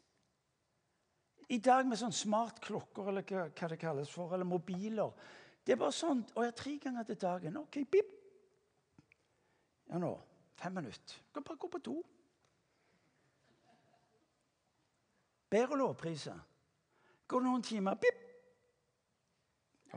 I 1.47 1.59
dag 1.63 1.87
med 1.87 1.99
sånn 1.99 2.15
smartklokker 2.15 3.07
eller 3.11 3.23
hva 3.27 3.69
det 3.71 3.79
kalles 3.79 4.11
for, 4.11 4.33
eller 4.35 4.47
mobiler 4.47 5.13
Det 5.63 5.75
er 5.75 5.79
bare 5.79 5.95
sånn 5.95 6.25
og 6.33 6.41
jeg 6.41 6.51
har 6.51 6.57
tre 6.59 6.73
ganger 6.83 7.07
til 7.07 7.19
dagen. 7.21 7.61
OK, 7.61 7.79
pip. 7.91 8.13
Ja, 9.87 9.99
nå. 10.01 10.11
Fem 10.57 10.73
minutter. 10.73 11.19
Kan 11.33 11.45
bare 11.45 11.59
gå 11.61 11.69
på 11.69 11.81
do. 11.85 11.95
Bedre 15.49 15.77
lovpriser. 15.79 16.39
Går 17.27 17.43
det 17.43 17.49
noen 17.49 17.63
timer 17.63 17.99
Pip! 18.01 18.23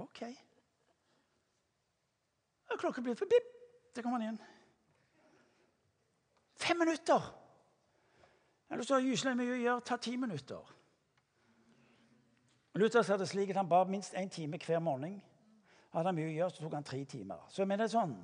OK. 0.02 0.22
Og 2.70 2.78
klokken 2.78 3.04
blir 3.04 3.18
for 3.18 3.30
pip. 3.30 3.46
Der 3.94 4.02
kommer 4.02 4.18
han 4.18 4.26
igjen. 4.26 4.40
Fem 6.60 6.78
minutter! 6.78 7.36
Eller 8.70 8.84
så 8.84 8.94
har 8.94 9.06
gyselig 9.06 9.34
mye 9.36 9.54
å 9.56 9.62
gjøre. 9.64 9.86
Ta 9.86 9.96
ti 9.96 10.14
minutter. 10.16 10.76
Luther 12.78 13.02
sa 13.02 13.16
det 13.18 13.26
slik 13.28 13.50
at 13.50 13.58
han 13.58 13.68
ba 13.68 13.82
minst 13.84 14.14
én 14.14 14.30
time 14.30 14.60
hver 14.62 14.78
morgen. 14.78 15.18
Hadde 15.90 16.12
han 16.12 16.14
mye 16.14 16.28
å 16.30 16.36
gjøre, 16.36 16.54
så 16.54 16.62
tok 16.62 16.76
han 16.78 16.86
tre 16.86 17.00
timer. 17.04 17.42
Så 17.50 17.64
jeg 17.64 17.72
mener 17.72 17.90
sånn 17.90 18.14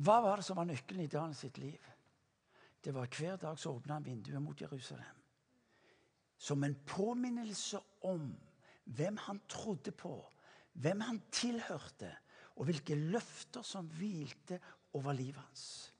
Hva 0.00 0.20
var 0.24 0.40
det 0.40 0.46
som 0.46 0.56
var 0.56 0.68
nøkkelen 0.68 1.04
i 1.04 1.12
Daniel 1.12 1.36
sitt 1.36 1.58
liv? 1.60 1.80
det 2.84 2.94
var 2.94 3.06
Hver 3.06 3.36
dag 3.36 3.58
så 3.58 3.70
åpna 3.70 3.94
han 3.94 4.04
vinduet 4.04 4.42
mot 4.42 4.60
Jerusalem. 4.60 5.16
Som 6.36 6.64
en 6.64 6.74
påminnelse 6.86 7.80
om 8.00 8.36
hvem 8.84 9.16
han 9.16 9.40
trodde 9.48 9.92
på, 9.92 10.32
hvem 10.80 11.00
han 11.04 11.20
tilhørte, 11.32 12.10
og 12.56 12.68
hvilke 12.68 12.96
løfter 12.98 13.64
som 13.64 13.88
hvilte 13.96 14.58
over 14.96 15.12
livet 15.16 15.40
hans. 15.40 15.92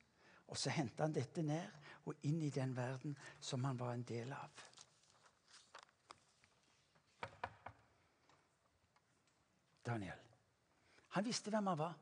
Og 0.50 0.58
så 0.58 0.72
henta 0.74 1.06
han 1.06 1.14
dette 1.14 1.44
ned 1.46 1.78
og 2.08 2.26
inn 2.26 2.40
i 2.42 2.50
den 2.52 2.74
verden 2.76 3.14
som 3.40 3.64
han 3.64 3.78
var 3.78 3.94
en 3.94 4.04
del 4.04 4.32
av. 4.34 4.66
Daniel. 9.86 10.18
Han 11.16 11.26
visste 11.26 11.50
hvem 11.50 11.70
han 11.70 11.78
var. 11.78 11.94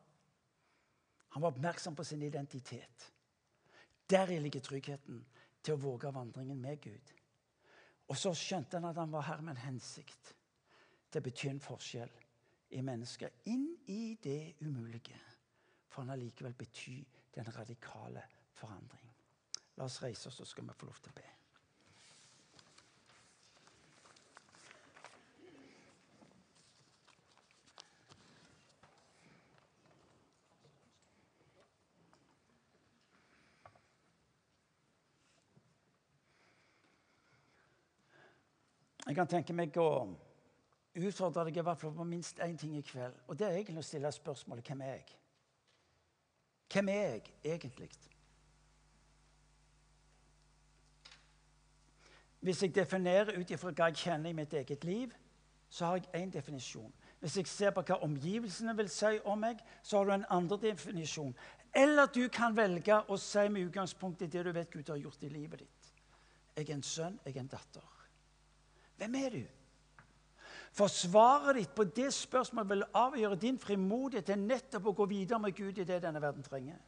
Han 1.37 1.45
var 1.45 1.53
oppmerksom 1.55 1.95
på 1.97 2.05
sin 2.05 2.23
identitet. 2.23 3.13
Deri 4.09 4.39
ligger 4.41 4.65
tryggheten 4.65 5.21
til 5.63 5.77
å 5.77 5.83
våge 5.83 6.11
vandringen 6.13 6.61
med 6.61 6.81
Gud. 6.83 7.13
Og 8.09 8.17
så 8.17 8.33
skjønte 8.37 8.81
han 8.81 8.89
at 8.89 8.99
han 8.99 9.13
var 9.13 9.27
her 9.29 9.45
med 9.45 9.57
en 9.57 9.67
hensikt 9.69 10.33
til 11.13 11.21
å 11.21 11.25
bety 11.25 11.51
en 11.53 11.63
forskjell 11.63 12.13
i 12.71 12.83
mennesker. 12.83 13.29
Inn 13.45 13.77
i 13.87 14.19
det 14.23 14.55
umulige. 14.61 15.21
For 15.89 16.03
han 16.03 16.11
allikevel 16.11 16.55
bety 16.55 17.01
den 17.35 17.57
radikale 17.57 18.23
forandring. 18.53 19.09
La 19.77 19.85
oss 19.85 20.03
reise 20.03 20.29
oss, 20.29 20.35
så 20.35 20.45
skal 20.45 20.65
vi 20.67 20.75
få 20.77 20.87
lov 20.87 21.03
til 21.03 21.13
å 21.13 21.21
be. 21.21 21.29
Jeg 39.09 39.17
kan 39.17 39.29
tenke 39.31 39.55
meg 39.57 39.77
å 39.81 39.91
utfordre 40.99 41.45
deg 41.49 41.57
i 41.61 41.65
hvert 41.65 41.81
fall 41.81 41.95
på 41.95 42.05
minst 42.05 42.41
én 42.45 42.57
ting 42.59 42.77
i 42.77 42.83
kveld. 42.83 43.15
Og 43.29 43.39
det 43.39 43.47
er 43.47 43.57
egentlig 43.57 43.83
å 43.83 43.87
stille 43.87 44.13
spørsmålet 44.13 44.67
hvem 44.67 44.85
er 44.87 44.95
jeg? 44.95 45.09
Hvem 46.73 46.89
er 46.89 47.03
jeg 47.03 47.23
egentlig? 47.45 47.91
Hvis 52.41 52.63
jeg 52.63 52.75
definerer 52.75 53.39
ut 53.41 53.51
ifra 53.51 53.73
hva 53.73 53.89
jeg 53.91 54.03
kjenner 54.05 54.31
i 54.31 54.37
mitt 54.37 54.55
eget 54.55 54.85
liv, 54.85 55.15
så 55.69 55.87
har 55.87 55.97
jeg 55.97 56.23
én 56.23 56.33
definisjon. 56.33 56.93
Hvis 57.21 57.37
jeg 57.37 57.47
ser 57.51 57.71
på 57.75 57.83
hva 57.83 57.99
omgivelsene 58.07 58.77
vil 58.77 58.89
si 58.89 59.19
om 59.25 59.41
meg, 59.43 59.59
så 59.83 59.99
har 59.99 60.05
du 60.05 60.13
en 60.15 60.29
andre 60.31 60.59
definisjon. 60.63 61.35
Eller 61.75 62.07
du 62.07 62.29
kan 62.33 62.57
velge 62.57 63.03
å 63.09 63.19
si 63.21 63.49
med 63.49 63.69
utgangspunkt 63.69 64.23
i 64.23 64.31
det 64.31 64.45
du 64.47 64.53
vet 64.53 64.71
Gud 64.71 64.89
har 64.89 64.97
gjort 65.03 65.23
i 65.23 65.33
livet 65.33 65.65
ditt. 65.65 65.93
Jeg 66.57 66.69
er 66.69 66.75
en 66.75 66.83
sønn, 66.83 67.19
jeg 67.25 67.37
er 67.37 67.41
en 67.41 67.51
datter. 67.53 67.95
Hvem 68.99 69.15
er 69.15 69.31
du? 69.31 69.58
For 70.79 70.87
svaret 70.87 71.57
ditt 71.59 71.75
på 71.75 71.89
det 71.91 72.13
spørsmålet 72.15 72.71
vil 72.71 72.85
avgjøre 72.95 73.41
din 73.43 73.59
frimodighet 73.59 74.29
til 74.31 74.39
nettopp 74.39 74.87
å 74.87 74.95
gå 75.01 75.09
videre 75.11 75.41
med 75.43 75.57
Gud 75.57 75.81
i 75.81 75.87
det 75.87 75.99
denne 76.05 76.23
verden 76.23 76.47
trenger. 76.47 76.79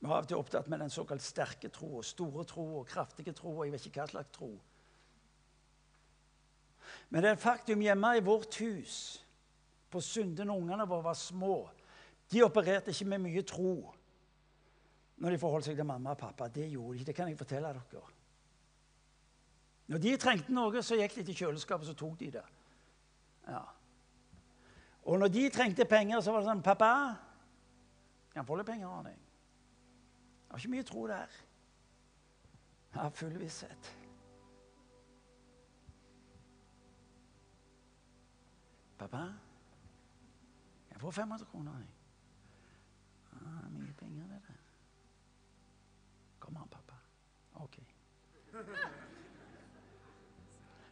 Vi 0.00 0.08
har 0.08 0.18
av 0.18 0.26
og 0.26 0.28
til 0.28 0.40
opptatt 0.40 0.68
med 0.72 0.80
den 0.80 0.92
såkalt 0.92 1.24
sterke 1.24 1.68
tro, 1.72 1.98
og 2.00 2.04
store 2.04 2.44
tro 2.48 2.66
og 2.80 2.86
kraftige 2.88 3.32
tro. 3.36 3.54
og 3.56 3.64
jeg 3.66 3.72
vet 3.72 3.86
ikke 3.86 4.00
hva 4.02 4.12
slags 4.12 4.36
tro. 4.36 4.50
Men 7.08 7.22
det 7.22 7.30
er 7.30 7.36
et 7.36 7.42
faktum 7.42 7.80
hjemme 7.84 8.14
i 8.16 8.24
vårt 8.24 8.60
hus 8.60 8.94
på 9.90 10.00
Sunde 10.00 10.44
når 10.44 10.62
ungene 10.62 10.88
våre 10.88 11.08
var 11.08 11.18
små. 11.18 11.68
De 12.32 12.44
opererte 12.44 12.92
ikke 12.92 13.08
med 13.12 13.24
mye 13.26 13.42
tro 13.42 13.74
når 15.20 15.30
de 15.30 15.40
forholdt 15.40 15.68
seg 15.68 15.76
til 15.76 15.88
mamma 15.88 16.14
og 16.14 16.20
pappa. 16.20 16.48
Det 16.48 16.68
gjorde 16.70 16.94
de 16.94 17.00
ikke. 17.00 17.12
Det 17.12 17.16
kan 17.16 17.28
jeg 17.28 17.38
fortelle 17.38 17.72
dere. 17.76 18.08
Når 19.90 19.98
de 19.98 20.16
trengte 20.22 20.54
noe, 20.54 20.82
så 20.86 20.94
gikk 21.00 21.16
de 21.18 21.24
til 21.26 21.38
kjøleskapet 21.40 21.88
så 21.88 21.96
tok 21.98 22.18
de 22.20 22.28
det. 22.36 22.44
Ja. 23.48 23.64
Og 25.10 25.18
når 25.18 25.32
de 25.34 25.48
trengte 25.50 25.86
penger, 25.88 26.20
så 26.22 26.30
var 26.30 26.40
det 26.40 26.50
sånn 26.50 26.62
'Pappa, 26.62 26.92
kan 28.30 28.42
jeg 28.42 28.46
få 28.46 28.56
litt 28.56 28.66
penger 28.66 28.86
av 28.86 29.04
deg?' 29.04 29.18
Det 29.18 30.52
var 30.52 30.58
ikke 30.58 30.70
mye 30.70 30.82
tro 30.82 31.06
der. 31.06 31.30
Jeg 32.92 33.02
har 33.02 33.10
full 33.10 33.38
visshet. 33.38 33.96
Pappa, 38.98 39.32
jeg 40.90 41.00
får 41.00 41.10
500 41.10 41.46
kroner. 41.50 41.78
Jeg. 41.78 41.88
Ah, 43.32 43.68
mye 43.70 43.92
penger, 43.92 44.26
det 44.26 44.42
der. 44.48 44.58
Kom 46.38 46.56
an, 46.56 46.68
pappa. 46.68 46.94
OK. 47.54 47.78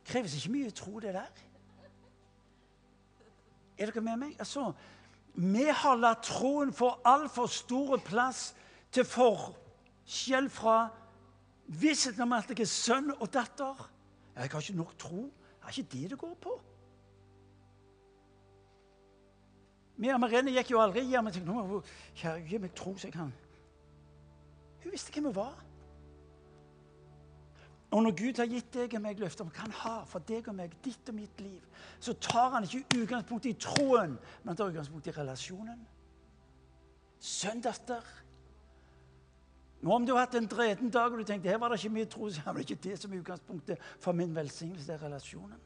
Kreves 0.09 0.35
ikke 0.39 0.53
mye 0.55 0.71
tro, 0.73 1.01
det 1.01 1.13
der. 1.15 1.43
Er 3.79 3.91
dere 3.91 4.01
med 4.01 4.17
meg? 4.17 4.37
Altså, 4.39 4.73
Vi 5.35 5.69
har 5.71 5.95
latt 5.95 6.25
troen 6.27 6.73
få 6.75 6.89
altfor 7.07 7.47
stor 7.47 8.01
plass 8.03 8.55
til 8.91 9.05
forskjell 9.07 10.49
fra 10.51 10.89
vissheten 11.69 12.25
om 12.25 12.33
at 12.35 12.49
jeg 12.51 12.65
er 12.65 12.71
sønn 12.71 13.13
og 13.21 13.29
datter. 13.31 13.85
Jeg 14.35 14.51
har 14.51 14.61
ikke 14.61 14.81
nok 14.81 14.97
tro. 14.99 15.29
Det 15.61 15.69
er 15.69 15.79
ikke 15.79 15.93
det 15.93 16.11
det 16.11 16.19
går 16.19 16.35
på. 16.43 16.57
Vi 19.99 20.11
og 20.15 20.21
Marene 20.23 20.55
gikk 20.55 20.73
jo 20.73 20.81
aldri 20.83 21.03
hjem 21.11 21.27
og 21.29 21.35
tenkte 21.35 21.53
nå, 21.53 21.81
kjære, 22.17 22.43
gi 22.49 22.59
meg 22.63 22.75
tro 22.79 22.97
så 22.97 23.09
jeg 23.09 23.17
kan 23.17 23.33
Hun 24.83 24.93
visste 24.95 25.13
hvem 25.13 25.31
hun 25.31 25.35
var. 25.35 25.68
Og 27.91 28.03
når 28.03 28.13
Gud 28.17 28.41
har 28.43 28.49
gitt 28.51 28.75
deg 28.75 28.95
og 28.99 29.03
meg 29.05 29.21
løfter 29.23 29.47
om 29.47 29.53
hva 29.53 29.65
han 29.65 29.77
har 29.81 30.03
for 30.09 30.25
deg 30.29 30.49
og 30.51 30.57
meg, 30.59 30.75
ditt 30.85 31.09
og 31.09 31.17
mitt 31.17 31.41
liv, 31.41 31.63
så 32.01 32.13
tar 32.21 32.51
han 32.59 32.67
ikke 32.67 33.01
utgangspunkt 33.01 33.49
i 33.49 33.55
troen, 33.57 34.19
men 34.45 34.57
tar 34.57 34.69
utgangspunkt 34.69 35.09
i 35.09 35.15
relasjonen. 35.17 35.79
Sønn, 37.19 37.63
datter. 37.65 38.05
Nå 39.81 39.95
Om 39.95 40.07
du 40.07 40.13
har 40.13 40.27
hatt 40.27 40.37
en 40.37 40.51
dreten 40.51 40.91
dag 40.91 41.13
og 41.13 41.23
du 41.23 41.25
tenkte 41.25 41.49
her 41.49 41.59
var 41.63 41.73
det 41.73 41.81
ikke 41.81 41.95
mye 41.97 42.11
tro, 42.11 42.29
så 42.29 42.43
er 42.45 42.59
det 42.59 42.67
ikke 42.67 42.83
det 42.91 42.99
som 43.01 43.13
er 43.13 43.23
utgangspunktet 43.23 43.91
for 44.03 44.13
min 44.13 44.35
velsignelse. 44.37 44.87
Det 44.87 44.99
er 44.99 45.05
relasjonen. 45.07 45.59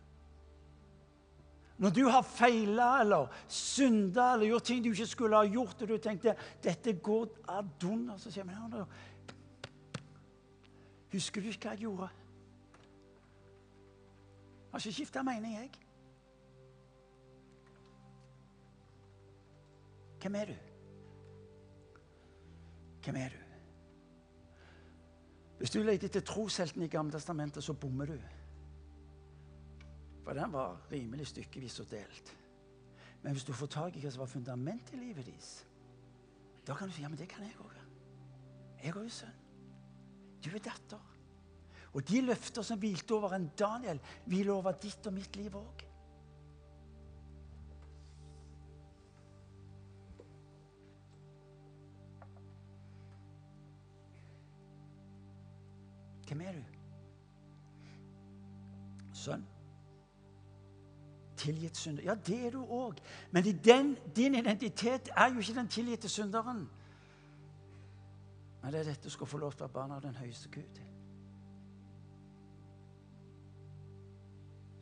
Når 1.83 1.91
du 1.91 2.05
har 2.07 2.23
feila 2.23 3.01
eller 3.01 3.31
synda 3.51 4.35
eller 4.35 4.53
gjort 4.53 4.69
ting 4.69 4.83
du 4.85 4.93
ikke 4.93 5.07
skulle 5.11 5.41
ha 5.41 5.49
gjort, 5.49 5.81
og 5.83 5.89
du 5.89 5.97
tenkte 5.99 6.37
dette 6.63 6.93
går 7.03 7.33
ad 7.49 7.87
unna, 7.89 8.19
så 8.21 8.31
sier 8.31 8.47
vi 8.47 8.55
Husker 11.13 11.41
du 11.41 11.49
ikke 11.53 11.69
hva 11.69 11.77
jeg 11.77 11.85
gjorde? 11.85 12.09
Jeg 14.73 14.73
har 14.73 14.79
ikke 14.79 14.93
skifta 14.97 15.23
mening, 15.23 15.55
jeg. 15.55 15.71
Hvem 20.23 20.35
er 20.35 20.45
du? 20.45 20.55
Hvem 23.05 23.17
er 23.17 23.29
du? 23.29 23.41
Hvis 25.59 25.71
du 25.71 25.83
leter 25.83 26.09
etter 26.09 26.25
troshelten 26.27 26.83
i 26.83 26.89
Gamletestamentet, 26.89 27.65
så 27.65 27.73
bommer 27.73 28.07
du. 28.07 28.17
For 30.25 30.33
den 30.33 30.53
var 30.53 30.81
rimelig 30.93 31.27
stykkevis 31.27 31.81
og 31.81 31.91
delt. 31.91 32.39
Men 33.23 33.33
hvis 33.33 33.45
du 33.45 33.53
får 33.53 33.67
tak 33.67 33.97
i 33.97 34.01
hva 34.01 34.11
som 34.11 34.25
var 34.25 34.33
fundamentet 34.33 34.97
i 34.97 35.05
livet 35.05 35.27
deres, 35.27 35.67
da 36.67 36.75
kan 36.75 36.89
du 36.89 36.95
si 36.95 37.03
ja, 37.03 37.09
men 37.09 37.19
det 37.19 37.29
kan 37.29 37.45
jeg 37.45 37.55
òg. 37.61 37.79
Jeg 38.83 38.97
òg 38.97 39.05
er 39.05 39.15
sønn. 39.21 39.42
Du 40.45 40.51
er 40.51 40.59
datter. 40.59 41.09
Og 41.93 42.09
de 42.09 42.21
løfter 42.21 42.63
som 42.63 42.79
hvilte 42.81 43.15
over 43.15 43.35
en 43.37 43.51
Daniel, 43.59 44.01
hviler 44.27 44.53
over 44.55 44.73
ditt 44.73 45.07
og 45.07 45.13
mitt 45.13 45.37
liv 45.37 45.57
òg. 45.57 45.89
Hvem 56.33 56.41
er 56.41 56.53
du? 56.57 56.63
Sønn? 59.13 59.43
Tilgitt 61.37 61.77
synder. 61.77 62.03
Ja, 62.03 62.15
det 62.15 62.39
er 62.47 62.55
du 62.55 62.63
òg. 62.65 63.03
Men 63.31 63.45
din 63.45 64.35
identitet 64.35 65.11
er 65.13 65.29
jo 65.29 65.43
ikke 65.45 65.59
den 65.59 65.69
tilgitte 65.69 66.09
synderen. 66.09 66.71
Men 68.63 68.73
det 68.73 68.81
er 68.81 68.91
dette 68.93 69.05
du 69.05 69.11
skal 69.11 69.27
få 69.27 69.39
lov 69.43 69.53
til 69.53 69.65
å 69.65 69.67
være 69.67 69.75
barn 69.75 69.95
av 69.97 70.03
den 70.05 70.15
høyeste 70.17 70.51
Gud. 70.55 70.81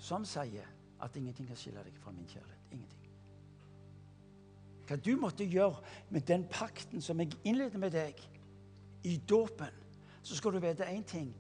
Som 0.01 0.25
sier 0.29 0.69
at 1.01 1.17
ingenting 1.17 1.49
kan 1.49 1.57
skille 1.57 1.85
deg 1.85 1.97
fra 2.01 2.13
min 2.13 2.29
kjærlighet. 2.29 2.67
Ingenting. 2.73 3.07
Hva 4.89 4.99
du 4.99 5.15
måtte 5.21 5.47
gjøre 5.47 5.81
med 6.11 6.27
den 6.27 6.45
pakten 6.51 7.03
som 7.05 7.21
jeg 7.23 7.37
innleder 7.45 7.79
med 7.79 7.95
deg 7.95 8.21
i 9.07 9.17
dåpen, 9.29 9.73
så 10.23 10.37
skal 10.37 10.53
du 10.53 10.61
vite 10.61 10.85
én 10.85 11.05
ting. 11.07 11.31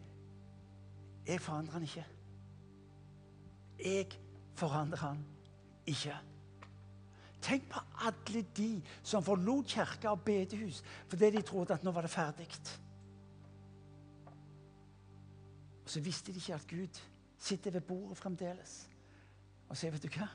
Jeg 1.26 1.41
forandrer 1.41 1.72
han 1.72 1.82
ikke. 1.82 2.05
Jeg 3.84 4.07
forandrer 4.55 5.03
han 5.03 5.24
ikke. 5.86 6.16
Tenk 7.41 7.68
på 7.72 7.80
alle 8.05 8.43
de 8.57 8.82
som 9.03 9.24
forlot 9.24 9.66
kirke 9.72 10.11
og 10.11 10.24
bedehus 10.24 10.82
fordi 11.09 11.30
de 11.36 11.43
trodde 11.43 11.74
at 11.74 11.84
nå 11.84 11.93
var 11.97 12.05
det 12.07 12.12
ferdig. 12.12 12.49
Og 15.84 15.91
så 15.91 16.01
visste 16.01 16.32
de 16.32 16.38
ikke 16.38 16.55
at 16.55 16.68
Gud 16.68 17.01
sitter 17.38 17.70
ved 17.70 17.80
bordet 17.80 18.18
fremdeles 18.18 18.88
og 19.68 19.76
sier, 19.76 19.91
'Vet 19.91 20.03
du 20.03 20.09
hva? 20.09 20.26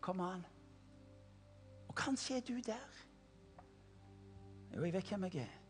Kom 0.00 0.20
an.' 0.20 0.46
Og 1.88 1.94
kanskje 1.94 2.36
er 2.36 2.40
du 2.40 2.54
der. 2.66 2.90
Jo, 4.74 4.84
jeg 4.84 4.92
vet 4.92 5.08
hvem 5.08 5.24
jeg 5.24 5.36
er. 5.36 5.63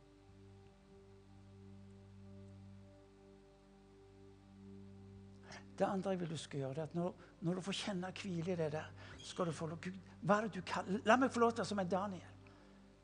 Det 5.79 5.85
andre 5.85 6.11
jeg 6.11 6.21
vil 6.21 6.31
du 6.31 6.37
skal 6.37 6.61
gjøre, 6.61 6.75
det 6.75 6.79
er 6.79 6.83
at 6.83 6.95
når, 6.95 7.15
når 7.41 7.55
du 7.55 7.61
får 7.61 7.73
kjenne 7.73 8.13
hvile 8.21 8.53
i 8.53 8.57
det 8.57 8.73
der, 8.73 8.91
skal 9.19 9.47
du 9.47 9.53
få 9.53 9.67
lov 9.67 9.81
Gud, 9.83 9.99
hva 10.23 10.37
er 10.39 10.47
det 10.47 10.55
du 10.55 10.63
kaller? 10.67 11.01
La 11.05 11.17
meg 11.19 11.33
få 11.35 11.43
lov 11.43 11.53
til 11.53 11.67
som 11.67 11.83
en 11.83 11.91
Daniel. 11.91 12.31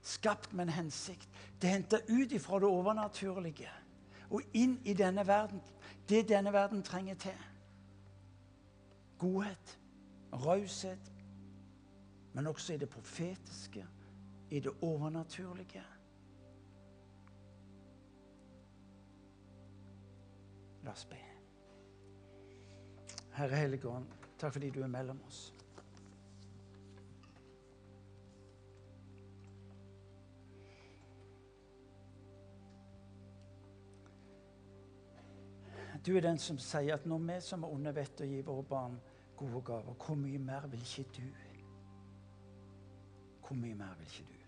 Skapt 0.02 0.52
med 0.54 0.68
en 0.68 0.74
hensikt. 0.78 1.28
Det 1.60 1.70
henter 1.70 2.06
ut 2.08 2.32
ifra 2.32 2.60
det 2.62 2.68
overnaturlige 2.68 3.72
og 4.30 4.42
inn 4.54 4.78
i 4.86 4.94
denne 4.94 5.26
verden. 5.26 5.60
Det 6.08 6.28
denne 6.28 6.52
verden 6.52 6.82
trenger 6.82 7.14
til. 7.14 7.46
Godhet, 9.18 9.78
raushet, 10.32 11.12
men 12.32 12.46
også 12.46 12.74
i 12.74 12.76
det 12.78 12.88
profetiske, 12.88 13.86
i 14.50 14.60
det 14.60 14.72
overnaturlige. 14.82 15.82
La 20.84 20.94
oss 20.94 21.04
be. 21.04 21.29
Herre 23.36 23.56
Hellige 23.56 23.88
Ånd, 23.88 24.06
takk 24.38 24.52
fordi 24.56 24.70
du 24.70 24.82
er 24.82 24.90
mellom 24.90 25.20
oss. 25.26 25.48
Du 36.06 36.16
er 36.16 36.24
den 36.24 36.38
som 36.40 36.58
sier 36.58 36.94
at 36.96 37.06
når 37.06 37.18
vi 37.28 37.40
som 37.44 37.64
er 37.64 37.72
onde, 37.74 37.92
vet 37.94 38.22
å 38.24 38.28
gi 38.28 38.40
våre 38.44 38.64
barn 38.64 38.96
gode 39.36 39.60
gaver, 39.68 39.96
hvor 40.00 40.16
mye 40.16 40.38
mer 40.40 40.66
vil 40.72 40.80
ikke 40.80 41.04
du? 41.16 41.26
Hvor 43.44 43.56
mye 43.60 43.76
mer 43.76 43.96
vil 43.98 44.08
ikke 44.08 44.28
du? 44.32 44.39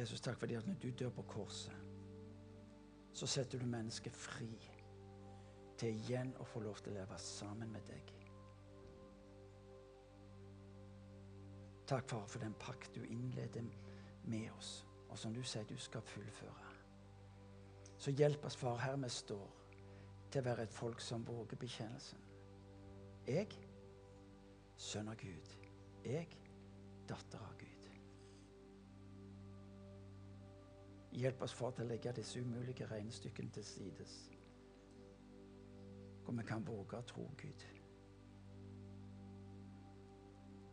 Jesus, 0.00 0.20
takk 0.20 0.38
fordi 0.40 0.56
at 0.56 0.66
når 0.66 0.78
du 0.82 0.90
dør 0.98 1.10
på 1.12 1.22
korset, 1.28 1.76
så 3.12 3.26
setter 3.26 3.58
du 3.58 3.66
mennesket 3.66 4.16
fri 4.16 4.48
til 5.80 5.96
igjen 5.96 6.32
å 6.40 6.46
få 6.46 6.62
lov 6.64 6.80
til 6.80 6.92
å 6.92 7.00
leve 7.00 7.18
sammen 7.20 7.72
med 7.72 7.84
deg. 7.88 8.12
Takk, 11.90 12.06
far, 12.08 12.26
for 12.26 12.38
den 12.40 12.54
pakt 12.54 12.94
du 12.94 13.02
innleder 13.02 13.66
med 14.24 14.50
oss, 14.56 14.84
og 15.08 15.18
som 15.18 15.34
du 15.34 15.42
sier 15.42 15.66
du 15.66 15.76
skal 15.76 16.04
fullføre. 16.06 16.68
Så 17.98 18.14
hjelp 18.16 18.44
oss, 18.46 18.56
far, 18.56 18.78
her 18.80 18.96
vi 19.02 19.10
står, 19.10 19.48
til 20.30 20.40
å 20.40 20.46
være 20.46 20.68
et 20.68 20.76
folk 20.76 21.02
som 21.02 21.26
våger 21.26 21.58
bekjennelsen. 21.60 22.22
Jeg, 23.26 23.58
sønn 24.78 25.10
av 25.10 25.18
Gud. 25.20 25.58
Jeg, 26.06 26.30
datter 27.10 27.42
av 27.42 27.58
Gud. 27.58 27.69
Hjelp 31.12 31.42
oss 31.42 31.54
for 31.54 31.74
å 31.74 31.86
legge 31.86 32.12
disse 32.14 32.40
umulige 32.40 32.86
regnestykkene 32.86 33.50
til 33.50 33.64
sides. 33.66 34.14
Hvor 36.24 36.36
vi 36.38 36.46
kan 36.46 36.66
våge 36.66 37.00
å 37.00 37.06
tro 37.06 37.26
Gud. 37.40 37.66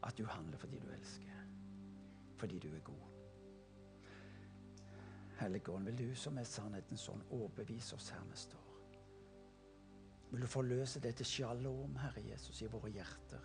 At 0.04 0.18
du 0.18 0.26
handler 0.30 0.62
fordi 0.62 0.80
du 0.80 0.92
elsker. 0.94 1.44
Fordi 2.38 2.60
du 2.60 2.70
er 2.76 2.86
god. 2.86 3.08
Helligånd, 5.40 5.86
vil 5.86 5.98
du 5.98 6.16
som 6.16 6.38
er 6.38 6.50
sannhetens 6.50 7.04
sånn 7.10 7.22
overbevise 7.30 7.98
oss 7.98 8.10
her 8.14 8.24
vi 8.30 8.38
står. 8.38 8.68
Vil 10.32 10.42
du 10.44 10.48
forløse 10.50 11.00
dette 11.00 11.26
sjalom, 11.26 11.96
Herre 12.02 12.24
Jesus, 12.26 12.62
i 12.62 12.70
våre 12.72 12.90
hjerter, 12.92 13.44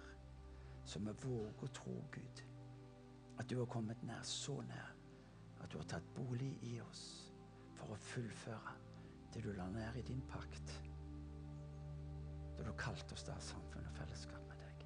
så 0.85 0.99
vi 0.99 1.13
våger 1.25 1.63
å 1.63 1.69
tro, 1.77 1.95
Gud, 2.13 2.43
at 3.39 3.49
du 3.49 3.59
har 3.61 3.69
kommet 3.71 4.03
nær, 4.03 4.25
så 4.27 4.57
nær, 4.67 4.95
at 5.63 5.71
du 5.71 5.79
har 5.79 5.89
tatt 5.89 6.15
bolig 6.17 6.53
i 6.69 6.77
oss 6.83 7.05
for 7.79 7.95
å 7.95 8.01
fullføre 8.13 8.75
det 9.33 9.43
du 9.45 9.53
la 9.57 9.69
ned 9.73 9.97
i 9.97 10.05
din 10.07 10.21
pakt, 10.29 10.75
da 12.57 12.67
du 12.67 12.73
kalte 12.79 13.17
oss 13.17 13.25
til 13.27 13.45
samfunn 13.47 13.89
og 13.89 13.97
fellesskap 13.97 14.43
med 14.49 14.61
deg. 14.61 14.85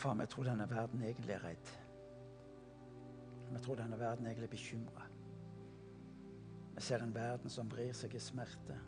Far, 0.00 0.14
vi 0.20 0.28
tror 0.32 0.48
denne 0.48 0.68
verden 0.70 1.02
egentlig 1.04 1.34
er 1.34 1.44
redd. 1.44 1.72
Vi 3.50 3.58
tror 3.64 3.80
denne 3.82 3.98
verden 3.98 4.26
egentlig 4.26 4.46
er 4.46 4.54
bekymra. 4.54 5.08
Vi 6.76 6.86
ser 6.86 7.02
en 7.02 7.14
verden 7.14 7.50
som 7.50 7.68
vrir 7.68 7.92
seg 7.98 8.14
i 8.14 8.22
smerte. 8.22 8.78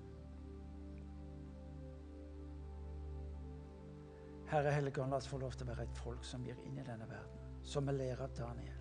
Herre 4.52 4.70
Helligånd, 4.70 5.10
la 5.10 5.16
oss 5.16 5.26
få 5.32 5.38
lov 5.40 5.54
til 5.56 5.64
å 5.64 5.72
være 5.72 5.86
et 5.88 5.96
folk 5.96 6.24
som 6.28 6.42
gir 6.44 6.58
inn 6.68 6.76
i 6.76 6.82
denne 6.84 7.06
verden. 7.08 7.44
Som 7.64 7.86
vi 7.88 7.92
ler 7.94 8.20
av 8.20 8.34
Daniel. 8.36 8.80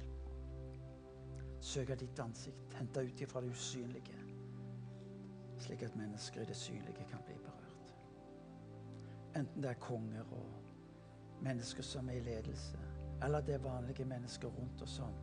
Søke 1.64 1.96
ditt 1.96 2.20
ansikt, 2.20 2.74
hente 2.76 3.00
ut 3.08 3.22
ifra 3.24 3.40
det 3.40 3.54
usynlige. 3.56 4.18
Slik 5.64 5.86
at 5.88 5.96
mennesker 5.96 6.42
i 6.44 6.50
det 6.50 6.58
synlige 6.60 7.06
kan 7.08 7.24
bli 7.24 7.38
berørt. 7.40 7.86
Enten 9.40 9.64
det 9.64 9.70
er 9.70 9.80
konger 9.80 10.34
og 10.36 11.40
mennesker 11.46 11.88
som 11.88 12.10
er 12.12 12.20
i 12.20 12.26
ledelse, 12.26 12.80
eller 13.24 13.46
det 13.48 13.56
er 13.56 13.64
vanlige 13.64 14.06
mennesker 14.06 14.52
rundt 14.52 14.84
oss 14.84 14.98
som 15.00 15.14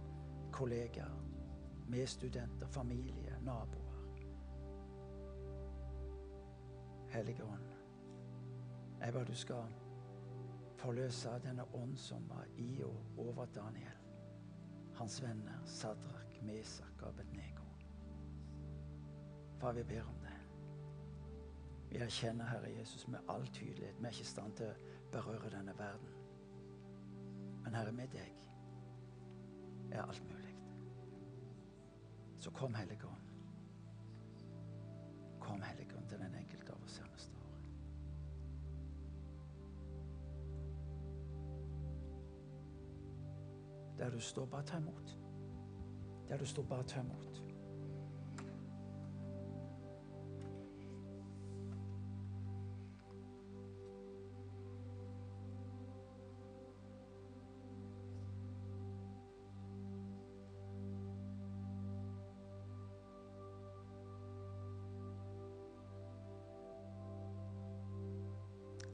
kollegaer, 0.53 1.19
medstudenter, 1.93 2.73
familie, 2.73 3.37
naboer. 3.45 4.01
Hellige 7.13 7.45
Ånd, 7.45 7.69
jeg 9.03 9.13
bare 9.13 9.29
du 9.29 9.37
skal 9.37 9.88
forløse 10.79 11.31
denne 11.43 11.65
ånd 11.75 11.97
som 11.97 12.29
var 12.31 12.47
i 12.57 12.83
og 12.87 13.19
over 13.19 13.47
Daniel, 13.55 13.99
hans 14.95 15.23
venner 15.23 15.63
Sadrak, 15.65 16.43
Mesak 16.43 17.03
og 17.03 17.09
Abednego. 17.09 17.65
Far, 19.59 19.73
vi 19.73 19.83
ber 19.83 20.03
om 20.03 20.19
det. 20.23 20.35
Vi 21.91 21.97
erkjenner, 21.97 22.45
Herre 22.45 22.71
Jesus, 22.79 23.09
med 23.09 23.19
all 23.29 23.47
tydelighet 23.47 23.99
vi 23.99 24.05
er 24.05 24.11
ikke 24.11 24.21
i 24.21 24.33
stand 24.33 24.53
til 24.57 24.67
å 24.67 24.75
berøre 25.13 25.51
denne 25.51 25.75
verden. 25.79 26.15
Men 27.65 27.75
Herre, 27.75 27.93
med 27.93 28.13
deg 28.13 28.45
er 29.91 30.03
alt 30.03 30.23
mulig. 30.31 30.55
Så 32.39 32.51
kom, 32.51 32.75
Hellige 32.75 33.07
Ånd. 33.07 33.25
Kom, 35.41 35.63
Hellige 35.63 35.97
Ånd, 35.97 36.09
til 36.09 36.19
den 36.19 36.35
enkelte 36.35 36.48
Der 43.99 44.11
du 44.11 44.21
står, 44.21 44.47
bare 44.47 44.63
ta 44.63 44.77
imot. 44.77 45.17
Der 46.29 46.39
du 46.39 46.47
står, 46.47 46.63
bare 46.63 46.83
ta 46.83 47.01
imot. 47.01 47.43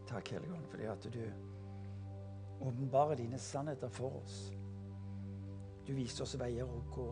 Takk, 0.09 0.31
Helligånd, 0.31 0.67
fordi 0.71 0.85
at 0.85 1.09
du 1.15 1.33
åpenbarer 2.61 3.15
dine 3.15 3.39
sannheter 3.39 3.89
for 3.89 4.23
oss. 4.23 4.53
Du 5.87 5.93
viser 5.95 6.25
oss 6.25 6.37
veier 6.41 6.69
å 6.69 6.83
gå. 6.95 7.09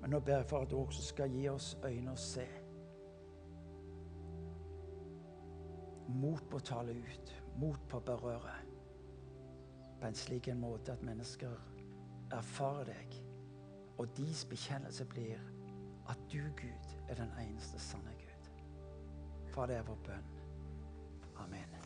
Men 0.00 0.14
nå 0.14 0.20
ber 0.24 0.40
jeg 0.40 0.48
for 0.50 0.64
at 0.64 0.70
du 0.72 0.78
også 0.80 1.04
skal 1.04 1.30
gi 1.30 1.46
oss 1.50 1.74
øyne 1.84 2.14
å 2.14 2.18
se. 2.18 2.46
Mot 6.12 6.42
på 6.50 6.58
å 6.58 6.66
tale 6.66 6.96
ut, 6.96 7.34
mot 7.60 7.84
på 7.88 8.00
å 8.00 8.06
berøre. 8.08 8.56
På 10.00 10.08
en 10.08 10.18
slik 10.18 10.48
en 10.50 10.60
måte 10.64 10.96
at 10.96 11.04
mennesker 11.06 11.54
erfarer 12.34 12.90
deg, 12.90 13.20
og 14.00 14.10
deres 14.16 14.42
bekjennelse 14.48 15.06
blir 15.12 15.38
at 16.10 16.18
du, 16.32 16.40
Gud, 16.58 16.96
er 17.08 17.20
den 17.20 17.30
eneste 17.44 17.78
sanne 17.78 18.16
Gud. 18.18 18.50
For 19.54 19.70
det 19.70 19.78
er 19.78 19.86
vår 19.86 20.02
bønn. 20.08 20.34
Amen. 21.44 21.81